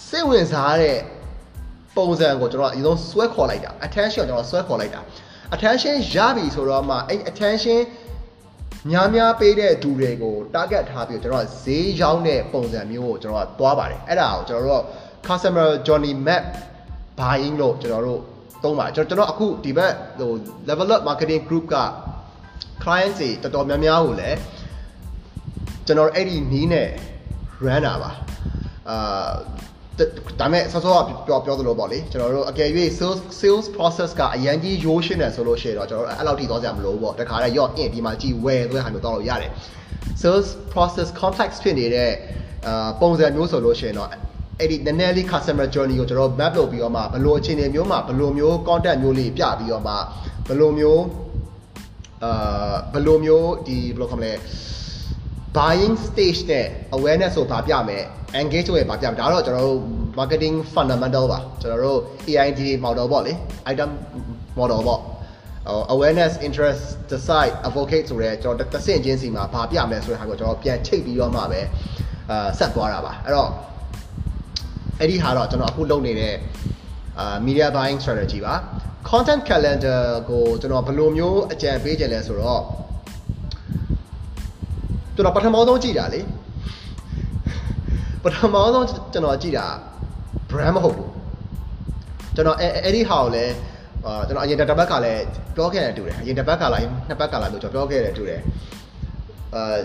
[0.07, 0.97] စိတ်ဝင်စားတဲ့
[1.95, 5.01] ပုံစံကိုကျွန်တော်အရင်ဆုံးဆွဲခေါ်လိုက်တာ attention ကိုကျွန်တော်ဆွဲခေါ်လိုက်တာ
[5.55, 7.79] attention ရပြီဆိုတော့မှအဲ့ attention
[8.89, 14.83] များများပေးတဲ့သူတွေကို target ထားပြီးကျွန်တော်ဈေးရောင်းတဲ့ပုံစံမျိုးကိုကျွန်တော်ကသွားပါတယ်အဲ့ဒါကိုကျွန်တော်တို့
[15.27, 16.43] customer journey map
[17.19, 18.21] buying လို့ကျွန်တော်တို့
[18.63, 20.31] သုံးပါကျွန်တော်အခုဒီဘက်ဟို
[20.67, 21.75] level up marketing group က
[22.83, 24.37] client တွေတော်တော်များများကိုလည်း
[25.85, 26.89] ကျွန်တော်အဲ့ဒီနီးနဲ့
[27.65, 28.11] run တာပါ
[28.89, 29.31] အာ
[30.39, 39.51] ဒါမဲ့ဆောစောကပြောပြောသလိုပေါ့လေကျွန်တော်တို့အကယ်၍ sales sales process ကအရန်ကြီးရိုးရှင်းတယ်ဆိုလို့ရှိရင်တော့ကျွန်တော်တို့အဲ့လောက်ထိသွားကြမလို့ပေါ့တခါတည်းရော့အင်ဒီမှာကြည်ဝယ်ဆိုတဲ့ဟာမျိုးတော့လို့ရတယ်
[40.21, 42.11] sales process complex ဖြစ်နေတဲ့
[42.67, 44.09] အာပုံစံမျိုးဆိုလို့ရှိရင်တော့
[44.59, 49.93] အဲ့ဒီနည်းနည်းလေး customer journey ကိုကျွန်တော် map လုပ်ပြီးတော့မှဘယ်လိုအခြေအနေမျိုးမှာဘယ်လိုမျိုး content မျိုးလေးပြပြီးတော့မှ
[50.47, 51.03] ဘယ်လိုမျိုး
[52.23, 54.33] အာဘယ်လိုမျိုးဒီဘယ်လိုခေါ်မလဲ
[55.57, 58.05] buying stage နဲ့ awareness ကိုဗာပြမယ်
[58.41, 59.79] engage ကိုဗာပြမယ်ဒါတော့ကျွန်တော်တို့
[60.19, 63.33] marketing fundamental ပါကျွန်တော်တို့ AID model ပေါ့လေ
[63.71, 63.89] item
[64.59, 65.01] model ပေါ့
[65.93, 71.61] awareness interest decide advocate ဆိုရဲကျွန်တော်တစ်ဆင့်ချင်းစီမှာဗာပြမယ်ဆိုတဲ့ဟာကိုကျွန်တော်ပြန်ချိန်ပြီးတော့မှပဲ
[72.31, 73.49] အာဆက်သွားတာပါအဲ့တော့
[74.99, 76.35] အဲ့ဒီဟာတော့ကျွန်တော်အခုလုပ်နေတဲ့
[77.19, 78.55] အာ media buying strategy ပါ
[79.09, 82.61] content calendar ကိုကျွန်တော်ဘယ်လိုမျိုးအကြံပေးကြလဲဆိုတော့
[85.15, 86.21] ကျွန်တော်ပထမဆုံးကြည့်တာလေ
[88.23, 89.67] ပထမဆုံးကျွန်တော်ကြည့်တာ
[90.49, 91.11] brand မဟုတ်ဘူး
[92.35, 93.53] ကျွန်တော်အဲ့ဒီဟာကိုလည်း
[94.05, 95.23] အာကျွန်တော်အရင်တစ်ပတ်ကလည်း
[95.55, 98.41] ပြောခဲ့တယ်တူတယ်အရင်တစ်ပတ်ကလည်းနှစ်ပတ်ကလည်းလို့ကျွန်တော်ပြောခဲ့တယ်တူတယ်
[99.55, 99.77] အာ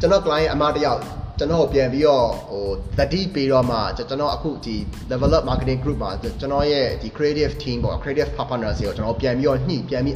[0.00, 1.00] ကျွန်တော် client အမတယောက်
[1.38, 2.66] ကျွန်တော်ပြန်ပြီးတော့ဟို
[2.98, 4.76] သတိပေးတော့မှကျွန်တော်အခုဒီ
[5.10, 10.14] develop marketing group မှာကျွန်တော်ရဲ့ဒီ creative team ပေါ့ creative partners တွေကိုကျွန်တော်ပြန်ပြီးတော့ညှိပြန်ပြီး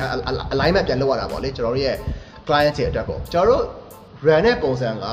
[0.54, 1.96] alignment ပြန်လုပ်ရတာပေါ့လေကျွန်တော်တို့ရဲ့
[2.46, 3.64] client တွေအတွက်ကိုကျွန်တော်တို့
[4.26, 5.06] run တဲ့ပုံစံက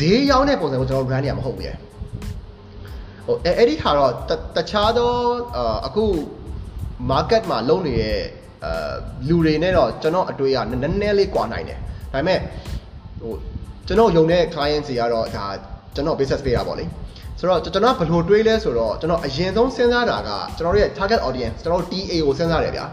[0.00, 1.76] ဈေးရောက်တဲ့ပုံစံကိုကျွန်တော် run နေရမှာမဟုတ်ဘူးရဲ့
[3.26, 4.12] ဟိုအဲ့ဒီဟာတော့
[4.56, 5.12] တခြားသော
[5.86, 6.04] အခု
[7.10, 8.18] market မှာလုံနေတဲ့
[8.64, 8.92] အာ
[9.28, 11.78] လူတွေနဲ့တော့ကျွန်တော်အတွေ့အနည်းနည်းလေးကွာနိုင်တယ်
[12.12, 12.38] ဒါပေမဲ့
[13.20, 13.32] ဟို
[13.86, 15.44] ကျွန်တော်ယုံတဲ့ client တွေကတော့ဒါ
[15.94, 16.84] ကျွန်တော် business ပေးတာပေါ့လေ
[17.38, 22.84] ဆိုတော့ကျွန်တော်ဘယ်လိုတွေးလဲဆိုတော့ကျွန်တော်အရင်ဆုံးစဉ်းစားတာကကျွန်တော်တို့ရဲ့ target audience ကျွန်တော်တို့ TA ကိုစဉ်းစားတယ်ဗျာ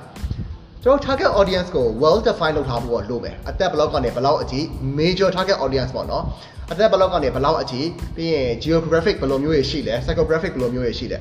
[0.87, 4.59] ကျွန်တော် target audience ကို well define လုပ်ထားဖို့လိုမယ်အသက်ဘယ်လောက်ကနေဘယ်လောက်အထိ
[4.99, 6.23] major target audience ပေါ့နော်
[6.71, 7.81] အသက်ဘယ်လောက်ကနေဘယ်လောက်အထိ
[8.15, 11.17] ပြီးရင် geographic ဘယ်လိုမျိုးတွေရှိလဲ psychographic ဘယ်လိုမျိုးတွေရှိလဲ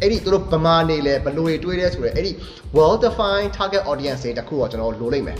[0.00, 2.32] အဲ့ဒီသူတို့ဗမာနေလဲဘယ်လိုတွေတွေးလဲဆိုရယ်အဲ့ဒီ
[2.76, 5.38] well define target audience တွေတခုတော့ကျွန်တော်လိုလိုက်မယ်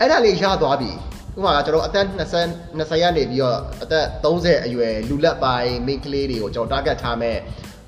[0.00, 0.90] အဲ့ဒါလေးရသွားပြီ
[1.36, 2.06] ဥပမာကျွန်တော်အသက်
[2.42, 7.36] 20 20ရနေပြီးတော့အသက်30အရွယ်လူလက်ပိုင်း main ကလေးတွေကိုကျွန်တော် target ထားမဲ့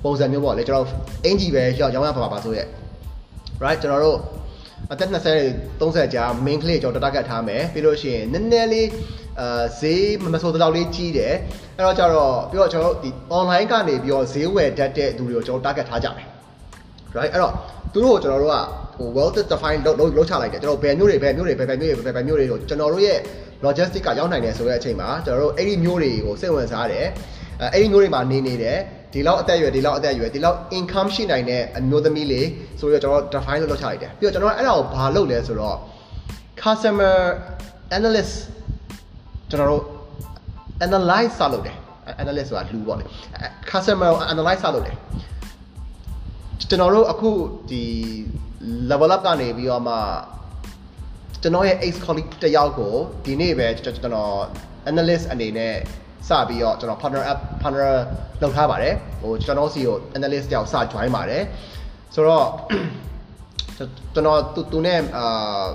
[0.03, 0.87] ပုံစံမျိုးပေါ့လေကျွန်တော်
[1.25, 2.67] အင်ဂျီပဲရောက်ရောင်းရပါပါဆိုရက်
[3.63, 4.19] right ကျွန်တော်တို့
[4.91, 8.87] အသက်20 30ကြာ main ကလေးကျွန်တော် target ထားမယ်ပြီးလို့ရှိရင်နည်းနည်းလေး
[9.39, 11.35] အာဈေးမဆိုတော့လေးကြီးတယ်
[11.77, 16.27] အဲ့တော့ကျတော့ပြီးတော့ကျွန်တော်တို့ဒီ online ကနေပြီးတော့ဈေးဝယ်တတ်တဲ့သူတွေကိုကျွန်တော် target ထားကြမယ်
[17.17, 17.53] right အဲ့တော့
[17.93, 18.57] သူတို့ကိုကျွန်တော်တို့က
[18.97, 23.19] ဟို well define လုပ်လုပ်ချလိုက်တယ်ကျွန်တော်ဘယ်မျိုးတွေဘယ်မျိုးတွေဘယ်ဘယ်မျိုးတွေဘယ်ဘယ်မျိုးတွေကိုကျွန်တော်တို့ရဲ့
[23.65, 27.07] logistic ကရောက်နိုင်တယ်ဆိုတဲ့အချိန်မှာကျွန်တော်တို့အဲ့ဒီမျိုးတွေကိုစိတ်ဝင်စားတယ်
[27.61, 28.79] အဲအဲ့ဒီမျိုးတွေမှာနေနေတယ်
[29.13, 32.47] ဒီလောက်အသက်အရွယ်ဒီလောက်အသက်အရွယ်ဒီလောက် income ရှိနိုင်တဲ့အမျိုးသမီးလေး
[32.79, 35.77] ဆိုတော့ကျွန်တော် define လုပ်လုပ်ချလိုက်တယ်ပြီးတော့ကျွန်တော်အဲ့ဒါကိုဘာလုပ်လဲဆိုတော့
[36.63, 37.17] customer
[37.97, 38.33] analyst
[39.49, 39.83] ကျွန်တော်တို့
[40.85, 41.77] analyze စလုပ်တယ်
[42.21, 43.05] analyst ဆိုတာလူပေါ့လေ
[43.71, 44.97] customer analyze စလုပ်တယ်
[46.69, 47.29] ကျွန်တော်တို့အခု
[47.69, 47.83] ဒီ
[48.89, 49.95] level up ကနေပြီးတော့မှ
[51.41, 52.93] ကျွန်တော်ရဲ့ ex colleague တယောက်ကို
[53.25, 54.33] ဒီနေ့ပဲကျွန်တော်
[54.91, 55.75] analyst အနေနဲ့
[56.27, 57.91] စပြီးတော့ကျွန်တော် partner app partner
[58.41, 61.43] လုပ်ထားပါတယ်ဟိုကျွန်တော်စီကို analyst တယောက်စ join ပါတယ်
[62.15, 62.47] ဆိုတော့
[64.13, 65.65] ကျွန်တော်သူသူနဲ့အာ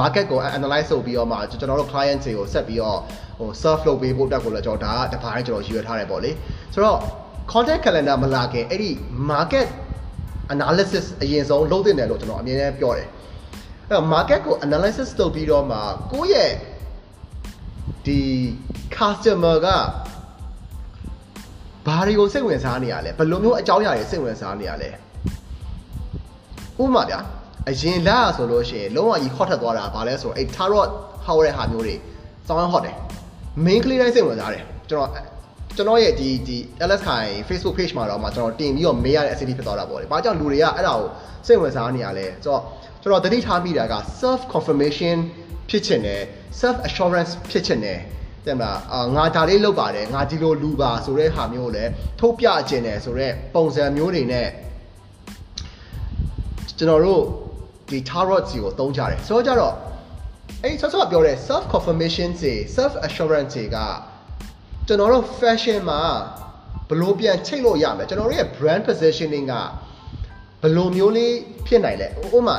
[0.00, 2.98] market ကို analyze လုပ်ပြီးတော့မှကျွန်တော်တို့ client တွေကိုဆက်ပြီးတော့
[3.38, 6.30] ဟို serve လုပ်ပေးဖို့အတွက်ကိုလည်းကျွန်တော်ဒါကတပိုင်းကျွန်တော်ရည်ရွယ်ထားတယ်ပေါ့လေ
[6.74, 6.98] ဆိုတော့
[7.52, 8.90] content calendar မလာခင်အဲ့ဒီ
[9.30, 9.68] market
[10.54, 13.08] analysis အရင်ဆုံးလုပ်သင့်တယ်လို့ကျွန်တော်အမြဲတမ်းပြောတယ်
[13.88, 15.78] အဲ့တော့ market ကို analysis လုပ်ပြီးတော့မှ
[16.12, 16.52] ကိုယ့်ရဲ့
[18.08, 18.22] ဒီ
[18.96, 19.68] customer က
[21.86, 24.90] ဘာတွေကိုစိတ်ဝင်စားနေရလဲဘယ်လိုမျိုးအကြောင်းအရာတွေစိတ်ဝင်စားနေရလဲ
[26.82, 27.20] ဥပမာဗျာ
[27.68, 30.88] အရင်လာဆိုလို့ရှိရင်လုံးဝကြီးခေါက်ထက်သွားတာဘာလဲဆိုတော့အဲ့ tarot
[31.24, 31.96] ဟောက်တဲ့ဟာမျိုးတွေ
[32.46, 32.96] စောင်းဟော့တယ်
[33.64, 35.10] main ကလေးတိုင်းစိတ်ဝင်စားတယ်ကျွန်တော်
[35.76, 41.08] ကျွန်တော်ရဲ့ဒီဒီ LS ခိုင် Facebook page မှာတော့မှကျွန်တော်တင်ပြီးတော့မေးရတဲ့ activity ဖြစ်သွားတာပေါ့လေ။ဘာကြောင့်လူတွေကအဲ့ဒါကို
[41.46, 42.62] စိတ်ဝင်စားနေရလဲဆိုတော့
[43.02, 45.16] ကျွန်တော်တတိထားမိတာက self confirmation
[45.68, 46.22] ဖြစ်ချင်တယ်
[46.60, 48.00] self assurance ဖြစ်ချင်တယ်
[48.46, 51.90] တဲ့မလားအာငါဒါလေးလုပ်ပါတယ်ငါဒီလိုလူပါဆိုတဲ့ဟာမျိုးကိုလည်း
[52.20, 54.48] ထုတ်ပြခြင်းတယ်ဆိုတော့ပုံစံမျိုးတွေနဲ့
[56.78, 57.22] ကျွန်တော်တို့
[57.90, 59.74] ဒီ tarot စီကိုသုံးကြတယ်ဆိုတော့ကြတော့
[60.64, 63.76] အဲ့ဆော့ဆော့ပြောတဲ့ self confirmation စီ self assurance တွေက
[64.86, 66.02] ကျွန်တော်တို့ fashion မှာ
[66.88, 69.54] ဘလို့ပြန်ချိတ်လို့ရမယ်ကျွန်တော်တို့ရဲ့ brand positioning က
[70.62, 71.34] ဘလို့မျိုးလေး
[71.66, 72.56] ဖြစ်နိုင်လဲဥပမာ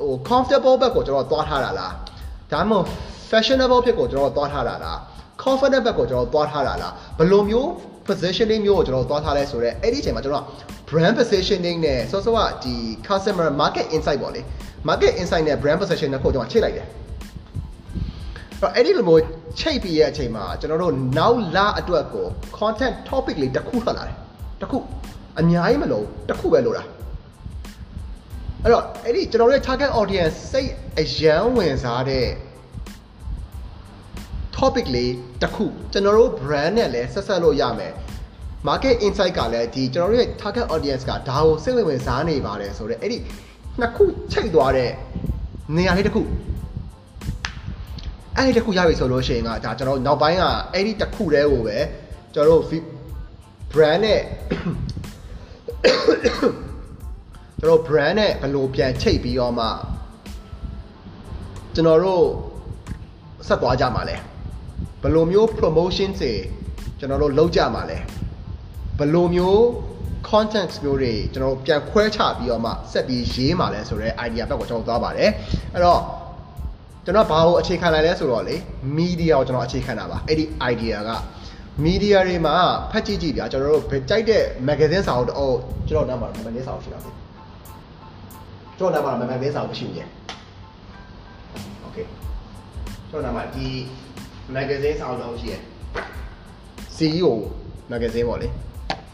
[0.00, 1.94] ဟို comfortable ဘက်ကိုကျွန်တော်သွားထားတာလား
[2.52, 4.98] ဒါမှမဟုတ် fashionable ဖြစ်ကိုကျွန်တော်သွားထားတာလား
[5.42, 7.68] confident ဘက်ကိုကျွန်တော်သွားထားတာလားဘလို့မျိုး
[8.08, 10.44] positioning မျိုးကိုကျွန်တော်သွားထားလဲဆိုတော့အဲ့ဒီအချိန်မှာကျွန်တော်
[10.88, 12.74] brand positioning နဲ့စောစောကဒီ
[13.08, 14.40] customer market insight ပေါ့လေ
[14.88, 16.86] market insight နဲ့ brand position နဲ့ကိုကျွန်တော်ချိတ်လိုက်တယ်
[18.76, 19.22] အဲ့ဒီလိုမျိုး
[19.60, 22.26] ချိတ်ပြီးရဲ့အချိန်မှာကျွန်တော်တို့နောက်လာအတွက်ကို
[22.58, 24.16] content topic လေးတစ်ခုထွက်လာတယ်
[24.60, 24.78] တစ်ခု
[25.40, 26.84] အများကြီးမလို့တစ်ခုပဲလို့တာ
[28.62, 30.70] အဲ့တော့အဲ့ဒီကျွန်တော်တို့ရဲ့ target audience စိတ်
[31.00, 32.26] အယမ်းဝင်စားတဲ့
[34.60, 37.92] topic လေးတစ်ခုကျွန်တော်တို့ brand နဲ့လည်းဆက်ဆက်လို့ရမယ်
[38.68, 43.18] market insight ကလည်းဒီကျွန်တော်တို့ရဲ့ target audience ကဒါကိုစိတ်ဝင်ဝင်စားနေပါတယ်ဆိုတော့အဲ့ဒီ
[43.80, 44.90] နှစ်ခုချိတ်သွားတဲ့
[45.76, 46.22] နေရာလေးတစ်ခု
[48.36, 51.78] အဲ့ဒီတစ်ခုရပြီဆိုလို့ရှိရင်ကဒါကျွန်တော်တို့နောက်ပိုင်းကအဲ့ဒီတစ်ခုတည်းကိုပဲ
[52.34, 52.84] ကျွန်တော်တို့
[53.72, 54.20] brand နဲ့
[57.60, 59.66] ကျွန်တော် brand နဲ့ဘယ်လိုပြန်ချိတ်ပြီးတော့မှ
[61.74, 62.24] ကျွန်တော်တို့
[63.48, 64.16] ဆက်သွားကြမှာလဲ
[65.02, 66.32] ဘယ်လိုမျိုး promotion တွေ
[66.98, 67.98] ကျွန်တော်တို့လုပ်ကြမှာလဲ
[68.98, 69.60] ဘယ်လိုမျိုး
[70.28, 75.30] content မျိုးတွေကျွန်တော်တို့ပြန်ခွဲခြားပြီးတော့မှဆက်ပြီးရေးမှာလဲဆိုတော့ idea ဘက်ကိုကျွန်တော်သွားပါတယ်
[75.74, 76.00] အဲ့တော့
[77.04, 78.56] ကျွန်တော်ဘာကိုအခြေခံလိုက်လဲဆိုတော့လေ
[78.98, 81.10] media ကိုကျွန်တော်အခြေခံတာပါအဲ့ဒီ idea က
[81.84, 82.56] media တွေမှာ
[82.90, 85.56] ဖတ်ကြည့်ကြည့်ဗျာကျွန်တော်တို့ကြိုက်တဲ့ magazine စာအုပ်တော့
[85.88, 87.10] ကျွန်တော်နားမှာ magazine စာအုပ်ရှိတာလေ
[88.78, 90.00] ကျွန်တော်နားမှာ magazine စာအုပ်မရှိဘူးည
[91.86, 92.06] okay
[93.10, 93.68] ကျွန်တော်နားမှာဒီ
[94.56, 95.62] magazine စာအုပ်တော့ရှိရယ်
[96.96, 97.32] CEO
[97.92, 98.48] magazine ပေါ့လေ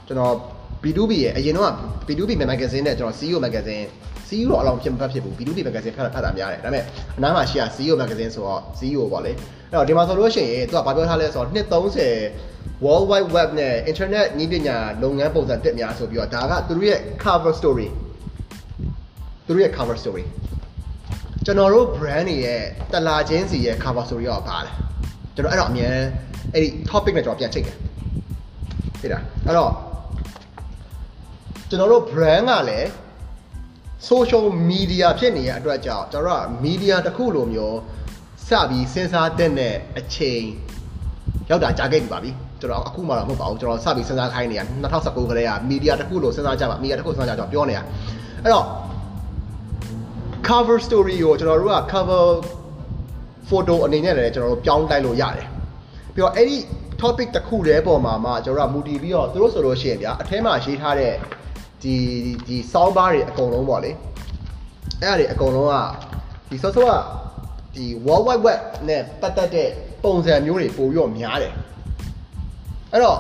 [0.06, 0.34] ကျွန်တော်
[0.82, 1.72] B2B ရဲ့အရင်တော့
[2.06, 3.86] B2B magazine နဲ့ကျွန်တော် CEO magazine
[4.28, 6.84] CEO တော့အလောင်းဖြစ်မဖတ်ဖြစ်ဘူး B2B magazine ဖတ်ဖတ်တာများတယ်ဒါပေမဲ့
[7.18, 9.36] အနားမှာရှိရ CEO magazine ဆိုတော့ CEO ပေါ့လေအဲ့
[9.72, 11.66] တော့ဒီမှာဆိုလို့ရှိရင်သူကဘာပြောထားလဲဆိုတော့နှစ်
[12.22, 17.88] 30 World Wide Web နဲ့ Internet နည်းပညာလုပ်ငန်းပုံစံတက်များဆိုပြီးတော့ဒါကသူတို့ရဲ့ cover story
[19.46, 20.24] သူတို့ရဲ့ cover story
[21.44, 22.62] ကျွန်တော်တို့ brand တွေရဲ့
[22.92, 24.85] တလာချင်းစီရဲ့ cover story ရောပါလဲ
[25.36, 25.88] ကျွန်တော်အဲ့တော့အမြဲ
[26.54, 27.76] အဲ့ဒီ topic နဲ့ကျွန်တော်ပြန်ချိန်တယ်
[29.00, 29.72] ဖြစ်တာအဲ့တော့
[31.68, 32.88] ကျွန်တော်တို့ brand ကလည်း
[34.10, 37.78] social media ဖြစ်နေတဲ့အတွက်ကြောင့်ကျွန်တော်တို့က media တစ်ခုလိုမျိုး
[38.48, 40.42] စပြီးစဉ်းစားတဲ့အချိန်
[41.50, 42.30] ရောက်တာကြာခဲ့ပြီပါပြီ
[42.60, 47.82] ကျွန်တော်အခုမှတော့မဟုတ်ပါဘူးကျွန်တော်စပြီးစဉ်းစားခိုင်းနေတာ2019ကလေးက media တစ်ခုလိုစဉ်းစားကြပါ media တစ်ခုစဉ်းစားကြတော့ပြောနေတာ
[48.42, 48.66] အဲ့တော့
[50.48, 52.24] cover story ကိုကျွန်တော်တို့က cover
[53.48, 55.46] photo အနေနဲ့လည်းကျွန်တော်တို့ပြောင်းတိုက်လို့ရတယ်
[56.14, 56.56] ပြီးတော့အဲ့ဒီ
[57.00, 61.14] topic တစ်ခုတည်းပေါ်မှာမှကျွန်တော်တို့ကမူတည်ပြီးတော့သူတို့ဆိုလို့ရှိရင်ဗျာအထဲမှာရေးထားတဲ့
[61.82, 61.94] ဒီ
[62.48, 63.90] ဒီ sound bar တွေအကုန်လုံးပေါ့လေ
[65.02, 65.74] အဲ့ဒါတွေအကုန်လုံးက
[66.50, 66.94] ဒီဆော့ဆော့က
[67.74, 69.68] ဒီ world wide web နဲ့ပတ်သက်တဲ့
[70.04, 71.52] ပုံစံမျိုးတွေပိုပြီးတော့များတယ်
[72.92, 73.18] အဲ့တော့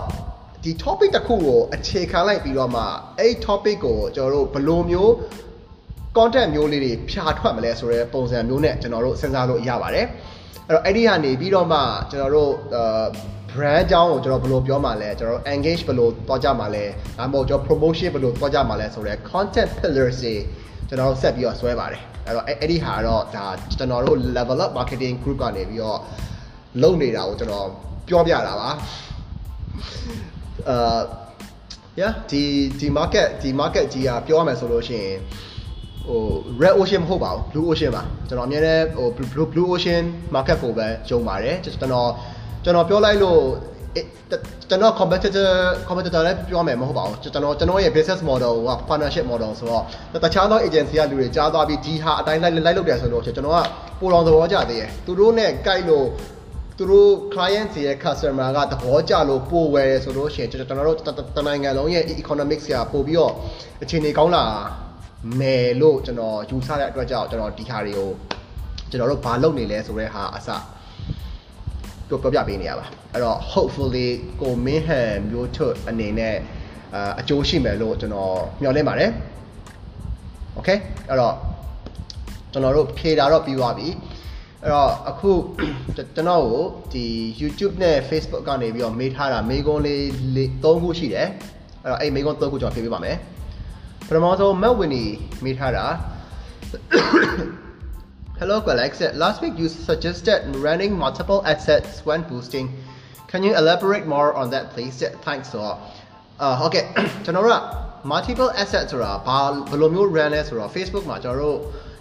[0.62, 2.82] ဒီ topic တစ်ခုကိုအခြေခံလိုက်ပြီးတော့မှ
[3.18, 5.12] အဲ့ topic ကိုကျွန်တော်တို့ဘယ်လိုမျိုး
[6.16, 10.06] content မျိုးလေးတွေဖြာထွက်မလဲဆိုတဲ့ပုံစံမျိုးနဲ့ကျွန်တော်တို့စဉ်းစားလို့ရပါတယ်
[10.66, 13.06] အဲ့တော့အဲ့ဒီကနေပြီးတော့မှကျွန်တော်တို့အာ
[13.52, 16.84] brand အကြောင်းကိုကျွန်တော်ဘယ်လိုပြောမှာလဲကျွန်တော်တို့ engage ဘယ်လိုတွားကြမှာလဲ
[17.18, 20.34] ဒါမှမဟုတ်ကျွန်တော် promotion ဘယ်လိုတွားကြမှာလဲဆိုတော့ content pillars တွေ
[20.88, 23.46] ကျွန်တော်တို့ဆက်ပြီးတော့ဆွဲပါတယ်အဲ့တော့အဲ့ဒီဟာတော့ဒါ
[23.78, 25.98] ကျွန်တော်တို့ level up marketing group ကနေပြီးတော့
[26.82, 27.66] လုပ်နေတာကိုကျွန်တော်
[28.08, 28.70] ပြောပြတာပါ
[30.68, 31.00] အာ
[32.00, 32.42] yeah ဒီ
[32.80, 35.16] ဒီ market ဒီ market ကြီးကပြောရမယ်ဆိုလို့ရှိရင်
[36.08, 36.22] ဟို
[36.62, 40.04] red ocean မဟုတ်ပါဘူး blue ocean ပါကျွန်တော်အမြဲတမ်းဟို blue blue ocean
[40.34, 42.10] market ကိုပဲယုံပါတယ်ကျွန်တော်
[42.64, 43.40] ကျွန်တော်ပြောလိုက်လို့
[44.68, 45.50] ကျွန်တော် competitor
[45.88, 49.82] competitor လည်းပြောမယ်မဟုတ်ပါဘူးကျွန်တော်ကျွန်တော်ရဲ့ business model က partnership model ဆိုတော့
[50.24, 53.60] တခြားသော agency ကလူတွေကြားသွားပြီးဒီဟာအတိုင်းလိုက်လိုက်လုပ်တယ်ဆိုတော့ကျွန်တော်က
[54.00, 56.06] ပိုတော်သဘောကျသေးတယ်သူတို့နဲ့ကြိုက်လို့
[56.78, 60.98] သူတို့ client ရဲ့ customer ကသဘောကျလို့ပို့ဝယ်ဆိုလို့ရှိရင်ကျွန်တော်တို့
[61.36, 63.32] တနိုင်ငံလုံးရဲ့ economics ကပို့ပြီးတော့
[63.82, 64.44] အခြေအနေကောင်းလာ
[65.40, 68.10] မယ်လို့ကျွန်တော်ယူဆတဲ့အတွက်ကြောင့်ကျွန်တော်ဒီဟာတွေကို
[68.90, 70.48] ကျွန်တော်တို့ဘာလုပ်နေလဲဆိုတဲ့ဟာအစ
[72.08, 74.08] ပြောပြောပြပေးနေရပါအဲ့တော့ hopefully
[74.40, 76.36] ကိုမင်းဟန်မျိုးထွတ်အနေနဲ့
[76.94, 79.10] အာအကျိုးရှိမယ်လို့ကျွန်တော်မျှော်လင့်ပါတယ်
[80.58, 81.34] okay အဲ့တော့
[82.52, 83.88] ကျွန်တော်တို့ဖြေတာတော့ပြီးသွားပြီ
[84.62, 85.30] အဲ့တော့အခု
[85.96, 87.04] ကျွန်တော်ကိုဒီ
[87.40, 90.00] YouTube နဲ့ Facebook ကနေပြီးတော့မေးထားတာမေးခွန်းလေး
[90.62, 91.28] ၃ခုရှိတယ်
[91.82, 93.16] အဲ့တော့အဲ့မေးခွန်း၃ခုကျွန်တော်ဖြေပေးပါမယ်
[94.08, 95.10] ပထမဆုံး Matt Winnie
[95.44, 95.86] မေးထားတာ
[98.40, 98.92] Hello Alex
[99.22, 102.66] last week you suggested running multiple assets when boosting
[103.30, 104.96] can you elaborate more on that please
[105.26, 105.76] thanks ဆိုတော့
[106.42, 106.84] အာဟုတ်ကဲ့
[107.24, 107.60] ကျွန်တော်တို့က
[108.10, 109.38] multiple assets ဆိုတာဘာ
[109.70, 111.58] ဘယ်လိုမျိုး run လဲဆိုတော့ Facebook မှာကျွန်တော်တို့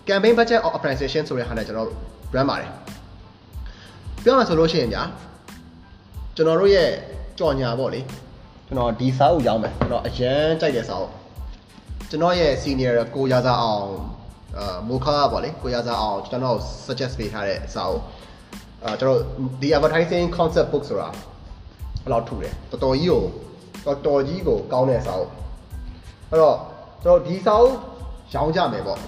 [0.07, 1.97] campaign budget optimization ဆိုတဲ့ဟာနဲ့ကျွန်တော်တို့
[2.35, 2.69] run ပါတယ်
[4.23, 5.03] ပြောမှဆိုလို့ရှိရင်ညာ
[6.35, 6.89] ကျွန်တော်တို့ရဲ့
[7.39, 8.01] ကြော်ညာပေါ့လေ
[8.67, 11.11] ကျွန်တော်ဒီစာအုပ်ရောင်းမယ်ကျွန်တော်အရန်ကြိုက်တဲ့စာအုပ်
[12.09, 13.89] ကျွန်တော်ရဲ့ senior ကိုရာစာအောင်
[14.57, 18.01] အာမိုခါပေါ့လေကိုရာစာအောင်ကျွန်တော် suggest ပေးထားတဲ့စာအုပ်
[18.83, 19.19] အာကျွန်တော်
[19.61, 21.09] ဒီ advertising concept book ဆိုတာ
[22.03, 23.23] ဘယ်လောက်ထူတယ်တော်တော်ကြီးကို
[23.85, 25.31] တော်တော်ကြီးကိုကောင်းတဲ့စာအုပ်
[26.29, 26.57] အဲ့တော့
[27.03, 27.73] ကျွန်တော်ဒီစာအုပ်
[28.33, 28.99] ရောင်းကြမယ်ပေါ့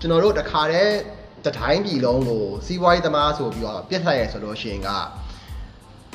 [0.00, 0.94] ကျွန်တော်တို့တခါတည်း
[1.46, 4.88] တတိုင်းပြည်လုံးကိုစီးပွားရေးသမားဆိုပြီးတော့ပြစ်လိုက်ရဆိုလို့ရှိရင်က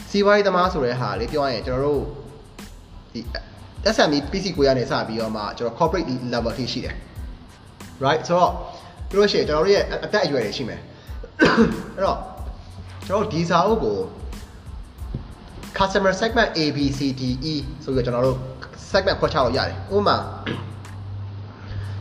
[0.09, 2.03] စီးပွားရေးသမားဆိုတဲ့ဟာလေးပြောရရင်ကျွန်တော်တို့
[3.13, 3.21] ဒီ
[3.95, 6.95] SME PC ကိုရနေစပြီးတော့မှကျွန်တော် corporate level ထိရှိတယ်
[8.03, 8.51] right ဆိုတော့
[9.09, 10.81] ပြီးလို့ရှိရင်ကျွန်တော်တို့ရဲ့အသက်အရွယ်တွေရှိမယ်
[11.95, 12.19] အဲ့တော့
[13.07, 13.97] ကျွန်တော်တို့ဒီစာအုပ်ကို
[15.77, 18.37] customer segment A B C D E ဆိုပြီးတော့ကျွန်တော်တို့
[18.91, 20.17] segment ခွဲခြားလို့ရတယ်ဥပမာ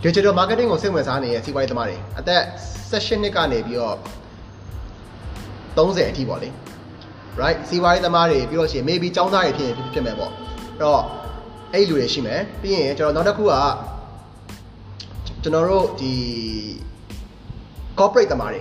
[0.05, 2.43] digital marketing ကိုစိတ်ဝင်စားနေတဲ့စီးပွားရေးသမားတွေအသက်
[2.91, 3.97] 16နှစ်ကနေပြီးတော့
[5.77, 6.49] 30အထိပေါ့လေ
[7.41, 10.51] right စီးပွားရေးသမားတွေပြီးတော့ရှိရင် maybe ចောင်းသားတွေဖြစ်ရင်ဖြစ်မယ်ပေါ့အဲ့
[10.85, 11.03] တော့
[11.72, 13.53] အဲ့လူတွေရှိမယ်ပြီးရင်ကျွန်တော်နောက်တစ်ခုက
[15.43, 16.12] ကျွန်တော်တို့ဒီ
[17.99, 18.61] corporate သမားတွေ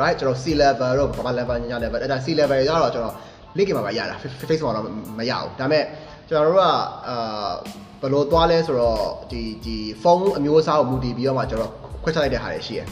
[0.00, 3.14] right ကျွန်တော် C level တော့ဘာ level ညာ level အဲ့ဒါ C level တွေကတော့ကျွန်တော်
[3.56, 4.16] link မှာပါရတာ
[4.48, 4.86] Facebook မှာတော့
[5.18, 5.84] မရဘူးဒါပေမဲ့
[6.28, 6.62] ကျွန်တော်တို့က
[7.08, 7.52] အာ
[8.00, 11.72] ဘယ်လိုသွားလဲဆိုတော့ဒီဒီဖုန်းအမျိုးအစားကိုမူတည်ပြီးတော့မှကျွန်တော်
[12.02, 12.86] ခွဲခြားလိုက်တဲ့ဟာတွေရှိတယ်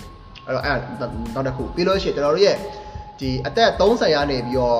[0.46, 0.76] အဲ့တော့အဲ့
[1.34, 2.56] နောက်တစ်ခုပြီးလို့ရှိရင်ကျွန်တော်တို့ရဲ့
[3.20, 4.78] ဒီအသက်30ရာနေပြီးတော့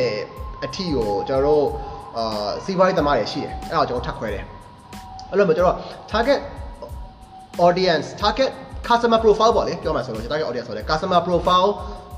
[0.00, 1.66] 50အထိကိုကျွန်တော်တို့
[2.16, 4.44] အာစီးပွားရေးသမားတွေရှိတယ်အဲ့တော့ကျွန်တော်ထပ်ခွဲတယ်
[5.30, 5.78] အဲ့လိုမျိုးကျွန်တော်
[6.12, 6.40] target
[7.66, 8.50] audience target
[8.88, 11.68] customer profile ပေါ့လေပြောမှဆိုလို့ target audience ဆိုလဲ customer profile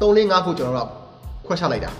[0.00, 0.88] 3 4 5ခုကျွန်တော်တို့
[1.46, 1.92] ခွဲခြားလိုက်တာ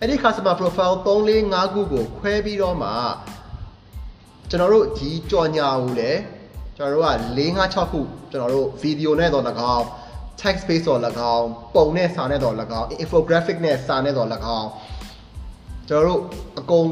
[0.00, 2.90] အဲ့ဒီ customer profile 3 4 5ခုကိုခွဲပြီးတော့မှ
[4.50, 6.20] ကျွန်တော်တို့ဒီကြော်ညာကိုလည်း
[6.76, 9.44] ကျွန်တော်တို့က4 5 6ခုကျွန်တော်တို့ video နဲ့တော့၎
[9.74, 9.84] င်း
[10.42, 11.00] text based တော့၎
[11.34, 14.28] င်းပုံနဲ့စာနဲ့တော့၎င်း infographic နဲ့စာနဲ့တော့၎
[14.58, 14.68] င်း
[15.88, 16.20] ကျွန်တော်တို့
[16.60, 16.88] အကုန်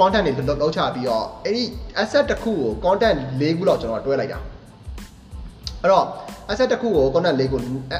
[0.00, 1.64] content တွေလောက်ချပြီးတော့အဲ့ဒီ
[2.02, 4.38] asset တစ်ခုကို content ၄ခုလောက်ကျွန်တော်တွဲလိုက်တာ
[5.82, 6.06] အဲ့တော့
[6.50, 7.56] asset တစ်ခုကို content ၄ခု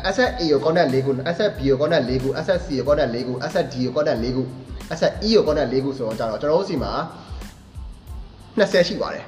[0.09, 3.33] asset A ကို content ၄ခု asset B ကို content ၄ခု asset C ကို content ၄ခု
[3.47, 4.43] asset D ကို content ၄ခု
[4.93, 6.93] asset E ကို content ၄ခုဆိုတော့ကြတော့ကျွန်တော်တို့စီမှာ
[8.59, 9.25] 20ရှိပါတယ်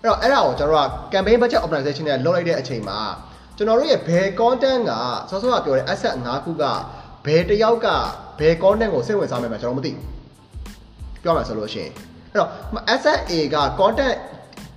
[0.00, 2.98] အဲ့တော့အဲ့ဒါကိုကျွန်တော်တို့က campaign budget optimization နဲ့လုပ်လိုက်တဲ့အချိန်မှာ
[3.56, 4.92] ကျွန်တော်တို့ရဲ့ဘယ် content က
[5.30, 6.64] စောစောကပြောတဲ့ asset ၅ခုက
[7.26, 7.88] ဘယ်တယောက်က
[8.38, 10.20] ဘယ် content ကိုစိတ်ဝင်စားမယ်မှာကျွန်တော်မသိဘူး
[11.22, 11.92] ပြောမှဆိုလို့ရှိရင်
[12.32, 12.48] အဲ့တော့
[12.94, 14.16] asset A က content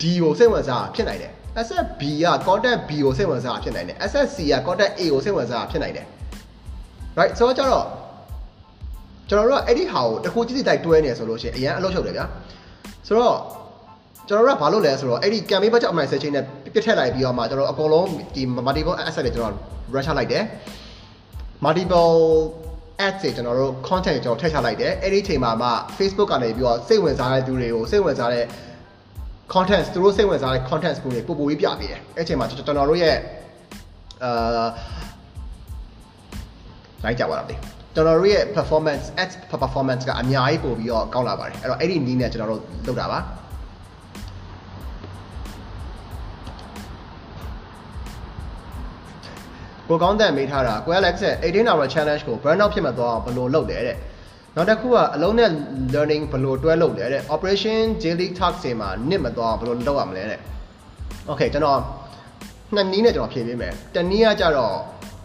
[0.01, 6.05] D ကိုစိတ်ဝင်စားဖြစ်နိုင်တယ် asset B က content B ကိုစိတ်ဝင်စားဖြစ်နိုင်တယ် asset C က content A ကိုစိတ်ဝင်စားဖြစ်နိုင်တယ်
[7.17, 7.85] right ဆိုတော့ကျတော့
[9.29, 12.25] ကျွန်တော်တို့ကအဲ့ဒီဟာကိုတစ်ခုကြည့်စီတိုက်တွဲနေဆိုလို့ရှိရင်အရင်အလုပ်ချုပ်တယ်ဗျာ
[13.07, 13.37] ဆိုတော့
[14.27, 19.53] ကျွန်တော်တို့ကဘာလုပ်လဲဆိုတော့အဲ့ဒီ campaign budget optimization နဲ့ပြစ်ထည့်လိုက်ပြီးတော့မှကျွန်တော်အကုန်လုံးဒီ multiple asset တွေကျွန်တော်
[19.93, 20.43] run ချလိုက်တယ်
[21.65, 22.13] multiple
[23.05, 28.45] ads တွေကျွန်တော်တို့ content ကျွန်တော်ထည့်ချလိုက်တယ်အဲ့ဒီအချိန်မှာမှ Facebook ကနေပြီးတော့စိတ်ဝင်စားတဲ့သူတွေကိုစိတ်ဝင်စားတဲ့
[29.53, 33.15] content သူတို့စိတ်ဝင်စားတဲ့ content ကိုပို့ပို့ပြီးပြပေးတယ်အဲ့အချိန်မှာကျွန်တော်တို့ရဲ့
[34.23, 34.67] အာ
[37.03, 43.19] လိုက်ကြပါလားကျွန်တော်တို့ရဲ့ performance ads performance ကအများကြီးပို့ပြီးတော့ကောင်းလာပါတယ်အဲ့တော့အဲ့ဒီနည်းနဲ့ကျွန်တော်တို့လုပ်တာပါ
[49.93, 53.97] ကိုကောင်းတဲ့မေးထားတာကို Alex ရဲ့18 hour challenge ကို burn out ဖြစ်မှာတော့ဘယ်လိုလုပ်လဲတဲ့
[54.55, 55.49] နောက်တစ်ခုကအလုံးနဲ့
[55.93, 60.39] learning ဘယ်လိုတွဲလုပ်လဲတဲ့ operation daily task တွေမှာနစ်မသွားဘယ်လိုလုပ်ရမလဲတဲ့
[61.29, 61.79] okay ကျွန်တော်
[62.75, 64.75] နှစ်နည်းနဲ့ကျွန်တော်ဖြေပေးမယ်တနည်းကကြတော့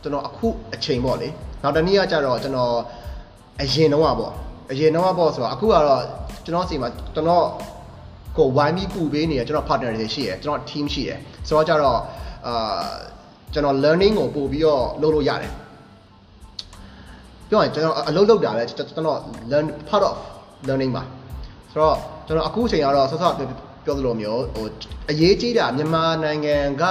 [0.02, 1.28] ကျွန်တော်အခုအချိန်ပေါ့လေ
[1.62, 2.72] နောက်တနည်းကကြတော့ကျွန်တော်
[3.62, 4.32] အရင်တော့ပေါ့
[4.70, 6.02] အရင်တော့ပေါ့ဆိုတော့အခုကတော့
[6.44, 7.46] ကျွန်တော်စီမှာကျွန်တော်
[8.36, 11.10] ကိုဝိုင်းပြီးကူပေးနေရကျွန်တော် partner တွေရှိရကျွန်တော် team ရှိရ
[11.48, 11.98] ဆိုတော့ကြတော့
[12.46, 12.88] အာ
[13.52, 15.52] ကျွန်တော် learning ကိုပို့ပြီးတော့လုပ်လို့ရတယ်
[17.48, 19.18] ပြောရင်ကျွန်တော်အလုပ်လုပ်တာလဲကျွန်တော်
[19.50, 20.16] learn part of
[20.68, 21.02] learning ပါ
[21.72, 21.96] ဆိုတော့
[22.26, 23.34] ကျွန်တော်အခုအချိန်ကတော့ဆော့ဆော့
[23.84, 24.66] ပြောသလိုမျိုးဟို
[25.10, 26.84] အရေးကြီးတာမြန်မာနိုင်ငံက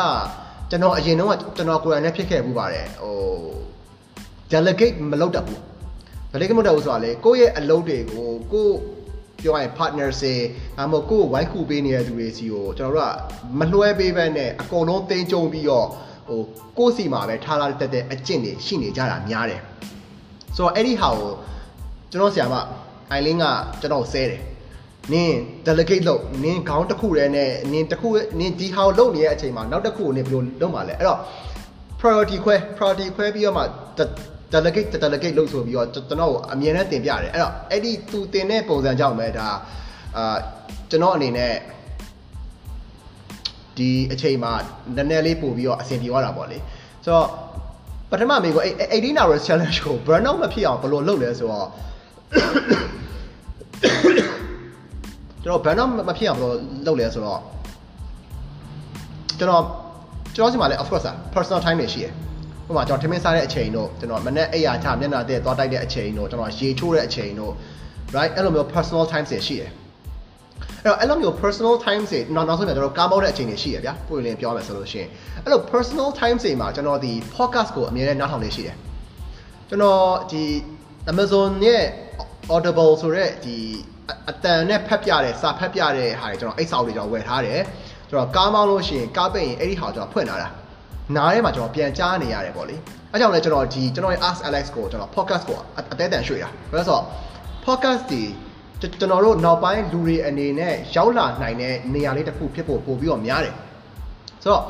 [0.69, 3.17] ကျွန်တော်အရင်တော့ကျွန်တော်ကိုယ်တိုင်နဲ့ဖြစ်ခဲ့မှုပါတယ်ဟို
[4.51, 5.59] delegate မလုပ်တတ်ဘူး
[6.31, 8.77] delegate မလုပ်တတ်ဘူးဆိုတာလေကိုယ့်ရဲ့အလုပ်တွေကိုကိုယ့်
[9.41, 10.33] ပြောရရင် partner စေ
[10.79, 13.13] အမကိုယ့်ကိုဝိုင်းကူပေးနေတဲ့သူတွေစီကိုကျွန်တော်တို့က
[13.59, 15.87] မလွှဲပေးဘဲနဲ့အကုန်လုံးတင်းကြုံပြီးတော့
[16.27, 16.41] ဟို
[16.77, 19.61] ကိုယ့်စီမှာပဲထားလာတက်တဲ့အကျင့်တွေရှိနေကြတာများတယ်
[20.55, 21.31] ဆိုတော့အဲ့ဒီဟာကို
[22.11, 22.55] ကျွန်တော်ဆရာမ
[23.11, 23.45] အိုင်လင်းက
[23.81, 24.41] ကျွန်တော်ဆဲတယ်
[25.13, 25.35] နင်း
[25.67, 28.09] delegate လုပ်နင်းခေါင်းတစ်ခုတည်းနဲ့နင်းတစ်ခု
[28.39, 31.19] နင်းဒီဟာကိုလုပ်နေတဲ့အချိန်မှာနောက်တစ်ခုကိုနင်းဘယ်လိုလုပ်မှာလဲအဲ့တော့
[31.99, 33.63] priority ခွဲ priority ခွဲပြီးတော့မှ
[34.53, 39.47] delegate delegate လုပ်ဆိုပြီးတော့ကျွန်တော်အမြင်နဲ့တင်ပြတယ်အဲ့တော့အဲ့ဒီသူတင်တဲ့ပုံစံကြောင့်ပဲဒါ
[40.17, 40.37] အာ
[40.89, 41.53] ကျွန်တော်အနေနဲ့
[43.77, 44.53] ဒီအချိန်မှာ
[44.95, 46.57] နည်းနည်းလေးပို့ပြီးတော့အဆင်ပြေသွားတာပေါ့လေ
[47.03, 47.27] ဆိုတော့
[48.11, 48.63] ပထမမိကို
[48.93, 51.67] 18 hours challenge ကို burn out မဖြစ်အောင်ဘယ်လိုလုပ်လဲဆိုတော့
[55.43, 56.53] ကျွန်တော် burn out မဖြစ်အောင်ဘယ်လို
[56.85, 57.39] လုပ်လဲဆိုတော့
[59.39, 59.63] ကျွန်တော်
[60.35, 62.11] ကျွန်တော်စီမှာလည်း of course personal time တွေရှိတယ်
[62.67, 67.53] ဥပမာကျွန်တော်ထမင်းစားတဲ့အချိန်တို့ကျွန်တော်မနေ့အိယာချမျက်နှာတဲ့သွားတိုက်တဲ့အချိန်တို့ကျွန်တော်ရေချိုးတဲ့အချိန်တို့
[68.15, 69.71] right အဲ့လိုမျိုး personal time တွေရှိတယ်
[70.83, 75.09] အဲ့တော့အဲ့လိုမျိုး personal time တွေနောက်နောက်ဆုံးပြန်ကျွန်တော်ကားမောင်းတဲ့အချိန်တွေရှိရဗျာပွင့်လင်းပြောမယ်ဆိုလို့ရှိရင်
[75.43, 78.75] အဲ့လို personal time တွေမှာကျွန်တော်ဒီ podcast ကိုအမြဲတမ်းနားထောင်နေရှိတယ်
[79.69, 80.43] ကျွန်တော်ဒီ
[81.11, 81.85] Amazon ရဲ့
[82.55, 83.57] Audible ဆိုတဲ့ဒီ
[84.29, 87.61] အတန်နဲ့ဖတ်ပြတဲ့စာဖတ်ပြတဲ့ဟာတွေကျွန်တော်အိတ်ဆောက်တွေကျွန်တော်ဝယ်ထားတယ်
[88.09, 90.47] ကျွန်တော်ကားမောင်းလို့ရှိရင်ကားပိတ်ရင်အဲ့ဒီဟာကျွန်တော်ဖွင့်လာတာ
[91.15, 92.75] နားထဲမှာကျွန်တော်ပြန်ကြားနေရတယ်ပေါ့လေ
[93.11, 95.57] အဲကြောင့်လည်းကျွန်တော်ဒီကျွန်တော်ရဲ့ Ask Alex ကိုကျွန်တော် podcast ကို
[95.91, 97.03] အသေးအတန်ရွှေ့တာဘာလို့ဆိုတော့
[97.65, 98.21] podcast ဒီ
[98.81, 103.55] ကျွန်တော်တို့နောက်ပိုင်းလူတွေအနေနဲ့ရောက်လာနိုင်တဲ့နေရာလေးတစ်ခုဖြစ်ဖို့ပို့ပြီးတော့များတယ်
[104.43, 104.63] ဆိုတော့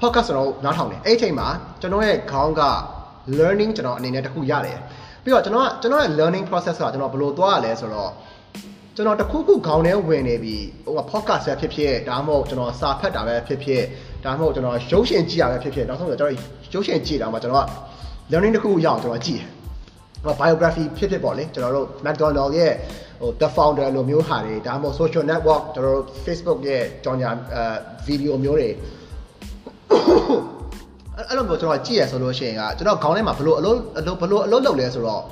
[0.00, 1.48] podcast ကျွန်တော်နားထောင်တယ်အဲ့အချိန်မှာ
[1.80, 2.62] ကျွန်တော်ရဲ့ခေါင်းက
[3.38, 4.78] learning ကျွန်တော်အနေနဲ့တစ်ခုရတယ်
[5.22, 8.10] ပြီးတော့ကျွန်တော်ကကျွန်တော်ရဲ့ learning process ကကျွန်တော်ဘယ်လိုသွားရလဲဆိုတော့
[8.96, 13.82] ကျွန်တော်တခုခုခေါင်းထဲဝင်နေပြီဟို podcast ပဲဖြစ်ဖြစ်ဒါမှမဟုတ်ကျွန်တော်စာဖတ်တာပဲဖြစ်ဖြစ်
[14.24, 16.32] ဒါမှမဟုတ်ကျွန်တော်ရုပ်ရှင်ကြည့်တာပဲဖြစ်ဖြစ်နောက်ဆုံးကျွန်တော်
[16.72, 17.66] ရုပ်ရှင်ကြည့်တာမှာကျွန်တော်က
[18.32, 19.42] learning တစ်ခုရအောင်ကျွန်တော်ကြည့်
[20.24, 22.72] တယ် biography ဖြစ်ဖြစ်ပေါ့လေကျွန်တော်တို့ McDonald ရဲ့
[23.20, 27.62] ဟို the founder လိုမျိုးဟာတွေဒါမှမဟုတ် social network ကျွန်တော်တို့ Facebook ရဲ့ကြောင်ညာအဲ
[28.08, 28.68] video မျိုးတွေ
[31.16, 35.22] အဲ့လိုမျိုးကျွန်တော်ကြည့်ရဆိုလို့ရှိရင်ကကျွန်တော်ခေါင်းထဲမှာဘလို့အလုံးအလုံးဘလို့အလုံးလုပ်လဲဆိုတော့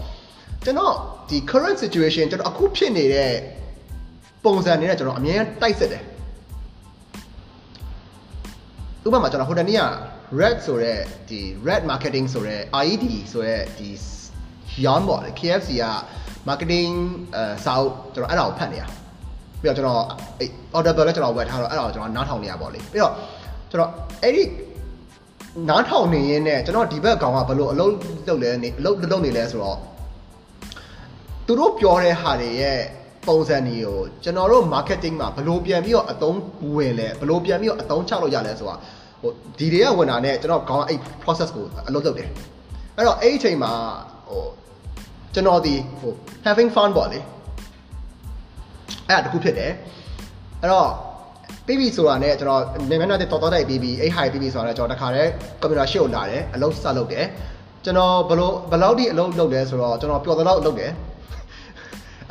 [0.64, 0.94] ကျွန်တော်
[1.28, 3.32] ဒီ current situation ကျွန်တော်အခုဖြစ်နေတဲ့
[4.44, 6.02] ပုံစံတွေနဲ့ကျွန်တော်အမြဲတိုက်စစ်တယ်
[9.06, 9.82] ဥပမာကျွန်တော်ဟိုတနေ့က
[10.40, 13.90] red ဆိုတဲ့ဒီ red marketing ဆိုတဲ့ IED ဆိုတဲ့ဒီ
[14.84, 15.84] yarn ပေါ့လေ KFC က
[16.48, 16.92] marketing
[17.34, 18.84] အဲစာအုပ်ကျွန်တော်အဲ့ဒါကိုဖတ်နေရ
[19.60, 20.02] ပြီးတော့ကျွန်တော်
[20.38, 23.12] အဲ့ audible လည်းကျွန်တော်ဝယ်ထားတော့အဲ့ဒါကိုကျွန်တော်နားထောင်နေရပေါ့လေပြီးတော့
[23.70, 23.90] ကျွန်တော်
[24.22, 24.42] အဲ့ဒီ
[25.68, 27.92] နားထောင်နေရင်းနဲ့ကျွန်တော်ဒီဘက်ကောင်ကဘလို့အလုပ်
[28.28, 29.78] လုပ်လဲနေအလုပ်လုပ်နေလဲဆိုတော့
[31.46, 32.80] သူတို့ပြောတဲ့ဟာတွေရဲ့
[33.28, 36.38] ပုံစံတွေကိုကျွန်တော်တို့ marketing မှာဘလို့ပြန်ပြီးတော့အသုံး
[36.76, 38.76] ဝင်လဲဘလို့ပြန်ပြီးတော့အသုံးချလို့ရလဲဆိုတာ
[39.22, 42.28] ဟိုဒီတွေကဝင်တာနဲ့ကျွန်တော်ခေါင်းအဲ့ process ကိုအလုပ်လုပ်တယ်
[42.96, 43.72] အဲ့တော့အဲ့ဒီအချိန်မှာ
[44.28, 44.44] ဟို
[45.36, 46.12] ကျွန်တော်ဒီဟို
[46.46, 47.20] having fun ပေါ့လေ
[49.08, 49.72] အဲ့ဒါတခုဖြစ်တယ်
[50.60, 50.90] အဲ့တော့
[51.66, 55.30] ပြီးပြီဆိုတာနဲ့ကျွန်တော်နေမနာတဲ့တော်တော်တိုက်ပြီးပြီအဲ့ high ပြီးပြီဆိုတာနဲ့ကျွန်တော်တခါတည်း
[55.60, 57.26] ကွန်ပျူတာရှေ့ကိုလာတယ်အလုပ်စလုပ်တယ်
[57.84, 60.92] ကျွန်တော်ဘလို့ဘယ်လောက်ထိအလုပ်လုပ်လဲဆိုတော့ကျွန်တော်ပျော်သလောက်လုပ်တယ်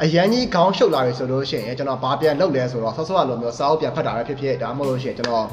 [0.04, 5.46] အရန်ကြီးခေါင်းရှုပ်လာပြီဆိုလို့ရှိရင်ကျွန်တော်ဘာပြန်လုပ်လဲဆိုတော့ဆော့ဆော့လိုမျိုးစာအုပ်ပြန်ဖတ်တာပဲဖြစ်ဖြစ်ဒါမှမဟုတ်လို့ရှိရင်ကျွန်တော်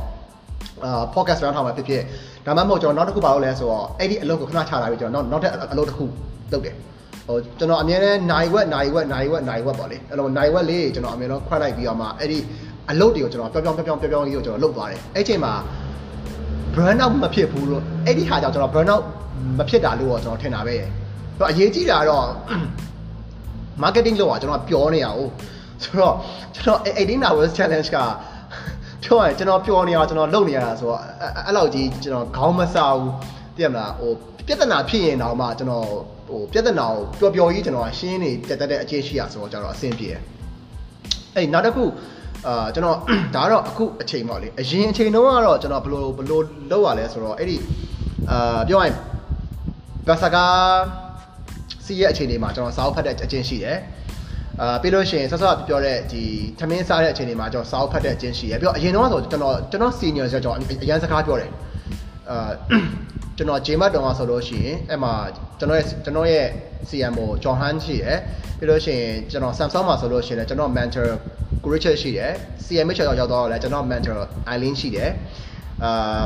[0.84, 2.02] အာ podcast ရမ်းထားမှာဖြစ်ဖြစ်
[2.46, 6.04] ဒါမှမဟုတ်ကျွန်တော်နောက်တစ်ခုပါလို့လဲဆိုတော့အဲ့ဒီအလုပ်ကိုခဏချလာပြီကျွန်တော်နောက်နောက်ထပ်အလုပ်တစ်ခု
[6.52, 6.74] လုပ်တယ်
[7.28, 12.38] ဟိုကျွန်တော်အမြဲတမ်းနိုင်ဝက်နိုင်ဝက်နိုင်ဝက်နိုင်ဝက်ပေါ့လေအဲ့လိုနိုင်ဝက်လေးကျွန်တော်အမြဲတမ်းခွဲလိုက်ပြီးတော့မှအဲ့ဒီ
[12.90, 15.52] အလုပ်တွေကိုကျွန်တော်ပြောင်းပြောင်းပြောင်းပြောင်းပြောင်းကြီးကိုကျွန်တော်လုပ်သွားတယ်အဲ့ချိန်မှာ
[16.74, 19.02] burn out မဖြစ်ဘူးလို့အဲ့ဒီဟာကြောင့်ကျွန်တော် burn out
[19.58, 20.76] မဖြစ်တာလို့တော့ကျွန်တော်ထင်တာပဲ။
[21.38, 22.26] ဆိုတော့အရေးကြီးတာကတော့
[23.82, 25.28] marketing လောက်อ่ะကျွန်တော်ပြောနေရအောင်
[25.82, 26.14] ဆိုတော့
[26.54, 27.98] ကျွန်တော်18 hours challenge က
[29.04, 31.00] ပြောရရင်ကျွန်တော်ပြောနေရကျွန်တော်လုပ်နေရတာဆိုတော့
[31.46, 33.10] အဲ့လောက်ကြီးကျွန်တော်ခေါင်းမဆာဘူး
[33.56, 34.12] သိရမလားဟို
[34.46, 35.86] ပြဿနာဖြစ်ရင်တော့မှကျွန်တော်
[36.28, 40.20] ဟိုပြဿနာကိုပျော်ပျော်ကြီးကျွန်တော်ရှင်းနေတက်တက်တဲ့အချင်းရှိရဆိုတော့ကျွန်တော်အဆင်ပြေတယ်
[41.34, 41.84] အဲ့နောက်တစ်ခု
[42.46, 42.96] အာကျွန်တော်
[43.34, 47.56] ဒါကတော့အခုအချိန်ပေါ့လေအရင်အချိန်တုန်းကတော့ကျွန်တော်ဘလို့ဘလို့လောက်ရလဲဆိုတော့အဲ့ဒီ
[48.30, 48.94] အာပြောရရင်
[50.08, 50.54] ဘာစကား
[51.84, 53.78] စီးရဲ့အခြေအနေမှာကျွန်တော်စာအုပ်ဖတ်တဲ့အချင်းရှိတယ်
[54.60, 56.22] အာပြီးလို့ရှိရင်ဆော့ဆော့ပြောတဲ့ဒီ
[56.58, 61.50] သမင်းစားတဲ့အချိန်တွေမှာကျွန်တော်စာအုပ်ဖတ်တဲ့အချင်းရှိတယ်ပြီးတော့အရင်တော့ဆိုကျွန်တော်ကျွန်တော် senior ဆိုတော့ကျွန်တော်အရန်စကားပြောတယ်
[62.30, 62.50] အာ
[63.36, 65.12] ကျွန်တော်ဂျေမတ်တုံးကဆိုလို့ရှိရင်အဲ့မှာ
[65.58, 66.46] ကျွန်တော်ရဲ့ကျွန်တော်ရဲ့
[66.88, 68.18] CMO ဂျွန်ဟန်ရှိတယ်
[68.58, 71.08] ပြီးလို့ရှိရင်ကျွန်တော် Samsung မှာဆိုလို့ရှိရင်ကျွန်တော် mentor
[71.62, 72.32] ကို Richard ရှိတယ်
[72.64, 74.18] CMH ရောက်ရောက်တော့လည်းကျွန်တော် mentor
[74.50, 75.10] Eileen ရှိတယ်
[75.84, 76.22] အာ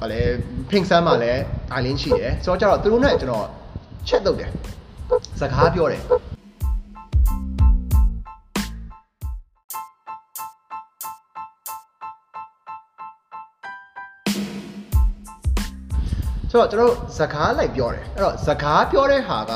[0.00, 0.20] ဗာလေ
[0.70, 1.40] Pink Sun မှာလည်း
[1.76, 3.46] Eileen ရှိတယ်ဆိုတော့ကျတော့သူတို့နဲ့ကျွန်တော်
[4.08, 4.50] chat လုပ်တယ်
[5.40, 6.02] စကားပြောတယ်
[16.50, 19.52] ဆိုတော့ကျွန်တော်စကားလိုက်ပြောတယ်အဲ့တော့စကားပြောတဲ့ဟာက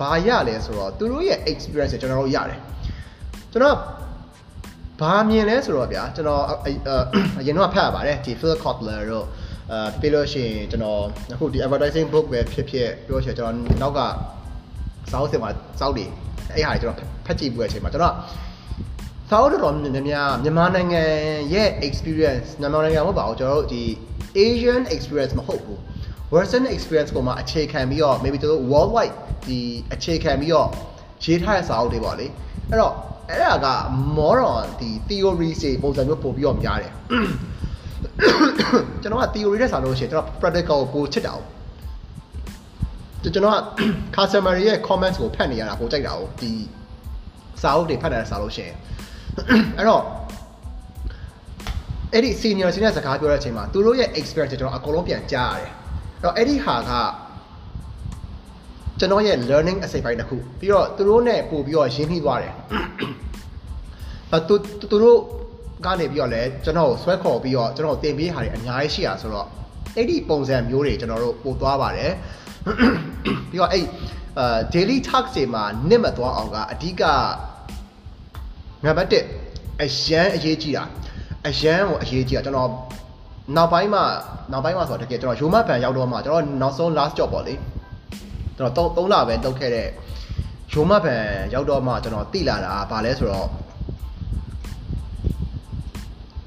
[0.00, 2.60] ဘာရလဲဆိုတော့သူတို့ရဲ့ experience ကျွန်တော်တို့ရတယ်
[3.52, 3.76] ကျွန်တော်
[5.00, 6.42] ဘာမြင်လဲဆိုတော့ဗျာကျွန်တော်
[7.38, 9.26] အရင်တော့ဖတ်ရပါတယ်ဒီ Phil Kotler တို့
[9.72, 11.00] အဲပြီးလို့ရှိရင်ကျွန်တော်
[11.34, 14.00] အခုဒီ advertising book ပဲဖြစ်ဖြစ်ပြောချင်ကျွန်တော်နောက်က
[15.12, 16.04] စောက်စင်မှာစောက်တွေ
[16.54, 18.14] အဲ့ဟာတွေကျွန်တော်ဖတ်ကြည့်ပြီးတဲ့အချိန်မှာကျွန်တော်
[19.30, 21.02] စောက်တော်တော်များများမြန်မာနိုင်ငံ
[21.54, 23.82] ရဲ့ experience မြန်မာနိုင်ငံမဟုတ်ပါဘူးကျွန်တော်တို့ဒီ
[24.46, 25.80] Asian experience မဟုတ်ဘူး
[26.34, 29.14] Western experience ကိုမှအခြေခံပြီးတော့ maybe တို့ worldwide
[29.46, 29.58] ဒီ
[29.94, 30.68] အခြေခံပြီးတော့
[31.24, 32.26] ရေးထားတဲ့စာအုပ်တွေပေါ့လေ
[32.68, 32.94] အဲ့တော့
[33.30, 33.68] အဲ့ဒါက
[34.18, 36.92] more on ဒီ theory တွေပုံစံမျိုးပို့ပြီးတော့များတယ်
[39.02, 41.40] ကျွန်တော်က theory နဲ့စာလို့ရှိရင်ကျွန်တော် practical ကိုပိုချစ်တာ哦
[43.22, 43.58] ကျွန်တော်က
[44.16, 46.52] customer ရဲ့ comments ကိုဖတ်နေရတာပိုကြိုက်တာ哦ဒီ
[47.62, 48.76] စာအုပ်တွေဖတ်နေရစာလို့ရှိရင်
[49.76, 50.02] အဲ့တော့
[52.12, 55.72] အဲ့ဒီ senior စီနဲ့စကားပြောတဲ့အချိန်မှာသူတို့ရဲ့ experience ကျွန်တော်အကုန်လုံးပြန်ကြားရတယ်
[56.22, 56.92] တော့အဲ့ဒီဟာက
[58.98, 62.54] ကျွန်တော်ရဲ့ learning အစိပ်ပိုင်းတစ်ခုပြီးတော့သူတို့ ਨੇ ပို့ပြီးတော့ရင်းနှီးသွားတယ်
[64.30, 64.54] အဲသူ
[64.90, 65.18] သူတို့
[65.86, 69.48] ကနေပြီးတော့လဲကျွန်တော်ကိုဆွဲခေါ်ပြီးတော့ကျွန်တော်တင်ပေးဟာတွေအများကြီးရှိရဆိုတော့
[69.96, 72.12] အဲ့ဒီပုံစံမျိုးတွေကျွန်တော်တို့ပို့သွားပါတယ်
[73.50, 73.84] ပြီးတော့အဲ့
[74.38, 77.02] အာ daily talk တွေမှာနစ်မသွားအောင်ကအဓိက
[78.84, 80.84] နံပါတ်1အရန်အရေးကြီးတာ
[81.48, 82.70] အရန်ကိုအရေးကြီးတာကျွန်တော်
[83.56, 84.04] နောက်ပိုင်းမှာ
[84.52, 87.54] နောက်ပိုင်းမှာဆိုတော့တကယ်ကျွန်တော်ရိုမတ်ဘန်ရောက်တော့မှကျွန်တော်နောက်ဆုံး last job ပေါ့လေ
[88.56, 89.88] ကျွန်တော်3 3လပဲလုပ်ခဲ့တဲ့
[90.72, 91.22] ရိုမတ်ဘန်
[91.54, 93.48] ရောက်တော့မှကျွန်တော်သိလာတာဗာလဲဆိုတော့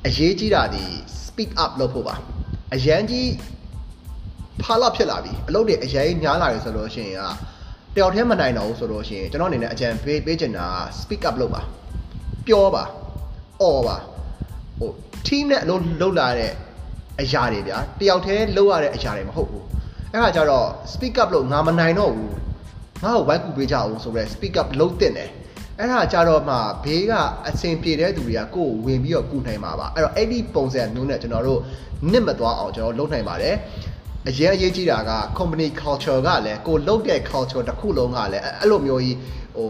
[0.06, 0.84] အရေးကြီးတာဒီ
[1.26, 2.16] speak up လုပ်ဖို့ပါ
[2.74, 3.30] အရန်ကြီး
[4.62, 7.34] ဖာလာဖြစ်လာပြီအလုပ်တွေအရင်များလာတယ်ဆိုလို့ရှိရင်
[7.96, 10.68] ကတယောက်တည်းမနိုင်တော့ဘူးဆိုလို့ရှိရင်ကျွန်တော်အနေနဲ့အကြံပေးပေးချင်တာ
[11.00, 11.62] speak up လုပ်ပါ
[12.48, 12.84] ပြောပါ
[13.62, 13.98] အော်ပါ
[14.80, 14.92] ဟို
[15.28, 16.52] team နဲ့အလုပ်လုပ်လာတဲ့
[17.22, 19.66] အရာတွေဗျာတယောက်တည်းလုပ်ရတဲ့အရာတွေမဟုတ်ဘူး
[20.12, 22.32] အဲ့ဒါကြတော့ speak up လို့ငါမနိုင်တော့ဘူး
[23.04, 25.30] ငါ့ကိုဝိုက်ကူပေးကြအောင်ဆိုတော့ speak up လုပ်တင်တယ်
[25.80, 27.14] အဲ့ဒါကြတော့မှဘေးက
[27.48, 31.60] အဆင်ပြေတဲ့သူတွေကကိုယ်ဝင်ပြီးတော့ကူနိုင်မှာပါအဲ့တော့အဲ့ဒီပုံစံမျိုးနဲ့ကျွန်တော်တို့
[32.12, 33.56] နစ်မသွားအောင်ကျွန်တော်လုပ်နိုင်ပါတယ်
[34.28, 39.16] အရင်အရေးကြီးတာက company culture ကလည်းကိုလုပ်တဲ့ culture တစ်ခုလုံးကလည်းအဲ့လိုမျိုးကြီး
[39.56, 39.70] ဟို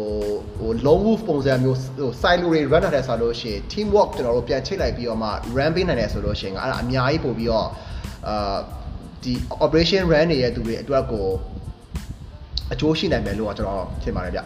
[0.58, 7.68] ဟို long move ပုံစံမျိုးဟို silo ray runner တဲ့ဆိုလို့ရှိရင် team work ကျွန်တော်တို့ပြန်ချိတ်လိုက်ပြီးတော့မှ run ပေးနိုင်တယ်ဆိုလို့ရှိရင်အဲ့ဒါအများကြီးပို့ပြီးတော့
[8.28, 8.58] အာ
[9.24, 9.34] ဒီ
[9.66, 11.28] operation run တွေရဲ့သူတွေအတွက်ကို
[12.74, 14.40] အကျိုးရှိနိုင်မယ်လို့ကျွန်တော်ထင်ပါတယ်ဗျ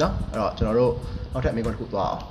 [0.00, 0.92] နော်အဲ့တော့ကျွန်တော်တို့
[1.32, 2.22] နောက်ထပ်အမေကွန်တစ်ခုသွားအောင်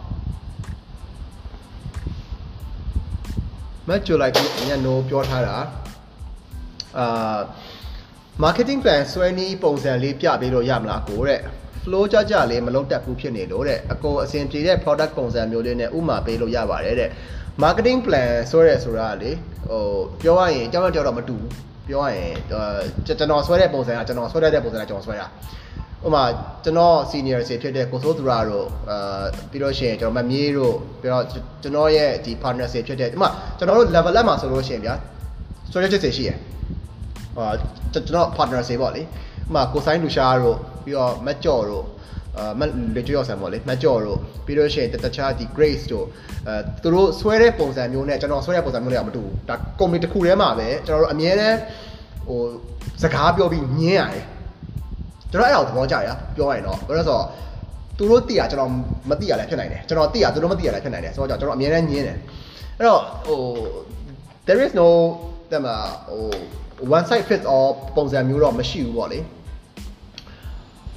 [3.88, 5.56] မက်ဂျူလိုက်ကအညံ့လို့ပြောထားတာ
[6.97, 7.39] အာ
[8.43, 11.41] marketing plan ဆွဲနည်းပုံစံလေးပြပေးလို့ရမလားကိုတဲ့
[11.84, 17.10] flow ကြကြလေးမလုံးတက်ဘူးဖြစ်နေလို့တဲ့အကိုအဆင်ပြေတဲ့ product ပုံစံမျိုးလေးနဲ့ဥမာပေးလို့ရပါတယ်တဲ့
[17.64, 19.32] marketing plan ဆွဲရဲဆိုတာလေ
[19.70, 19.84] ဟို
[20.22, 21.52] ပြောရရင်ကြောက်ကြောက်တော့မတူဘူး
[21.88, 25.28] ပြောရရင်ကျွန်တော်ဆွဲတဲ့ပုံစံကကျွန်တော်ဆွဲတဲ့ပုံစံကကျွန်တော်ဆွဲတာ
[26.06, 26.24] ဥမာ
[26.64, 31.26] ကျွန်တော် senior စီဖြစ်တဲ့ကိုစိုးသူရတို့အာပြီးတော့ရှင်ကျွန်တော်မမြေးတို့ပြီးတော့
[31.64, 34.94] ကျွန်တော်ရဲ့ဒီ partner စီဖြစ်တဲ့ဥမာကျွန်တော်တို့ level up မှာဆိုလို့ရှိရင်ဗျာ
[35.72, 36.38] ဆွဲတဲ့ချက်စီရှိရယ်
[37.38, 37.54] အာ
[37.94, 39.02] ကျွန်တော် partner စီပေါ့လေ
[39.50, 41.86] ဥမာကိုဆိုင်လူရှားတို့ပြီးတော့မက်ကြော်တို့
[42.38, 42.62] အာမ
[42.96, 46.06] လေကျော်ဆန်ပေါ့လေမက်ကြော်တို့ပြီးတော့ရှင်တခြားဒီ grace တို့
[46.48, 51.58] အဲသူတို့ဆွဲတဲ့ပုံစံမျိုးနဲ့ကျွန်တော်ဆွဲတဲ့ပုံစံမျိုးတွေကမတူဘူးဒါ comedy တစ်ခုထဲမှာပဲကျွန်တော်တို့အမြဲတမ်း
[52.28, 52.42] ဟို
[53.04, 54.26] စကားပြောပြီးညင်းရတယ်
[55.32, 57.26] ကျွန်တော်အဲ့ဒါကိုသဘောကျရပြောရရင်တော့ဘာလို့လဲဆိုတော့
[57.98, 58.72] သူတို့သိတာကျွန်တော်
[59.10, 62.18] မသိရလည်းဖြစ်နိုင်တယ်ကျွန်တော်သိတာသူတို့မသိရလည်းဖြစ်နိုင်တယ်ဆိုတော့ကျွန်တော်အမြဲတမ်းညင်းတယ်
[62.78, 63.39] အဲ့တော့ဟို
[64.48, 64.88] there is no
[65.52, 65.76] တဲ့မှာ
[66.10, 66.26] ဟို
[66.96, 69.20] one size fits all ပုံစံမျိုးတော့မရှိဘူးပေါ့လေ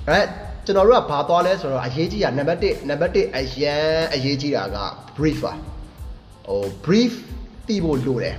[0.08, 0.24] အဲ့
[0.64, 4.78] ကျွန်တော်တို့ကဘာသွားလဲဆိုတော့အရေးကြီးတာနံပါတ်1နံပါတ်1အရန်အရေးကြီးတာက
[5.16, 5.52] brief ပါ
[6.46, 7.12] ဟို brief
[7.66, 8.36] သိဖို့လိုတယ်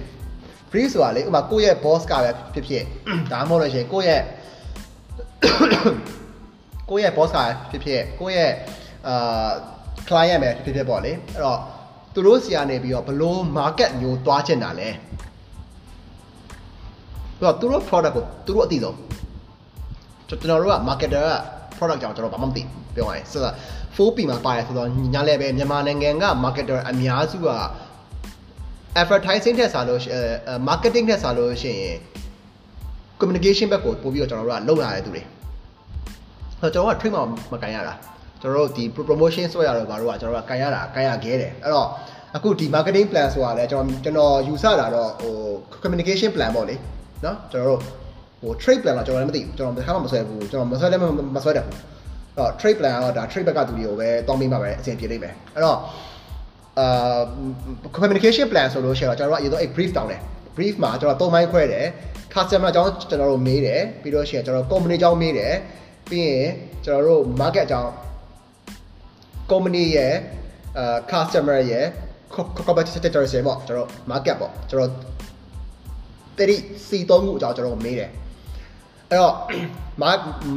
[0.72, 2.84] brief ဆိုတာလေဥပမာကိုယ့်ရဲ့ boss ကပဲဖြစ်ဖြစ်
[3.32, 4.22] ဒါမှမဟုတ်လို့ရှိရင်ကိုယ့်ရဲ့
[6.90, 7.40] ကိုယ့်ရဲ့ boss က
[7.72, 8.52] ဖြစ်ဖြစ်ကိုယ့်ရဲ့
[9.08, 9.50] အာ
[10.10, 11.60] client ပဲဖြစ်ဖြစ်ပေါ့လေအဲ့တော့
[12.14, 14.90] သူတို့စီကနေပြီးတော့ဘလို့ market မျိုးသွားချင်တာလဲ
[17.38, 18.98] ဆိုတော့သူတို့ product ကိုသူတို့အသိဆုံး
[20.28, 21.34] ကျွန်တော်တို့က marketer က
[21.78, 22.62] product ကြောင့်ကျွန်တော်ဘာမှမသိ
[22.96, 23.54] ပြောရရင်ဆိုတော့
[23.96, 27.50] 4P မှာပါတယ်ဆိုတော့ညာလည်းပဲမြန်မာနိုင်ငံက marketer အများစုက
[29.02, 30.00] advertising ထက်စားလို့
[30.68, 31.98] marketing ထက်စားလို့ရှိရင်
[33.20, 35.24] communication ဘက်ကိုပို့ပြီးတော့ကျွန်တော်တို့ကလုပ်လာတဲ့သူတွေ
[36.60, 37.94] ဆိုတော့ကျွန်တော်က train မှာမကန်ရတာ
[38.42, 41.88] ကျွန်တော်တို့ဒီ promotion ဆွဲရတော့ဘာလို့ကကျွန်တော်ကကန်ရတာကန်ရခဲ့တယ်အဲ့တော့
[42.36, 45.36] အခုဒီ marketing plan ဆိုတာလဲကျွန်တော်ကျွန်တော်ယူဆတာတော့ဟို
[45.84, 46.76] communication plan ပေါ့လေ
[47.28, 47.80] နော်ကျွန်တော်တို့
[48.42, 51.02] ဟို trade plan တော့ကျွန်တော်လည်းမသိဘူးကျွန်တော်တစ်ခါမှမဆွဲဘူးကျွန်တော်မဆွဲလည်း
[51.36, 51.78] မဆွဲတတ်ဘူး
[52.36, 55.78] အဲ့တော့ trade plan ကတော့ဒါ trade back ကသူတွေကိုပဲတောင်းပေးမှာပဲအဆင်ပြေလိမ့်မယ်အဲ့တော့
[56.80, 57.22] အာ
[57.96, 60.22] communication plan ဆိုလို့ရှိရင်တော့ကျွန်တော်တို့အရင်ဆုံးအဲ့ brief တောင်းတယ်
[60.56, 61.86] brief မှာကျွန်တော်သုံးပိုင်းခွဲတယ်
[62.34, 65.54] customer အကြောင်းကျွန်တော်တို့မေးတယ်ပြီးတော့ရှိရင်ကျွန်တော် company အကြောင်းမေးတယ်
[66.10, 66.48] ပြီးရင်
[66.86, 67.90] ကျွန်တော်တို့ market အကြောင်း
[69.52, 70.14] company ရဲ့
[70.78, 71.86] အာ customer ရဲ့
[72.68, 74.92] competitor တွေပေါ့ကျွန်တော် market ပေါ့ကျွန်တော်
[76.50, 76.56] တိ
[76.88, 78.12] C3 ခုအကြောင်းကျွန်တော်မေးတယ်
[79.12, 79.34] အဲ့တော့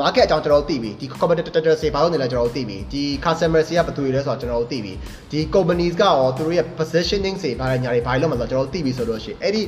[0.00, 4.92] market အကြောင်းကျွန်တော်သိပြီဒီ competitor တွေဘာလို့နေလဲကျွန်တော်သိပြီဒီ customer တွေကဘယ်သူတွေလဲဆိုတော့ကျွန်တော်သိပြီ
[5.30, 9.62] ဒီ companies ကရောသူတို့ရဲ့ positioning တွေဘာလဲညာတွေဘာလို့မလဲဆိုတော့ကျွန်တော်သိပြီဆိုတော့ရှိအဲ့ဒီ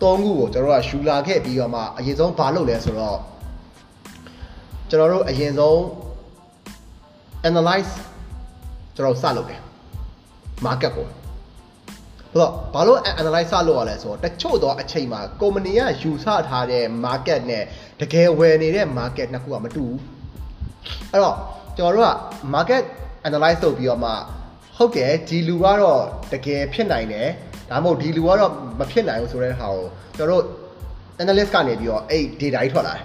[0.00, 3.18] ၃ခုကိုကျွန်တော်ကယူလာခဲ့ပြီးတော့မှအရင်ဆုံးဘာလုပ်လဲဆိုတော့
[4.90, 5.78] ကျွန်တော်တို့အရင်ဆုံး
[7.48, 7.92] analyze
[8.96, 9.60] ကျွန်တော်စလုပ်တယ်
[10.66, 11.06] market ကို
[12.34, 17.64] ဆိုတော့ဘာလို့ analyze စလုပ်ရလဲဆိုတော့တချို့တော့အချိန်မှာ company ကယူဆထားတဲ့ market နဲ့
[18.00, 19.98] တကယ်ဝယ်နေတဲ့ market နှစ်ခုကမတူဘူး
[21.10, 21.36] အဲ့တော့
[21.76, 22.12] ကျွန်တော်တို့က
[22.54, 22.84] market
[23.28, 24.10] analyze လုပ်ပြီးတော့မှ
[24.76, 27.28] ဟုတ်ကဲ့ဒီလူကတော့တကယ်ဖြစ်နိုင်တယ်
[27.70, 29.84] ဒါမှမဟုတ်ဒီလူကတော့မဖြစ်နိုင်ဘူးဆိုတဲ့ဟာကို
[30.16, 30.54] ကျွန်တော်တို့
[31.22, 33.04] analyst ကနေပြီးတော့အဲ့ data ကြီးထွက်လာတယ်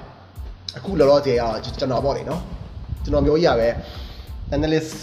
[0.78, 1.44] အခုလောလောဆယ်က
[1.80, 2.42] ကျွန်တော်ပေါ့လေနော်
[3.04, 3.70] ကျွန်တော်မျိုးကြီးရပဲ
[4.56, 4.94] analyst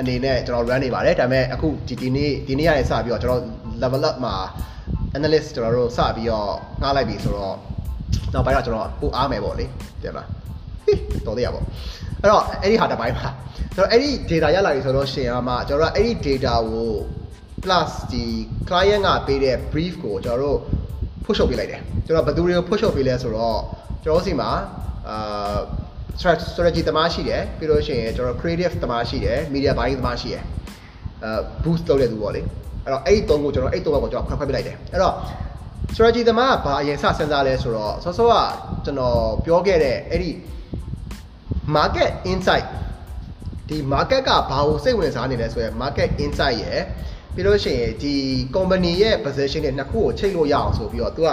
[0.00, 3.42] အနေနဲ့ကျွန်တော် run နေပါတယ်ဒါပေမဲ့အခုဒီဒီနေ့ဒီနေ့ရတယ်စပြီးတော့ကျွန်တော်
[3.82, 4.34] level up မှာ
[5.16, 7.56] analyst ကျွန်တော်တို့စပြီးတော့ငှားလိုက်ပြီဆိုတော့
[8.32, 9.66] နောက်ပိုင်းတော့ကျွန်တော်ပိုအားမယ်ပေါ့လေ
[10.02, 10.28] တဲ့လား
[11.26, 11.64] တော်သေးရပေါ့
[12.20, 13.26] အဲ့တော့အဲ့ဒီဟာတစ်ပိုင်းပါ
[13.76, 16.90] ကျွန်တော်အဲ့ဒီ data ရလာပြီဆိုတော့ရှင်အမကျွန်တော်တို့အဲ့ဒီ data ကို
[17.64, 18.24] plus ဒီ
[18.68, 20.58] client ကပေးတဲ့ brief ကိုကျွန်တော်တို့
[21.24, 23.58] push up ပေးလိုက်တယ်ကျွန်တော်ဘယ်သူတွေကို push up ပေးလဲဆိုတော့
[24.04, 24.50] ကျွန်တော်စီမှာ
[25.08, 25.58] အာ
[26.20, 30.42] strategy တမားရှိတယ်ပြီးလို့ရှိရင်ကျွန်တော် creative တမားရှိတယ် media buying တမားရှိတယ်
[31.24, 31.30] အဲ
[31.62, 32.40] boost လုပ်တဲ့သူပေါ့လေ
[32.84, 35.14] အဲ့တော့အဲ့ဒီသုံးကိုကျွန်တော်အဲ့ဒီသုံးဘက်ကိုကျွန်တော်ခွဲခွဲပေးလိုက်တယ်အဲ့တော့
[35.94, 38.34] strategy တမားကဘာအရင်စစဉ်းစားလဲဆိုတော့ဆောဆောက
[38.84, 40.30] ကျွန်တော်ပြောခဲ့တဲ့အဲ့ဒီ
[41.76, 42.66] market insight
[43.68, 46.82] ဒီ market ကဘာကိုစိတ်ဝင်စားနေလဲဆိုရင် market insight ရယ်
[47.34, 48.14] ပြီးလို့ရှိရင်ဒီ
[48.54, 51.30] company ရဲ့ position တွေနှစ်ခုကိုချိန်လို့ရအောင်ဆိုပြီးတော့ तू က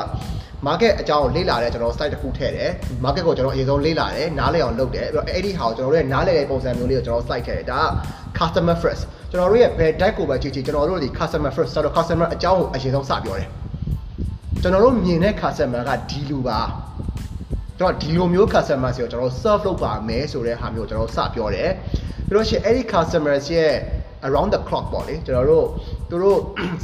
[0.68, 2.72] market အကြောင်းကိုလေ့လာတဲ့ကျွန်တော် slide တစ်ခုထည့်တယ်
[3.04, 7.86] market ကိုကျွန်တော်အရင်ဆုံးလေ့လာတယ်နားလည်အောင်လုပ်တယ်ပြီးတော့အဲ့ဒီဟာကိုကျွန်တော်တို့ရဲ့နားလည်တဲ့ပုံစံမျိုးလေးကိုကျွန်တော် slide ထည့်တယ်ဒါက
[8.40, 13.48] customer first ကျွန်တော်တို့ရဲ့ဘယ် deck ကိုပဲကြည့်ကြည့်ကျွန်တော်တို့ဒီ customer first ဆိုတော့ customer အကြောင်းကိုအရင်ဆုံးစပြောတယ်
[14.62, 16.60] ကျွန်တော်တို့မြင်တဲ့ customer ကဒီလူပါ
[17.80, 21.70] ကျွန်တော်ဒီလိုမျိုး customer စီကိုကျွန်တော် serve လုပ်ပါမယ်ဆိုတဲ့ဟာမျိုးကျွန်တော်စပြောတယ်
[22.30, 23.74] ပြီးတော့ရှင်အဲ့ဒီ customers ရဲ့
[24.28, 25.66] around the clock ပေါ့လေကျွန်တော်တို့
[26.10, 26.40] သူတို့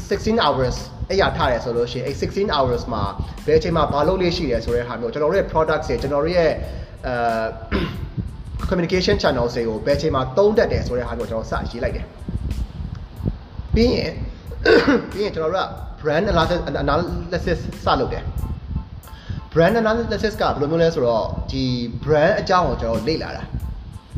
[0.09, 0.77] 16 hours
[1.09, 3.03] အဲ့ရထားတယ်ဆိုလို့ရှိရင်အဲ့16 hours မှာ
[3.45, 6.51] ဘယ်အချိန်မှာဘာလုပ်လို့ရှိတယ်ဆိုတဲ့ဟာမျိုးကျွန်တော်တို့ရဲ့ products တွေကျွန်တော်တို့ရဲ့
[7.07, 7.13] အဲ
[8.69, 12.05] communication channel တွေကိုဘယ်အချိန်မှာသုံးတတ်တယ်ဆိုတဲ့ဟာမျိုးကျွန်တော်စရေးလိုက်တယ်
[13.75, 14.11] ပြီးရင်
[15.11, 15.67] ပြီးရင်ကျွန်တော်တို့က
[16.01, 18.23] brand analysis analysis စလုပ်တယ်
[19.53, 21.63] brand analysis ကဘယ်လိုမျိုးလဲဆိုတော့ဒီ
[22.03, 23.43] brand အကြောင်းကိုကျွန်တော်လေ့လာတာ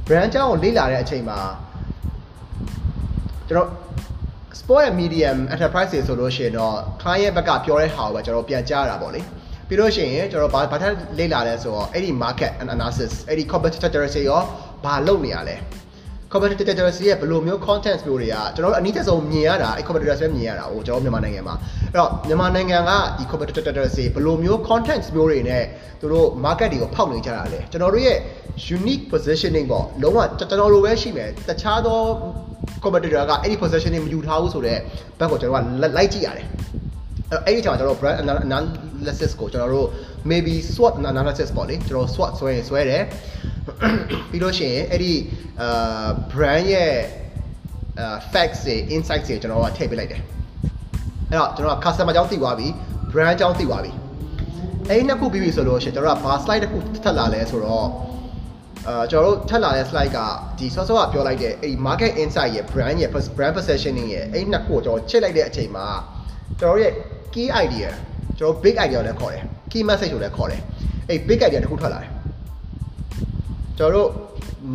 [0.08, 1.40] brand အကြောင်းကိုလေ့လာတဲ့အချိန်မှာ
[3.50, 3.70] ကျွန်တော်
[4.60, 9.22] sport and medium enterprise တွေဆိုလို့ရှိရင်တော့ client ဘက်ကပြောတဲ့ဟာကိုပဲကျွန်တော်ပြန်ကြားရတာပေါ့လေ
[9.68, 14.42] ပြီးလို့ရှိရင်ကျွန်တော်ဘာဘာထက်လေ့လာလဲဆိုတော့အဲ့ဒီ market analysis အဲ့ဒီ competitor တွေရော
[14.86, 15.56] ဘာလုပ်နေရလဲ
[16.34, 16.74] competitor တွေ
[17.08, 21.56] ရဲ့ဘယ်လိုမျိုး content မျိုးတွေကကျွန်တော်တို့အနည်းဆုံးမြင်ရတာအဲ့ competitor တွေမြင်ရတာဟိုကျွန်တော်မြန်မာနိုင်ငံမှာ
[21.92, 25.64] အဲ့တော့မြန်မာနိုင်ငံကဒီ competitor တွေဘယ်လိုမျိုး content မျိုးတွေနဲ့
[26.00, 28.18] သူတို့ market တွေကိုဖောက်နေကြတာလဲကျွန်တော်တို့ရဲ့
[28.78, 32.00] unique positioning ပေါ့လုံးဝကျွန်တော်တို့ပဲရှိမယ်တခြားသော
[32.84, 34.80] competitor ကအဲ့ဒီ positioning မယူထားဘူးဆိုတော့
[35.20, 36.48] ဘက်ကိုကျွန်တော်ကလိုက်ကြည့်ရတယ်
[37.46, 38.18] အဲ့ဒီချိန်မှာကျွန်တော် brand
[38.48, 39.88] analysis ကိုကျွန်တော်တို့
[40.30, 43.04] maybe SWOT analysis ပေါ့လေကျွန်တော် SWOT ဆွဲရင်ဆွဲတယ်
[44.30, 45.14] ပြီးလို့ရှိရင်အဲ့ဒီ
[45.62, 46.94] အာ brand ရဲ့
[48.00, 50.22] အာ facts တွေ insights တွေကျွန်တော်ကထည့်ပေးလိုက်တယ်
[51.30, 52.68] အဲ့တော့ကျွန်တော်က customer အကြောင်းသိသွားပြီ
[53.12, 53.92] brand အကြောင်းသိသွားပြီ
[54.90, 57.88] အဲ့ဒီနှစ်ခုပြီးပြီဆိုလို့ရှိရင်ကျွန်တော်ကဘာ slide တစ်ခုထပ်လာလဲဆိုတော့
[58.88, 60.20] အာကျွန်တော်တို့ထပ်လာတဲ့ slide က
[60.60, 65.88] ဒီဆော့ဆော့ကပြောလိုက်တဲ့အဲ့ဒီ market insight ရဲ့ brand ရဲ့ brand positioning ရဲ့အဲ့ဒီနှစ်ခုကိုကျွန်တော်ချိန်လိုက်တဲ့အချိန်မှာ
[66.60, 66.94] ကျွန်တော်ရဲ့
[67.34, 67.88] key idea
[68.40, 70.62] ကျွန်တော် big idea လည်းခေါ်တယ် key message ကိုလည်းခေါ်တယ်
[71.10, 72.10] အဲ့ big idea တစ်ခုထွက်လာတယ်
[73.80, 74.10] ကျွန်တော်တို့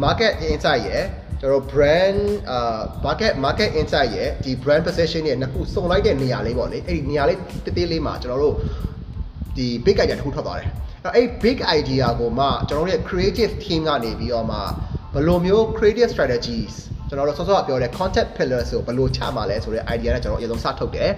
[0.05, 1.05] market insight ရဲ့
[1.41, 8.55] ကျွန်တော် brand အာ market market insight ရဲ့ဒီ brand position ရဲ့နှစ်ခုစုံလိုက်တဲ့နေရာလေးပေါ့လေအဲ့ဒီနေရာလေးတသေးလေးမှာကျွန်တော်တို့
[9.57, 10.69] ဒီ big idea တစ်ခုထွက်သွားတယ်
[11.17, 14.59] အဲ့ big idea ကိုမှကျွန်တော်တို့ရဲ့ creative team ကနေပြီးတော့မှ
[15.13, 16.75] ဘယ်လိုမျိုး creative strategies
[17.09, 21.11] ကျွန်တော်တို့ဆော့ဆော့ပြောတဲ့ content pillars ကိုဘယ်လိုချမှာလဲဆိုတဲ့ idea နဲ့ကျွန်တော်အရင်ဆုံးစထုတ်တယ်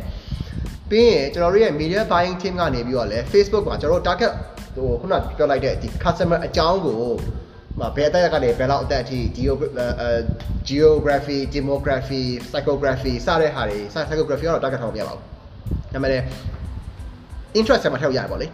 [0.90, 4.32] ပြီးရင်ကျွန်တော်တို့ရဲ့ media buying team ကနေပြီးတော့လဲ Facebook မှာကျွန်တော်တို့ target
[4.74, 7.00] ဟိုခုနပြောလိုက်တဲ့ဒီ customer အကြောင်းကို
[7.80, 9.18] မဘယ်အတက်ကနေဘယ်လောက်အတက်အထိ
[10.68, 15.22] geography demography psychography စတဲ့ဟာတွေ psychography ကတော့ target ထောင်မရပါဘူး
[15.92, 16.22] ဒါပေမဲ့
[17.58, 18.46] interest မှာထည့်ရရပါလေ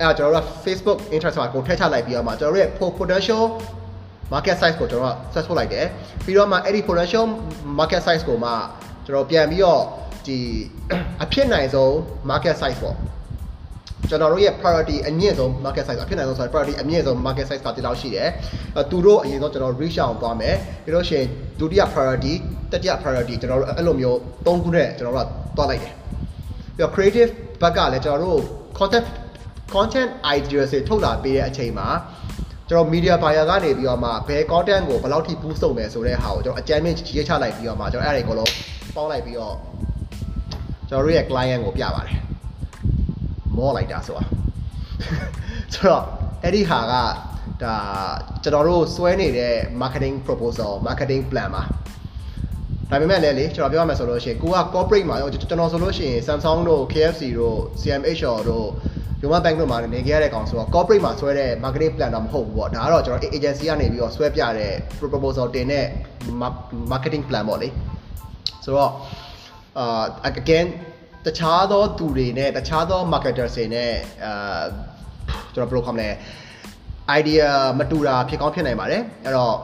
[0.00, 3.44] အဲ့တော့ကျွန်တော်တို့က Facebook interest မှာကိုထည့်ချလိုက်ပြီးတော့မှကျွန်တော်တို့ရဲ့ potential
[4.32, 5.86] market size ကိုကျွန်တော်က set ထုတ်လိုက်တယ်
[6.24, 7.24] ပြီးတော့မှအဲ့ဒီ potential
[7.78, 8.50] market size ကိုမှ
[9.06, 9.82] ကျွန်တော်ပြန်ပြီးတော့
[10.26, 10.38] ဒီ
[11.22, 11.90] အဖြစ်နိုင်ဆုံး
[12.30, 12.96] market size ပေါ့
[14.08, 18.28] ကျွန်တော်တို့ရဲ့ priority အမြင့်ဆုံး market size အဖြစ်နိုင်ဆုံးဆိုတော့ priority အမြင့်ဆုံး market size ကတိလောက်ရှိတယ်
[18.76, 21.24] အဲသူတို့အရင်ဆုံးကျွန်တော် reach အောင်သွားမယ်ပြီးတော့ရှင်
[21.60, 22.34] ဒုတိယ priority
[22.72, 25.92] တတိယ priority ကျွန်တော်တို့အဲ့လိုမျိုးသုံးခုနဲ့ကျွန်တော်တို့ကသွားလိုက်တယ်
[26.76, 27.30] ပြီးတော့ creative
[27.62, 28.40] ဘက်ကလည်းကျွန်တော်တို့
[28.78, 29.06] content
[29.74, 31.88] content ideas တွေထုတ်လာပေးတဲ့အချိန်မှာ
[32.68, 38.52] ကျွန်တော် media buyer ကနေပြီးတော့မှဘယ် content ကိုဘယ်လောက်ထိ boost လုပ်မယ်ဆိုတဲ့ဟာကိုကျွန်တော်အကြမ်းမြင့်ရေးချလိုက်ပြီးတော့မှကျွန်တော်အဲ့ဒါတွေကိုလုံး
[38.94, 39.56] ပေါင်းလိုက်ပြီးတော့
[40.88, 42.16] ကျွန်တော်တို့ရဲ့ client ကိုပြပါတယ်
[43.56, 44.24] မောလိုက်တာဆိုတာ
[45.72, 46.04] ဆိုတော့
[46.42, 46.94] အဲ့ဒီဟာက
[47.62, 47.74] ဒါ
[48.42, 51.62] ကျွန်တော်တို့စွဲနေတဲ့ marketing proposal marketing plan ပါ
[52.90, 58.66] ဒါပေမဲ့လည်းလေကျွန်တော်ပြောရမယ်ဆိုလို့ရှိရင်ကိုက corporate မှာကျွန်တော်ဆိုလို့ရှိရင် Samsung တို့ KFC တို့ CMH တို့
[59.22, 64.72] Yoma Bank တို့မှာနေခဲ့ရတဲ့ကောင်ဆိုတော့ corporate မှာဆွဲတဲ့ marketing plan တော့မဟုတ်ဘူးပေါ့ဒါကတော့ကျွန်တော် agency ကနေပြီးတော့ဆွဲပြတဲ့
[65.12, 65.86] proposal တင်တဲ့
[66.92, 67.68] marketing plan ပေါ့လေ
[68.64, 68.90] ဆိုတော့
[69.78, 70.66] အာ again
[71.26, 73.92] တခြားသောသူတွေနဲ့တခြားသော marketers တွေနဲ့
[74.24, 74.62] အာ
[75.54, 76.08] ကျွန်တော်ဘယ်လိုခေါ်မလဲ
[77.18, 77.46] idea
[77.78, 79.54] မတူတာဖြစ်ကောင်းဖြစ်နိုင်ပါတယ်အဲ့တော့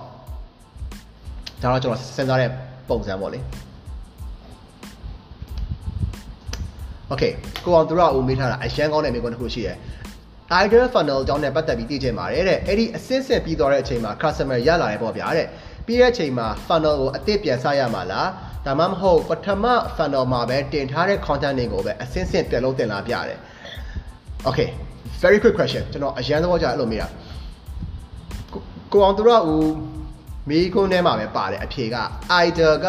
[1.63, 2.51] ဒါတော့ကျွန်တော်စဉ်းစားတဲ့
[2.89, 3.39] ပုံစံပေါ့လေ
[7.13, 7.33] Okay
[7.65, 9.77] ကိုအောင်သူရဦးမေးထားတာအရန်ကောင်းတဲ့မိကွန်းတစ်ခုရှိတယ်
[10.63, 15.47] ideal funnel အကြောင်းနဲ့ပတ်သက်ပြီးသိချင်ပါတယ်တဲ့အဲ့ဒီအစစ်စစ်ပြီးသွားတဲ့အချိန်မှာ customer ရလာတယ်ပေါ့ဗျာတဲ့
[15.87, 18.29] ပြီးတဲ့အချိန်မှာ funnel ကိုအသစ်ပြန်စရမှာလား
[18.67, 19.65] ဒါမှမဟုတ်ပထမ
[19.97, 23.39] funnel မှာပဲတင်ထားတဲ့ content တွေကိုပဲအစင်းစင်းပြန်လို့တင်လာပြတယ်
[24.49, 24.69] okay
[25.23, 27.09] very quick question ကျွန်တော်အရန်သဘောကျအဲ့လိုမေးတာ
[28.93, 29.73] ကိုအောင်သူရဦး
[30.49, 31.97] မိကုန်းထဲမှာပဲပါတယ်အဖြေက
[32.47, 32.89] idea က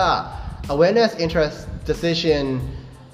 [0.74, 1.58] awareness interest
[1.90, 2.44] decision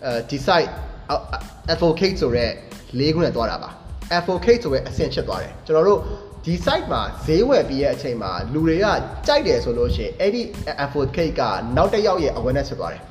[0.08, 0.70] uh, decide
[1.14, 2.52] uh, advocate ဆိုတဲ့
[3.00, 3.70] လေးခုနဲ့တွားတာပါ
[4.18, 6.00] advocate ဆိုတဲ့အဆင့်ဖြစ်သွားတယ်ကျွန်တော်တို့
[6.46, 8.86] ဒီ site မှာဈေးဝယ်ပြီးရဲ့အချိန်မှာလူတွေက
[9.28, 10.42] ကြိုက်တယ်ဆိုလို့ရှိရင်အဲ့ဒီ
[10.86, 11.42] advocate က
[11.76, 13.04] နောက်တစ်ယောက်ရဲ့ awareness ဖြစ်သွားတယ်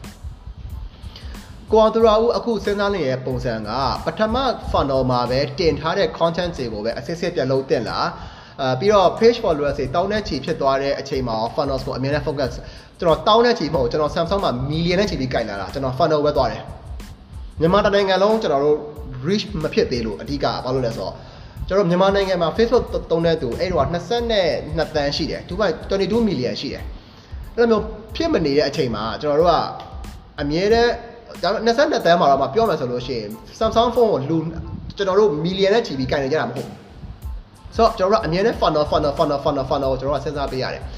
[1.71, 3.71] ကိုအောင်သူရဦးအခုစဉ်းစားနေတဲ့ပုံစံက
[4.05, 4.37] ပထမ
[4.71, 7.99] funnel မှာပဲတင်ထားတဲ့ content တွေကိုပဲအစစ်စစ်ပြန်လုပ်တင်လာ
[8.61, 12.53] အာပြီးတော့ page followers တွေတောင်းတဲ့ချီဖြစ်သွားတဲ့အချိန်မှာ funnels ကိုအများနဲ့ focus
[13.01, 16.63] ကျွန်တော်တောင်းတဲ့ချီမဟုတ်ကျွန်တော် Samsung မှာ million နဲ့ချီပြီးကြိုင်လာတာကျွန်တော် funnel ပဲသွားတယ်
[17.61, 18.79] မြန်မာတနိုင်ငံလုံးကျွန်တော်တို့
[19.27, 21.15] reach မဖြစ်သေးလို့အဓိကဘာလို့လဲဆိုတော့
[21.69, 26.83] ကျွန်တော်မြန်မာနိုင်ငံမှာ Facebook သုံးတဲ့သူအဲ့တော့22တန်းရှိတယ်သူက22 million ရှိတယ်
[27.57, 27.85] အဲ့လိုမျိုး
[28.17, 29.55] ဖြစ်မနေတဲ့အချိန်မှာကျွန်တော်တို့က
[30.41, 30.91] အမြဲတမ်း
[31.43, 34.37] ဒါ22တန်းမှာတော့မပြောမယ်ဆိုလို့ရှိရင် Samsung phone ကိုလူ
[34.97, 36.69] ကျွန်တော်တို့ million နဲ့ချီပြီးကြိုင်နေကြတာမဟုတ်
[37.77, 40.89] ဆိုတော့ကျွန်တော်တို့အမြဲတမ်း funnel funnel funnel funnel funnel ကိုကျွန်တော်တို့စဉ်းစားပေးရတယ်ဒါ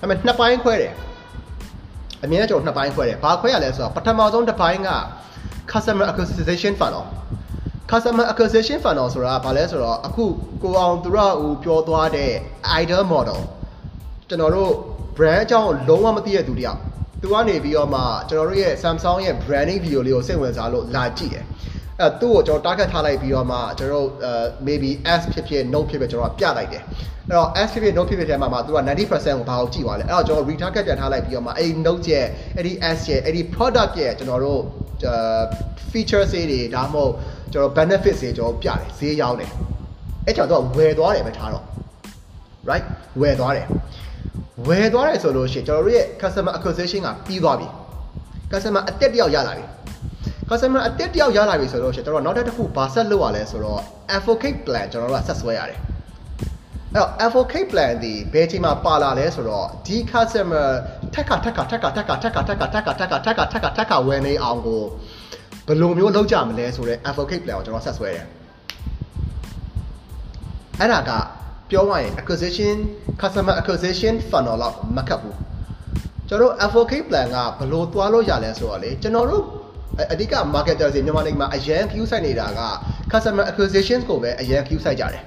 [0.00, 0.92] ပေမဲ့နှစ်ပိုင်းခွဲတယ်
[2.24, 4.90] အမြဲတမ်းကျွန်တော်နှစ်ပိုင်းခွဲတယ်ဘာခွဲရလဲဆိုတော့ပထမဆုံးတစ်ပိုင်းက
[5.72, 7.04] customer acquisition funnel
[7.90, 10.24] customer acquisition funnel ဆိုတာဘာလဲဆိုတော့အခု
[10.62, 12.32] ကိုအောင်သူရဦးပြောသွားတဲ့
[12.80, 13.40] idea model
[14.28, 14.72] ကျွန်တော်တို့
[15.16, 16.78] brand အကြောင်းလုံးဝမသိတဲ့သူတယောက်
[17.22, 21.44] သူကနေပြီးတော့မှကျွန်တော်တို့ရဲ့ Samsung ရဲ့ branding video လေးကိုစိတ်ဝင်စားလို့လာကြည့်တယ်
[22.00, 24.08] အဲသူ့ကိုကျွန်တော် target ထားလိုက်ပြီးတော့မှကျွန်တော်တို့
[24.66, 26.82] maybe S ဖြစ်ဖြစ် note ဖြစ်ဖြစ်ကျွန်တော်ပြလိုက်တယ်
[27.28, 32.26] အဲ့တော့ S ဖြစ်ဖြစ် note ဖြစ်ဖြစ်ထဲမှာမှသူက90%ကိုဘာကိုကြည့်သွားလဲအဲ့တော့ကျွန်တော် retarget ပြန်ထားလိုက်ပြီးတော့မှအဲ့ဒီ note ရဲ့
[32.56, 34.60] အဲ့ဒီ S ရဲ့အဲ့ဒီ product ရဲ့ကျွန်တော်တို့
[35.90, 37.12] features တွေဒါမှမဟုတ်
[37.52, 39.50] ကျွန်တော် benefits တွေကျွန်တော်ပြတယ်ဈေးရောက်တယ်
[40.26, 41.64] အဲ့ကြောင့်တော့ဝယ်သွားတယ်ပဲထားတော့
[42.70, 42.86] right
[43.20, 43.66] ဝယ်သွားတယ်
[44.68, 47.68] ဝယ်သွားတယ်ဆိုလို့ရှိရင်ကျွန်တော်တို့ရဲ့ customer acquisition ကပြီးသွားပြီ
[48.52, 49.64] customer အတက်တယောက်ရလာပြီ
[50.48, 53.80] customer အတက်တယောက်ရလာပြီဆိုတော့ကျွန်တော်တို့နောက်တစ်ခုဘာဆက်လုပ်ရလဲဆိုတော့
[54.16, 55.78] advocate plan ကျွန်တော်တို့ကဆက်ဆွဲရတယ်
[56.94, 60.66] အဲ့တော့ advocate plan ဒီဘယ်ချိန်မှာပါလာလဲဆိုတော့ဒီ customer
[61.14, 64.82] ထက်ကထက်ကထက်ကထက်ကထက်ကထက်ကထက်ကထက်ကထက်ကထက်ကထက်ကဝယ်နေအောင်ကို
[65.66, 68.26] ဘယ်လိုမျိုးလုပ်ကြမလဲဆိုတော့ advocate plan ကိုကျွန်တော်ဆက်ဆွဲတယ်
[70.80, 71.10] အဲ့ဒါက
[71.70, 72.76] ပြောရရင် acquisition
[73.20, 75.36] customer acquisition funnel လောက်မခက်ဘူး
[76.28, 79.44] ကျွန်တော်တို့ advocate plan ကဘယ်လိုသွားလို့ရလဲဆိုတော့လေကျွန်တော်တို့
[80.12, 82.60] အဓိက marketer တွေမြန်မာနိုင်ငံမှာအရန် queue ဆိုင်နေတာက
[83.12, 85.22] customer acquisition ကိုပဲအရန် queue ဆိုင်ကြတယ်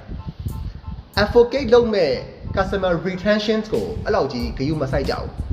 [1.22, 2.12] advocate လုပ်မဲ့
[2.56, 5.30] customer retention ကိုအဲ့လောက်ကြီးဂရုမစိုက်ကြဘူး။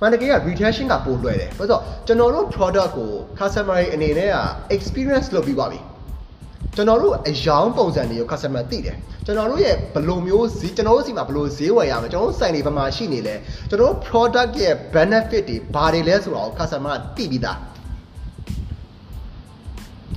[0.00, 4.36] မှန်တကယ်က retention ကပိုလွယ်တယ်။ဘာလို့ဆိုတော့ကျွန်တော်တို့ product ကို customer တွေအနေနဲ့က
[4.76, 5.80] experience လုပ်ပြီးပါပြီ။
[6.76, 13.34] ကျွန်တော်တို့အယောင်ပုံစံတွေကို customer သိတယ်။ကျွန်တော်တို့ရဲ့ဘယ်လိုမျိုးဈေးကျွန်တော်တို့စီမှာဘယ်လိုဈေးဝယ်ရမလဲကျွန်တော်တို့ဆိုင်တွေဘယ်မှာရှိနေလဲ
[13.68, 17.58] ကျွန်တော်တို့ product ရဲ့ benefit တွေဘာတွေလဲဆိုတော့ customer ကသိပြီးသား။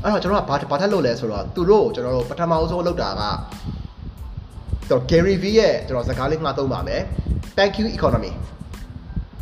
[0.04, 3.22] အဲ့တော့ကျွန်တော်ကဘာဘာထက်လုပ်လဲဆိုတော့သူတို့ကျွန်တော်တို့ပထမအဆုံးလုပ်တာက
[4.90, 7.02] တော့ Gary V ရဲ့ကျွန်တော်စကားလေးမှာသုံးပါမယ်
[7.58, 8.32] Thank you economy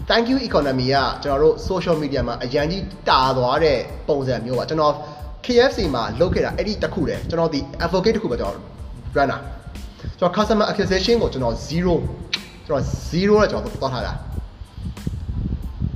[0.10, 3.78] Thank you economy ကကျွန်တော်တို့ social media မှာအရန်ကြီးတာသွားတဲ့
[4.08, 4.94] ပုံစံမျိုးပါကျွန်တော်
[5.46, 8.64] KFC မှာလုပ်ခဲ့တာအဲ့ဒီတစ်ခုတည်းကျွန်တော်ဒီ advocate တစ်ခုပဲကျွန်တော်
[9.18, 9.38] run တာ
[10.20, 14.14] ကျွန်တော် customer acquisition ကိုကျွန်တော်0ကျွန်တော်0နဲ့ကျွန်တော်သွားထားတာ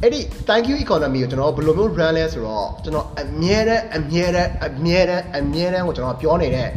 [0.01, 6.69] အဲ့ဒီ thank you economy ကိုကျွန်တော်ဘယ်လိုမျိုး run လဲဆိုတော့ကျွန်တော်အမြဲတမ်းအမြဲတမ်းအမြဲတမ်းအမြဲတမ်းကိုကျွန်တော်ပြောနေတဲ့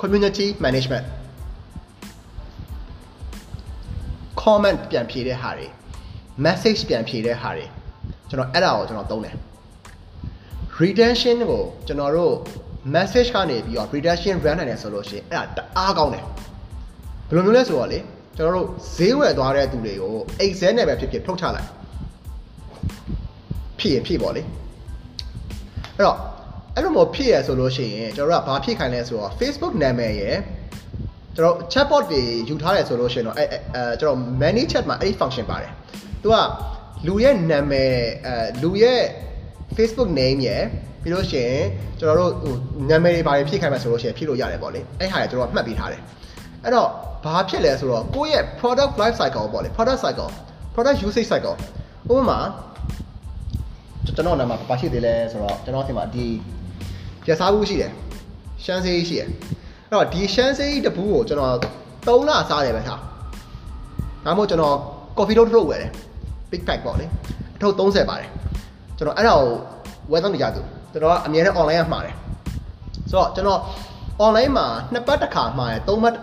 [0.00, 1.06] community management
[4.42, 5.66] comment ပြန်ဖြေတဲ့ဟာတွေ
[6.44, 7.66] message ပြန်ဖြေတဲ့ဟာတွေ
[8.28, 9.36] ကျွန်တော်အဲ့ဒါကိုကျွန်တော်သုံးတယ်
[10.80, 12.34] retention ကိုကျွန်တော်တို့
[12.94, 16.24] message ကနေပြီးတော့ retention run နိုင်တယ်ဆိုလို့ရှိရင်အဲ့ဒါတအားကောင်းတယ်
[17.28, 17.98] ဘယ်လိုမျိုးလဲဆိုတော့လေ
[18.36, 21.68] ကျွန်တော်တို့ဈေးဝယ်သွားတဲ့သူတွေကို excel နဲ့ပဲဖြစ်ဖြစ်ထုတ်ချလိုက်
[23.78, 24.42] ဖြည့်ရင်ဖြည့်ပေါ့လေ
[25.96, 26.18] အဲ့တော့
[26.74, 30.36] အဲ့လိုမျိုးဖြည့်ရဆိုလို့ရှိရင်ကျွန်တော်တို့ကဘာဖြည့်ခိုင်းလဲဆိုတော့ Facebook နာမည်ရယ်
[31.38, 33.44] ကျွန်တော် chatbot တွေယူထားတယ်ဆိုလို့ရှိရင်တော့အဲ
[33.74, 35.72] အဲကျွန်တော် manage chat မှာအဲ့ဒီ function ပါတယ်
[36.22, 36.36] သူက
[37.06, 37.94] လူရဲ့နာမည်
[38.26, 39.02] အဲလူရဲ့
[39.76, 40.62] Facebook name ရယ်
[41.02, 41.62] ပြီးလို့ရှိရင်
[41.98, 42.54] ကျွန်တော်တို့ဟို
[42.90, 46.00] နာမည်တွေဘာတွေဖြည့်ခိုင်းမှဆိုလို့ရှိရင်ဖြည့်လို့ရတယ်ပေါ့လေအဲ့ဟာတွေကျွန်တော်မှတ်ပေးထားတယ်
[46.64, 46.88] အဲ့တော့
[47.24, 50.30] ဘာဖြစ်လဲဆိုတော့ကိုယ့်ရဲ့ product life cycle ပေါ့လေ product cycle
[50.74, 51.56] product usage cycle
[52.12, 52.38] ဥပမာ
[54.04, 56.26] ကျွန်တော်နာမပါရှိသေးလဲဆိုတော့ကျွန်တော်ဒီမှာဒီ
[57.24, 57.92] ပြစားဘူးရှိတယ်
[58.64, 59.28] ရှမ်းစေးရှိတယ်
[59.90, 63.04] အဲ့တော့ဒီရှမ်းစေးတပူးကိုကျွန်တော်3လစားတယ်ပဲထားဒါ
[64.24, 64.76] မှမဟုတ်ကျွန်တော်
[65.16, 65.90] coffee ထုတ်ထုတ်ဝယ်တယ်
[66.50, 67.06] big pack ပေါ့လေ
[67.56, 68.28] အထုပ်30ပါတယ်
[68.98, 69.48] ကျွန်တော်အဲ့ဒါကို
[70.12, 70.60] ဝယ်တော့နေကြသူ
[70.92, 72.14] ကျွန်တော်ကအမြဲတမ်း online ကမှာတယ်
[73.10, 73.60] ဆိုတော့ကျွန်တော်
[74.24, 76.14] online မှာနှစ်ပတ်တစ်ခါမှာတယ်သုံးပတ်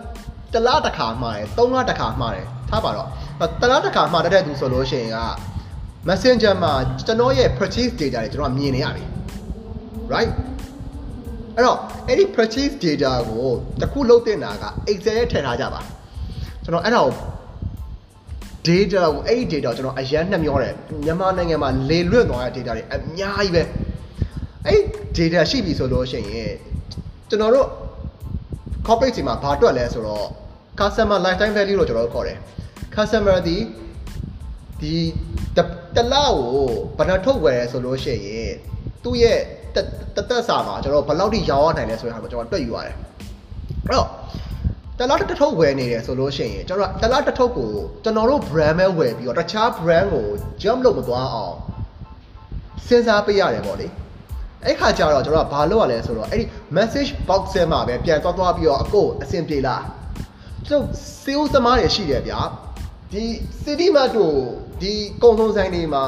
[0.52, 3.08] တစ်လတစ်ခါမှာတယ်သုံးလတစ်ခါမှာတယ်ထားပါတော့
[3.60, 5.18] တလားတစ်ခါမှာတက်တဲ့သူဆိုလို့ရှိရင်က
[6.08, 6.72] Messenger မှာ
[7.06, 9.04] ကျွန်တော်ရဲ့ purchase data တွေကျွန်တော်မြင်နေရပြီ
[10.12, 10.30] right
[11.56, 11.78] အဲ့တော့
[12.08, 13.50] အဲ့ဒီ purchase data ကို
[13.80, 15.80] တခုလုံးတင်တာက Excel ရဲ့ထည့်ထားကြပါ
[16.64, 17.14] ကျွန်တော်အဲ့ဒါကို
[18.66, 20.74] data ကိုအဲ့ဒီ data ကိုကျွန်တော်အရန်နှမျောတယ်
[21.04, 23.62] မြန်မာနိုင်ငံမှာလေလွတ်သွားတဲ့ data တွေအများကြီးပဲ
[24.66, 24.80] အဲ့
[25.16, 26.52] ဒီ data ရှိပြီဆိုလို့ရှိရင်
[27.28, 27.68] ကျွန်တော်တို့
[28.86, 30.26] corporate တွေမှာဘာတွက်လဲဆိုတော့
[30.80, 32.38] customer lifetime value လို့ကျွန်တော်တို့ခေါ်တယ်
[32.94, 33.56] customer ဒီ
[34.80, 34.94] ဒီ
[35.96, 38.52] တလောက်ကိုဘယ်နှထုတ်ဝယ်ရဲဆိုလို့ရှိရင်
[39.04, 39.40] သူ့ရဲ့
[40.16, 42.94] တသက်စာမှာကျွန်တော်ဘယ်လောက်ထိရောင်းရနိုင်လဲဆိုတဲ့ဟာကိုကျွန်တော်တွက်ယူရတယ်
[43.86, 44.08] အဲ့တော့
[44.98, 47.70] တလားတစ်ထုပ်ဝယ်နေတယ်ဆိုလို့ရှိရင်ကျွန်တော်တလားတစ်ထုပ်ကို
[48.04, 50.26] ကျွန်တော်တို့ brand ပဲဝယ်ပြီးတော့တခြား brand ကို
[50.62, 51.56] jump လုပ်မသွားအောင်
[52.86, 53.86] စဉ်းစားပေးရတယ်ပေါ့လေ
[54.64, 56.44] အဲ့ခါကျတော့ကျွန်တော်ကဘာလုပ်ရလဲဆိုတော့အဲ့ဒီ
[56.76, 59.82] message box ထဲမှာပဲပြန်သွားသွားပြီးတော့အကိုအဆင်ပြေလား
[60.66, 60.92] ကျွန်တော်
[61.22, 62.40] sales သမားတွေရှိတယ်ဗျာ
[63.12, 63.24] ဒီ
[63.64, 64.36] city mart တို့
[64.82, 64.92] ဒီ
[65.22, 66.04] ကုံစုံဆိုင်တွေမှာ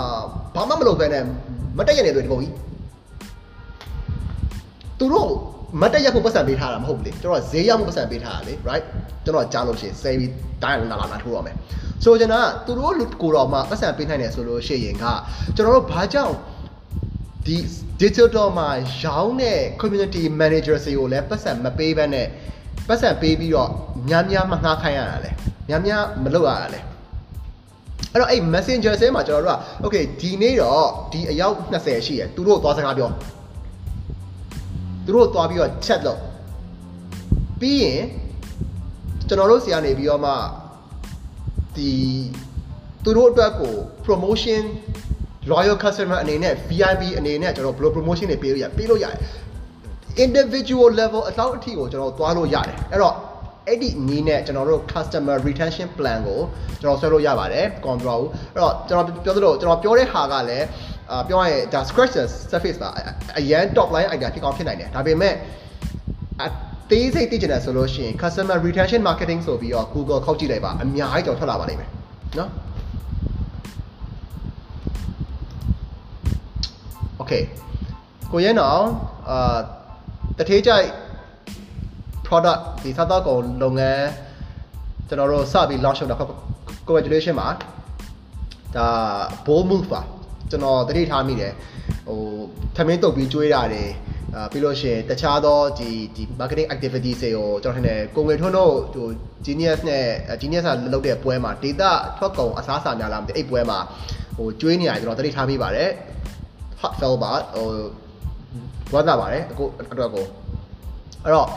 [0.54, 1.24] ဘာမှမလုပ်ဘဲနဲ့
[1.78, 2.52] မတက်ရနေတယ်ဒီပုံကြီး
[4.98, 5.30] သူတို့
[5.80, 8.84] မတက်ရက်ဖို့ပတ်စံပေးထားတာမဟုတ်ဘူးလေကျွန်တော်ဈေးရောက်မှုပတ်စံပေးထားတာလေ right
[9.24, 11.56] ကျွန်တော်ကြားလို့ရှိရင်စေပြီးတိုင်းလာလာလာထိုးတော့မယ်
[12.04, 15.04] ဆိုကျွန်တော်ကသူတို့လူကိုတော့မှပတ်စံပေးနိုင်တယ်ဆိုလို့ရှိရင်က
[15.56, 16.34] ကျွန်တော်တို့ဘာကြောင့်
[17.46, 17.56] ဒီ
[18.02, 18.68] digital မှာ
[19.02, 22.26] ရောင်းတဲ့ community manager တွေကိုလည်းပတ်စံမပေးဘဲနဲ့
[22.88, 23.70] ပတ်စံပေးပြီးတော့
[24.08, 25.30] များများမငှားခိုင်းရတာလေ
[25.68, 26.80] များများမလုပ်ရတာလေ
[28.12, 33.10] အဲ့တော့အဲ့ messenger ဆဲမှာကျွန်တော်တို့က okay ဒီနေ့တော့ဒီအယောက်20ရှိရယ်သူတို့သွားစကားပြော
[35.08, 36.20] သူတို့သွားပြီးတော့ chat လုပ်
[37.60, 38.02] ပြီးရင်
[39.28, 40.32] ကျွန်တော်တို့ဆီကနေပြီးတော့မှ
[41.76, 41.90] ဒီ
[43.04, 43.74] သူတို့အတွက်ကို
[44.06, 44.62] promotion
[45.52, 49.18] loyal customer အနေနဲ့ VIP အနေနဲ့ကျွန်တော်ဘယ်လို promotion တွေပေးလို့ရပေးလို့ရတယ်
[50.24, 53.14] individual level အလောက်အထိကိုကျွန်တော်သွားလို့ရတယ်အဲ့တော့
[53.68, 56.40] အဲ့ဒီနည်းနဲ့ကျွန်တော်တို့ customer retention plan ကို
[56.80, 58.22] ကျွန်တော်ဆွဲလို့ရပါတယ် control
[58.54, 60.66] အဲ့တော့ကျွန်တော်ပြောသလိုကျွန်တော်ပြောတဲ့ဟာကလည်း
[61.10, 62.88] အာပြောရရင်ဒါ scratch the surface ပါ
[63.38, 65.34] အရန် top line idea ဖြစ်ကောင်းဖြစ်နိုင်တယ်ဒါပေမဲ့
[66.42, 66.46] အ
[66.90, 71.90] သေးစိတ်သိချင်တယ်ဆိုလို့ရှိရင် customer retention marketing ဆိုပြီးတော့ Google ခောက်ကြည့်လိုက်ပါအများကြီးကြောင်ထွက်လာပါလိမ့်မယ်
[72.38, 72.50] နော်
[77.20, 77.42] Okay
[78.32, 78.82] ကိုရဲနောင်
[79.30, 79.58] အာ
[80.38, 80.86] တထေးကြိုက်
[82.28, 84.06] product ဒီစားသောက်ကုန်လုပ်ငန်း
[85.08, 86.16] ကျွန်တော်တို့စပြီး launch လုပ်တာ
[86.86, 87.48] congratulation ပါ
[88.76, 88.88] ဒါ
[89.46, 90.02] bold move ပါ
[90.50, 91.52] ကျွန်တော်တတိထားမိတယ်
[92.08, 92.20] ဟို
[92.76, 93.84] ထမင်းတုပ်ပြီးကျွေးတာတွေ
[94.34, 99.06] အာပြီးလို့ရှိရင်တခြားသောဒီဒီ marketing activities တွေကိုကျွန်တော်ထင်တယ်ကိုငွေထွန်းတို့ဟို
[99.44, 100.04] genius နဲ့
[100.40, 103.78] genius ကလုပ်တဲ့ပွဲမှာ data ထွက်ကုန်အစားအစာများလားမသိအဲ့ပွဲမှာ
[104.36, 105.90] ဟိုကျွေးနေရတယ်ကျွန်တော်တတိထားမိပါတယ်
[106.80, 107.68] hot fell ပါဟို
[108.92, 110.24] ဝမ်းသာပါတယ်အခုအတွက်ကို
[111.24, 111.48] အဲ့တော့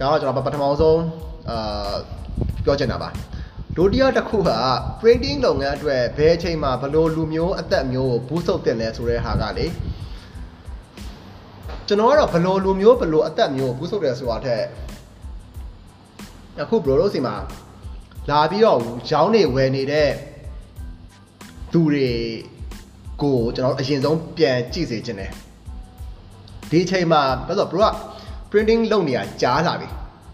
[0.00, 1.00] ဒါတော့ကျွန်တော်ပထမဆုံး
[1.50, 1.94] အာ
[2.64, 3.08] ပြောချင်တာပါ
[3.76, 4.50] ဒုတိယတစ်ခုက
[5.00, 9.66] printing လုပ်ငန်းအတွက်ဘယ်အချိန်မှာဘလို့လူမျိုးအသက်မျိုးကိုဘူးဆုပ်တင်လဲဆိုတဲ့ဟာကလေ
[11.86, 14.64] ကျွန်တော်ကတော့ဘလို့လူမျိုးဘလို့အသက်မျိုးကိုဘူးဆုပ်တယ်ဆိုတာထက်
[16.62, 17.34] အခု bro တို့စီမှာ
[18.30, 18.78] လာပြီးတော့
[19.10, 20.10] ရောင်းနေဝယ်နေတဲ့
[21.72, 22.08] သူတွေ
[23.22, 25.30] ကိုကျွန်တော်အရင်ဆုံးပြန်ကြည့်စေချင်တယ်
[26.70, 27.94] ဒီအချိန်မှာဘာလို့ bro က
[28.54, 29.88] printing လုပ်နေရကြားလာပြီ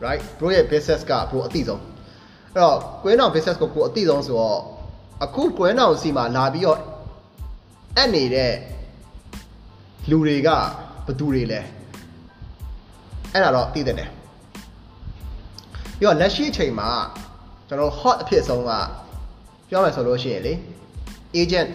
[0.04, 1.82] right bro ရဲ့ business က bro အသိဆုံး
[2.54, 4.60] အဲ့တော့ကွင်းအောင် business ကိုကိုအသိဆုံးဆိုတော့
[5.24, 6.78] အခုကွင်းအောင်စီမှာလာပြီးတော့
[7.96, 8.52] အပ်နေတဲ့
[10.10, 10.48] လူတွေက
[11.06, 11.60] ဘသူတွေလဲ
[13.32, 14.10] အဲ့ဒါတော့သိတဲ့တယ်
[15.98, 16.90] ပြီးတော့လက်ရှိအချိန်မှာ
[17.68, 18.70] ကျွန်တော် hot အဖြစ်ဆုံးက
[19.68, 20.54] ပြောမယ်ဆိုလို့ရှိရင်လေ
[21.40, 21.70] agent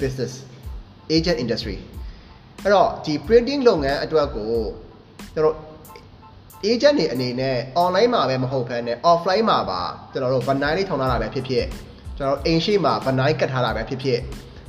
[0.00, 0.32] business
[1.16, 1.76] agent industry
[2.62, 4.52] အဲ့တော့ဒီ printing လုပ်ငန်းအတွက်ကို
[5.34, 5.56] ကျွန်တော်
[6.68, 9.82] agent တွေအနေနဲ့ online မှာပဲမဟုတ်ဘဲနဲ့ offline မှာပါ
[10.12, 11.64] ကျွန်တော်တို့ vinyl လေးထောင်ထားတာပဲဖြစ်ဖြစ်
[12.16, 14.18] ကျွန်တော်တို့အိမ်ရှိမှာ vinyl ကတ်ထားတာပဲဖြစ်ဖြစ်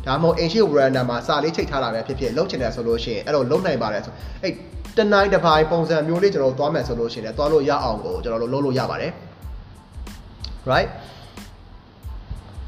[0.05, 4.13] ဒါမှမဟုတ်အိမ်ရှိ veranda မှာစာလေးချိတ်ထားတာပဲဖြစ်ဖြစ်လုံးချင်တယ်ဆိုလို့ရှိရင်အဲ့လိုလုံးနိုင်ပါတယ်ဆို
[4.43, 4.53] အဲ့
[4.97, 9.11] တနိုင်တစ်ပိုင်းပုံစံမျိုးလေးကျွန်တော်တို့သွားမယ်ဆိုလို့ရှိရင်လည်းသွားလို့ရအောင်ကိုကျွန်တော်တို့လုံးလို့ရပါတယ်
[10.71, 10.89] right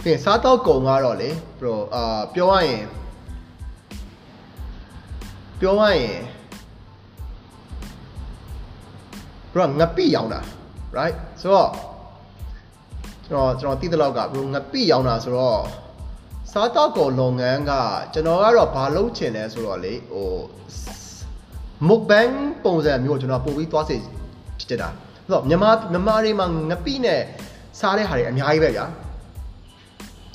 [0.04, 1.30] ပြင်စားတော့ကုံကတော့လေ
[1.60, 2.84] bro အာပြောရရင်
[5.60, 6.18] ပြောရရင်
[9.54, 10.40] bro ငပိရောင်းတာ
[10.98, 11.70] right ဆိုတော့
[13.28, 15.62] ကျွန်တော်ကျွန်တော်သိတဲ့လောက်က bro ငပိရောင်းတာဆိုတော့
[16.52, 17.72] စားတော့ကုံလုပ်ငန်းက
[18.14, 20.32] ကျွန်တော်ကတော့ဘာလုပ်ချင်လဲဆိုတော့လေဟို
[21.88, 23.96] mukbang ပုံစံမျိုးကျွန်တော်ပို့ပြီးသွားစေ
[24.70, 24.90] ချင်တာ
[25.26, 27.22] ဆိုတော့မြန်မာမြန်မာတွေမှာငပိနဲ့
[27.80, 28.86] စားတဲ့ဟာတွေအများကြီးပဲဗျာ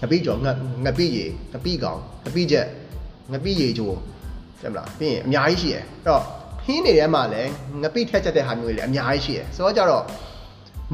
[0.00, 0.36] ငပိကြောင
[0.86, 2.66] ငပိရေငပိကောင်ငပိချက်
[3.32, 3.96] ငပိရေချိုး
[4.60, 6.22] တယ်မလားပြီးရင်အများကြီးရှိရယ်အဲ့တော့
[6.68, 7.50] ဟင်းတွေထဲမှာလည်း
[7.82, 10.04] ငပိထက်ချက်တဲ့ဟာမျိုးတွေလည်းအများကြီးရှိရယ်ဆိုတော့ကြတော့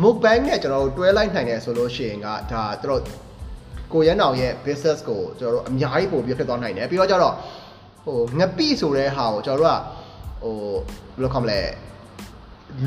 [0.02, 3.02] mukbang နဲ့ကျွန်တော်တို့တွဲလိုက်နိုင်တယ်ဆိုလို့ရှိရင်ကဒါတို့
[3.92, 7.34] ကိုရန်အောင်ရဲ့ business ကိုကျွန်တော်တို့အများကြီးပို့ပြီးဖြစ်သွားနိုင်တယ်ပြီးတော့ကျတော့
[8.04, 9.80] ဟိုငပိဆိုတဲ့ဟာကိုကျွန်တော်တို့က
[10.42, 10.56] ဟို
[11.16, 11.60] ဘယ်လိုခေါမလဲ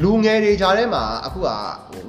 [0.04, 1.56] လူငယ်တွေကြားထဲမှာအခုကဟို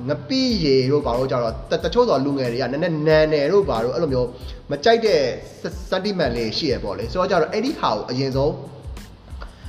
[0.09, 4.29] ငပိရေတို့ဘာလို့ကြတော့တတချို့တော့လူငယ်တွေကနည်းနည်းနန်နယ်တို့ဘာလို့အဲ့လိုမျိုး
[4.71, 5.23] မကြိုက်တဲ့
[5.91, 8.53] sentiment လေးရှိရပေါ့လေဆိုတော့ကြတော့အဲ့ဒီဟာကိုအရင်ဆုံး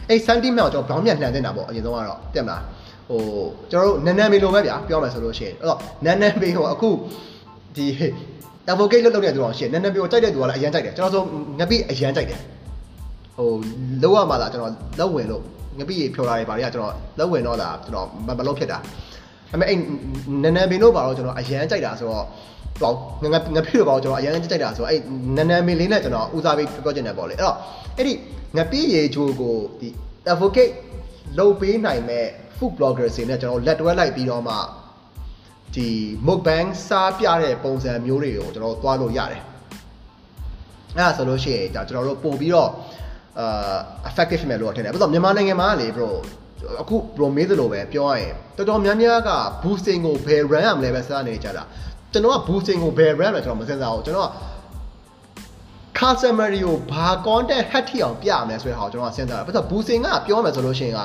[0.10, 2.62] အဲ့ sentiment ကိုကျွန်တော်ဘောင်းမြန်နှံနေတာပေါ့အရင်ဆုံးကတော့တက်မလား
[3.10, 3.22] ဟို
[3.72, 6.90] ကျွန်တော်တို့နန်းနန်းမေလိုပဲဗျာပြောမယ်ဆိုလို့ရှိရင်အဲ့တော့နန်းနန်းမေကိုအခု
[7.76, 7.86] ဒီ
[8.72, 11.24] advocate လုပ်လုပ်တဲ့သူတော်ရှိရင်နန်းနန်းမေကိုကြိုက်တဲ့သူကလည်းအရင်ကြိုက်တယ်ကျွန်တော်ဆို
[11.60, 12.40] ငပိအရင်ကြိုက်တယ်
[13.38, 13.50] ဟို
[14.04, 15.44] လောက်ရမှာလားကျွန်တော်လောက်ဝင်လို့
[15.80, 18.78] ငပိဖြော်တာတွေဘာတွေကကျွန်တော်လောက်ဝင်တော့တာကျွန်တော်မလုပ်ဖြစ်တာ
[19.54, 19.78] အမေအဲ့
[20.44, 22.26] နန်းနန်းမေလို့ပါတော့ကျွန်တော်အရင်ကြိုက်တာဆိုတော့
[22.82, 25.00] ပေါ့ငငငပြည့်တော့ကျွန်တော်အရင်ကြိုက်တာဆိုတော့အဲ့
[25.36, 27.56] နန်းနန်းမေလေးနဲ့ကျွန်တော်ဦးစားပေးပြောချင်တယ်ပေါ့လေအဲ့တော့
[27.98, 28.14] အဲ့ဒီ
[28.58, 29.90] ငပြည့်ရေချိုးကိုဒီ
[30.32, 30.74] advocate
[31.38, 32.26] လုပ်ပေးနိုင်မဲ့
[32.58, 34.56] food bloggers တွေနဲ့ကျွန်တော်လက်တွဲလိုက်ပြီးတော့မှ
[35.76, 35.90] ဒီ
[36.28, 39.42] mukbang စားပြတဲ့ပုံစံမျိုးတွေကိုကျွန်တော်သွားလို့ရတယ်
[40.96, 42.70] အဲ့ဒါဆိုလို့ရှိရင်ဒါကျွန်တော်တို့ပို့ပြီးတော့
[43.40, 46.10] အာ effective မယ်လို့ထင်တယ်ဘာလို့မြန်မာနိုင်ငံမှာလေ bro
[46.82, 49.32] အခု bro မေးသလိုပဲပြောရရင်တော်တော်များများက
[49.64, 51.64] boosting ကိုဘယ် run ရမလဲပဲစဉ်းစားနေကြတာ
[52.12, 54.32] ကျွန်တော်က boosting ကိုဘယ် run လဲကျွန်တော်မစဉ်းစားဘူးကျွန်တော်က
[56.00, 61.02] customer တွေကိုဘာ content hack ထိအောင်ပြရမလဲဆိုတဲ့ဟာကိုကျွန်တော်ကစဉ်းစားတာဘာလို့ boosting ကပြောမယ်ဆိုလို့ရှိရင်က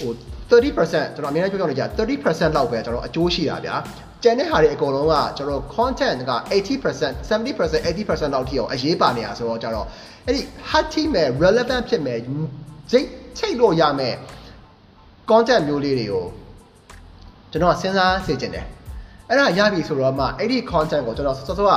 [0.00, 0.12] ဟို
[0.50, 3.76] 30%ကျွန်တော်အများကြီးပြောပြနေကြ30%လောက်ပဲကျွန်တော်အကျိုးရှိတာဗျာ
[4.22, 9.86] ကျန်တဲ့ဟာတွေအကုန်လုံးကကျွန်တော် content က80% 70% 80%လောက်ထိအောင်အရေးပါနေတာဆိုတော့ကျတော့
[10.26, 12.18] အဲ့ဒီ hot team မဲ့ relevant ဖြစ်မဲ့
[12.92, 13.06] စိတ်
[13.38, 14.14] ချိတ်လို့ရမဲ့
[15.30, 16.26] content မျိုးလေးတွေကို
[17.50, 18.66] ကျွန်တော်စဉ်းစားစေချင်တယ်
[19.28, 21.72] အဲ့ဒါရပြီဆိုတော့မှအဲ့ဒီ content ကိုကျွန်တော်စောစောက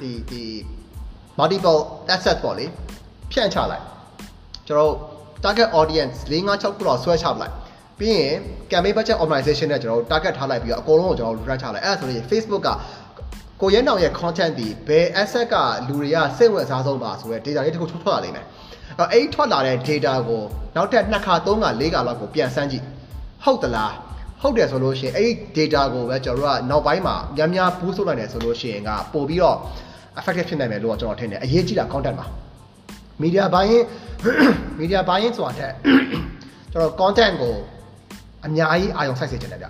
[0.00, 0.42] ဒီဒီ
[1.38, 1.80] multiple
[2.14, 2.66] asset ပေါ့လေ
[3.32, 3.84] ဖြန့်ချလိုက်
[4.68, 4.92] ကျွန်တော်
[5.44, 7.54] target audience 4 5 6ခုလောက်ဆွဲချပလိုက်
[7.98, 8.34] ပြီးရင်
[8.70, 12.70] campaign budget optimization နဲ့ကျွန်တော်တို့ target ထားလိုက်ပြီးတော့အကုန်လုံးကိုကျွန်တော်တို့ run ချလိုက်အဲ့ဒါဆိုရင် Facebook က
[13.60, 15.54] ကိုရဲနောင်ရဲ့ content ဒီဘယ် asset က
[15.88, 18.46] လူတွေကစိတ်ဝင်စားဆုံးပါဆိုရဲ data လေးတစ်ခုထွက်ထွက်လာလိမ့်မယ်
[18.98, 20.42] အဲ့အဲ့ထွက်လာတဲ့ data ကို
[20.76, 22.84] နောက်ထပ်2ခါ3ခါ4ခါလောက်ကိုပြန်စမ်းကြည့်
[23.44, 23.92] ဟုတ်သလား
[24.42, 29.56] ဟုတ်တယ်ဆိုလို့ရှိရင်အဲ့ဒီ data ကိုပဲကျွန်တော်တို့ကနောက်ပိုင်းမှာများများ boost လုပ်နိုင်တယ်ဆိုလို့ရှိရင်ကပို့ပြီးတော့
[30.18, 32.26] effective ဖြစ်နိုင်မယ်လို့ကျွန်တော်ထင်တယ်အရေးကြီးတာ content ပါ
[33.22, 33.84] media buying
[34.80, 35.72] media buying ဆိုတာတဲ့
[36.72, 37.54] ကျွန်တော် content ကို
[38.46, 39.68] အများကြီးအာရုံစိုက်စေချင်တယ်ဗျ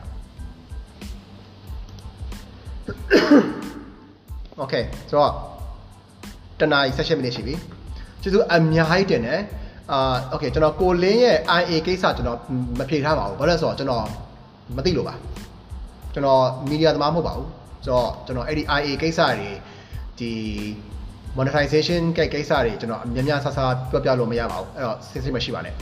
[4.63, 5.33] Okay ဆိုတော့
[6.61, 7.55] တနားကြီး16မိနစ်ရှိပြီ
[8.23, 9.41] ကျေးဇူးအများကြီးတင်တယ်
[9.93, 12.39] အာ okay ကျွန်တော်ကိုလင်းရဲ့ IA ကိစ္စကျွန်တော်
[12.79, 14.07] မဖြေထားပါဘူးဘာလို့လဲဆိုတော့ကျွန်တော်
[14.77, 15.15] မသိလို့ပါ
[16.13, 17.49] ကျွန်တော် media သမားမဟုတ်ပါဘူး
[17.85, 19.51] ဆိုတော့ကျွန်တော်အဲ့ဒီ IA ကိစ္စတွေ
[20.19, 20.33] ဒီ
[21.37, 23.59] monetization ကိကိစ္စတွေကျွန်တော်အများများဆဆ
[23.91, 25.75] ပြောပြလို့မရပါဘူးအဲ့တော့စိတ်စိတ်မရှိပါနဲ့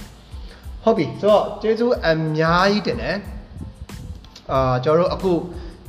[0.84, 3.16] ဟုတ်ပြီဆိုတော့ကျေးဇူးအများကြီးတင်တယ်
[4.52, 5.32] အာကျွန်တော်တို့အခု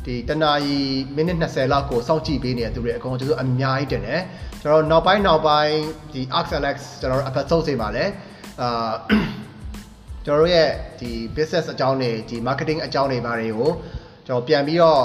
[0.05, 0.77] ဒီတနာရီ
[1.15, 4.21] မိနစ်20လောက်ကိုစောင့်ကြည့်ပေးနေတဲ့သူတွေအကုန်ကျေးဇူးအများကြီးတင်တယ်
[4.61, 5.75] ကျွန်တော်နောက်ပိုင်းနောက်ပိုင်း
[6.13, 8.11] ဒီ Arx Alex ကျွန်တော်တို့ episode တွေမှာလည်း
[8.61, 8.91] အာ
[10.25, 10.69] ကျွန်တော်တို့ရဲ့
[10.99, 13.71] ဒီ business အကြောင်းတွေဒီ marketing အကြောင်းတွေဘာတွေကို
[14.27, 15.03] ကျွန်တော်ပြန်ပြီးတော့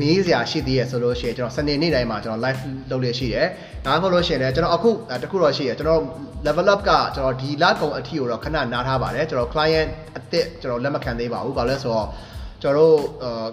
[0.00, 2.60] မေးစရာရှိသေးရဆိုလို့ရှိရင်ကျွန်တော်စနေနေ့တိုင်းမှာကျွန်တော် live
[2.90, 3.46] လုပ်လို့ရှိတယ်။
[3.84, 4.90] ဒါမှမဟုတ်လို့ရှိရင်လည်းကျွန်တော်အခု
[5.22, 6.00] တခုတော့ရှိရကျွန်တော်
[6.46, 12.06] level up ကကျွန်တော်ဒီလကုံအထီကိုတော့ခဏနားထားပါတယ်ကျွန်တော် client အစ်စ်ကျွန်တော်လက်မခံသေးပါဘူး။ဘာလို့လဲဆိုတော့
[12.62, 13.46] ကျွန်တော်တို့အာ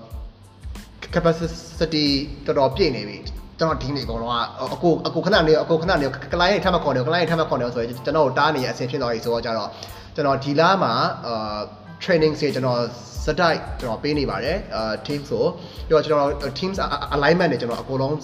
[1.16, 2.06] capacity
[2.46, 3.18] တော်တော်ပြည့်နေပြီ
[3.60, 4.36] ကျွန်တော်ဒီနေ့အကုန်လုံးက
[4.74, 9.70] အကိုအကိုခဏနေအကိုခဏနေ client ထပ်မခေါ်နေ client ထပ်မခေါ်နေဆိုရင်ကျွန်တော်တားနေရအဆင်ဖြစ်သွားပြီဆိုတော့ကြတော့
[10.16, 10.94] ကျွန်တော်ဒီလမှာ
[11.28, 11.60] အာ
[12.04, 12.82] training တွေကျွန်တော်
[13.26, 15.44] စတိုက်ကျွန်တော်ပေးနေပါတယ်အာ team ဆို
[15.88, 16.78] ပြီးတော့ကျွန်တော် teams
[17.16, 18.16] alignment တွေကျွန်တော်အကုန်လုံး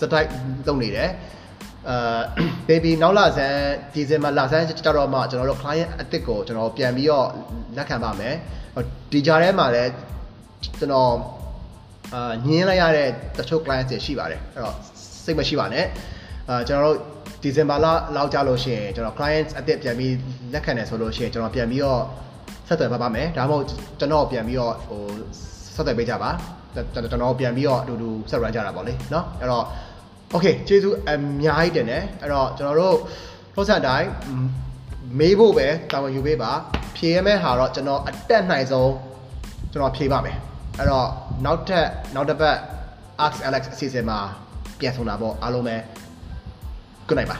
[0.00, 0.28] စတိုက်
[0.66, 1.10] လုပ်နေတယ်
[1.88, 2.20] အာ
[2.68, 3.58] baby နောက်လာဆန်း
[3.94, 7.28] ဒီဇင်ဘာလာဆန်းကျတော့မှကျွန်တော်တို့ client အစ်စ်ကိုကျွန်တော်ပြန်ပြီးတော့
[7.76, 8.34] လက်ခံပါမယ်
[9.12, 9.90] ဒီကြားထဲမှာလည်း
[10.78, 11.12] ကျွန်တော်
[12.14, 13.08] အာညင်းလိုက်ရတဲ့
[13.38, 14.76] တချို့ client တွေရှိပါတယ်အဲ့တော့
[15.24, 15.86] စိတ်မရှိပါနဲ့
[16.48, 16.98] အာကျွန်တော်တို့
[17.41, 20.13] ဒီဇင်ဘာလလောက်ကြလို့ရှိရင်ကျွန်တော် clients အစ်စ်ပြန်ပြီး
[20.53, 22.01] လက်ခံတယ်ဆိုလို့ရှိရင်ကျွန်တော်ပြန်ပြီးတော့
[22.67, 23.65] ဆက်သွယ်ပါပါမယ်ဒါမှမဟုတ်
[23.99, 25.01] ကျွန်တော်ပြန်ပြီးတော့ဟို
[25.75, 26.31] ဆက်သွယ်ပေးကြပါ
[26.93, 29.65] ကျွန်တော်ပြန်ပြီးတော့အတူတူဆက်ရကြတာပေါ့လေเนาะအဲ့တော့
[30.33, 31.11] okay ကျေးဇူးအ
[31.41, 32.95] များကြီးတင်တယ်အဲ့တော့ကျွန်တော်တို့
[33.53, 34.09] process တိုင်း
[35.19, 36.51] မေးဖို့ပဲတာဝန်ယူပေးပါ
[36.95, 38.91] ဖြေရမယ့်ဟာတော့ကျွန်တော်အတက်နိုင်ဆုံး
[39.71, 40.37] ကျွန်တော်ဖြေပါမယ်
[40.77, 41.07] အဲ့တော့
[41.45, 42.57] နောက်ထပ်နောက်တစ်ပတ်
[43.25, 44.19] Ask Alex အစီအစဉ်မှာ
[44.79, 45.75] ပြန်ဆုံတာပေါ့အားလုံးပဲ
[47.08, 47.38] good night ပါ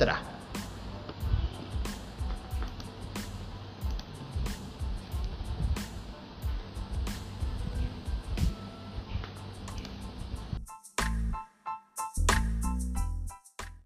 [0.00, 0.16] တတာ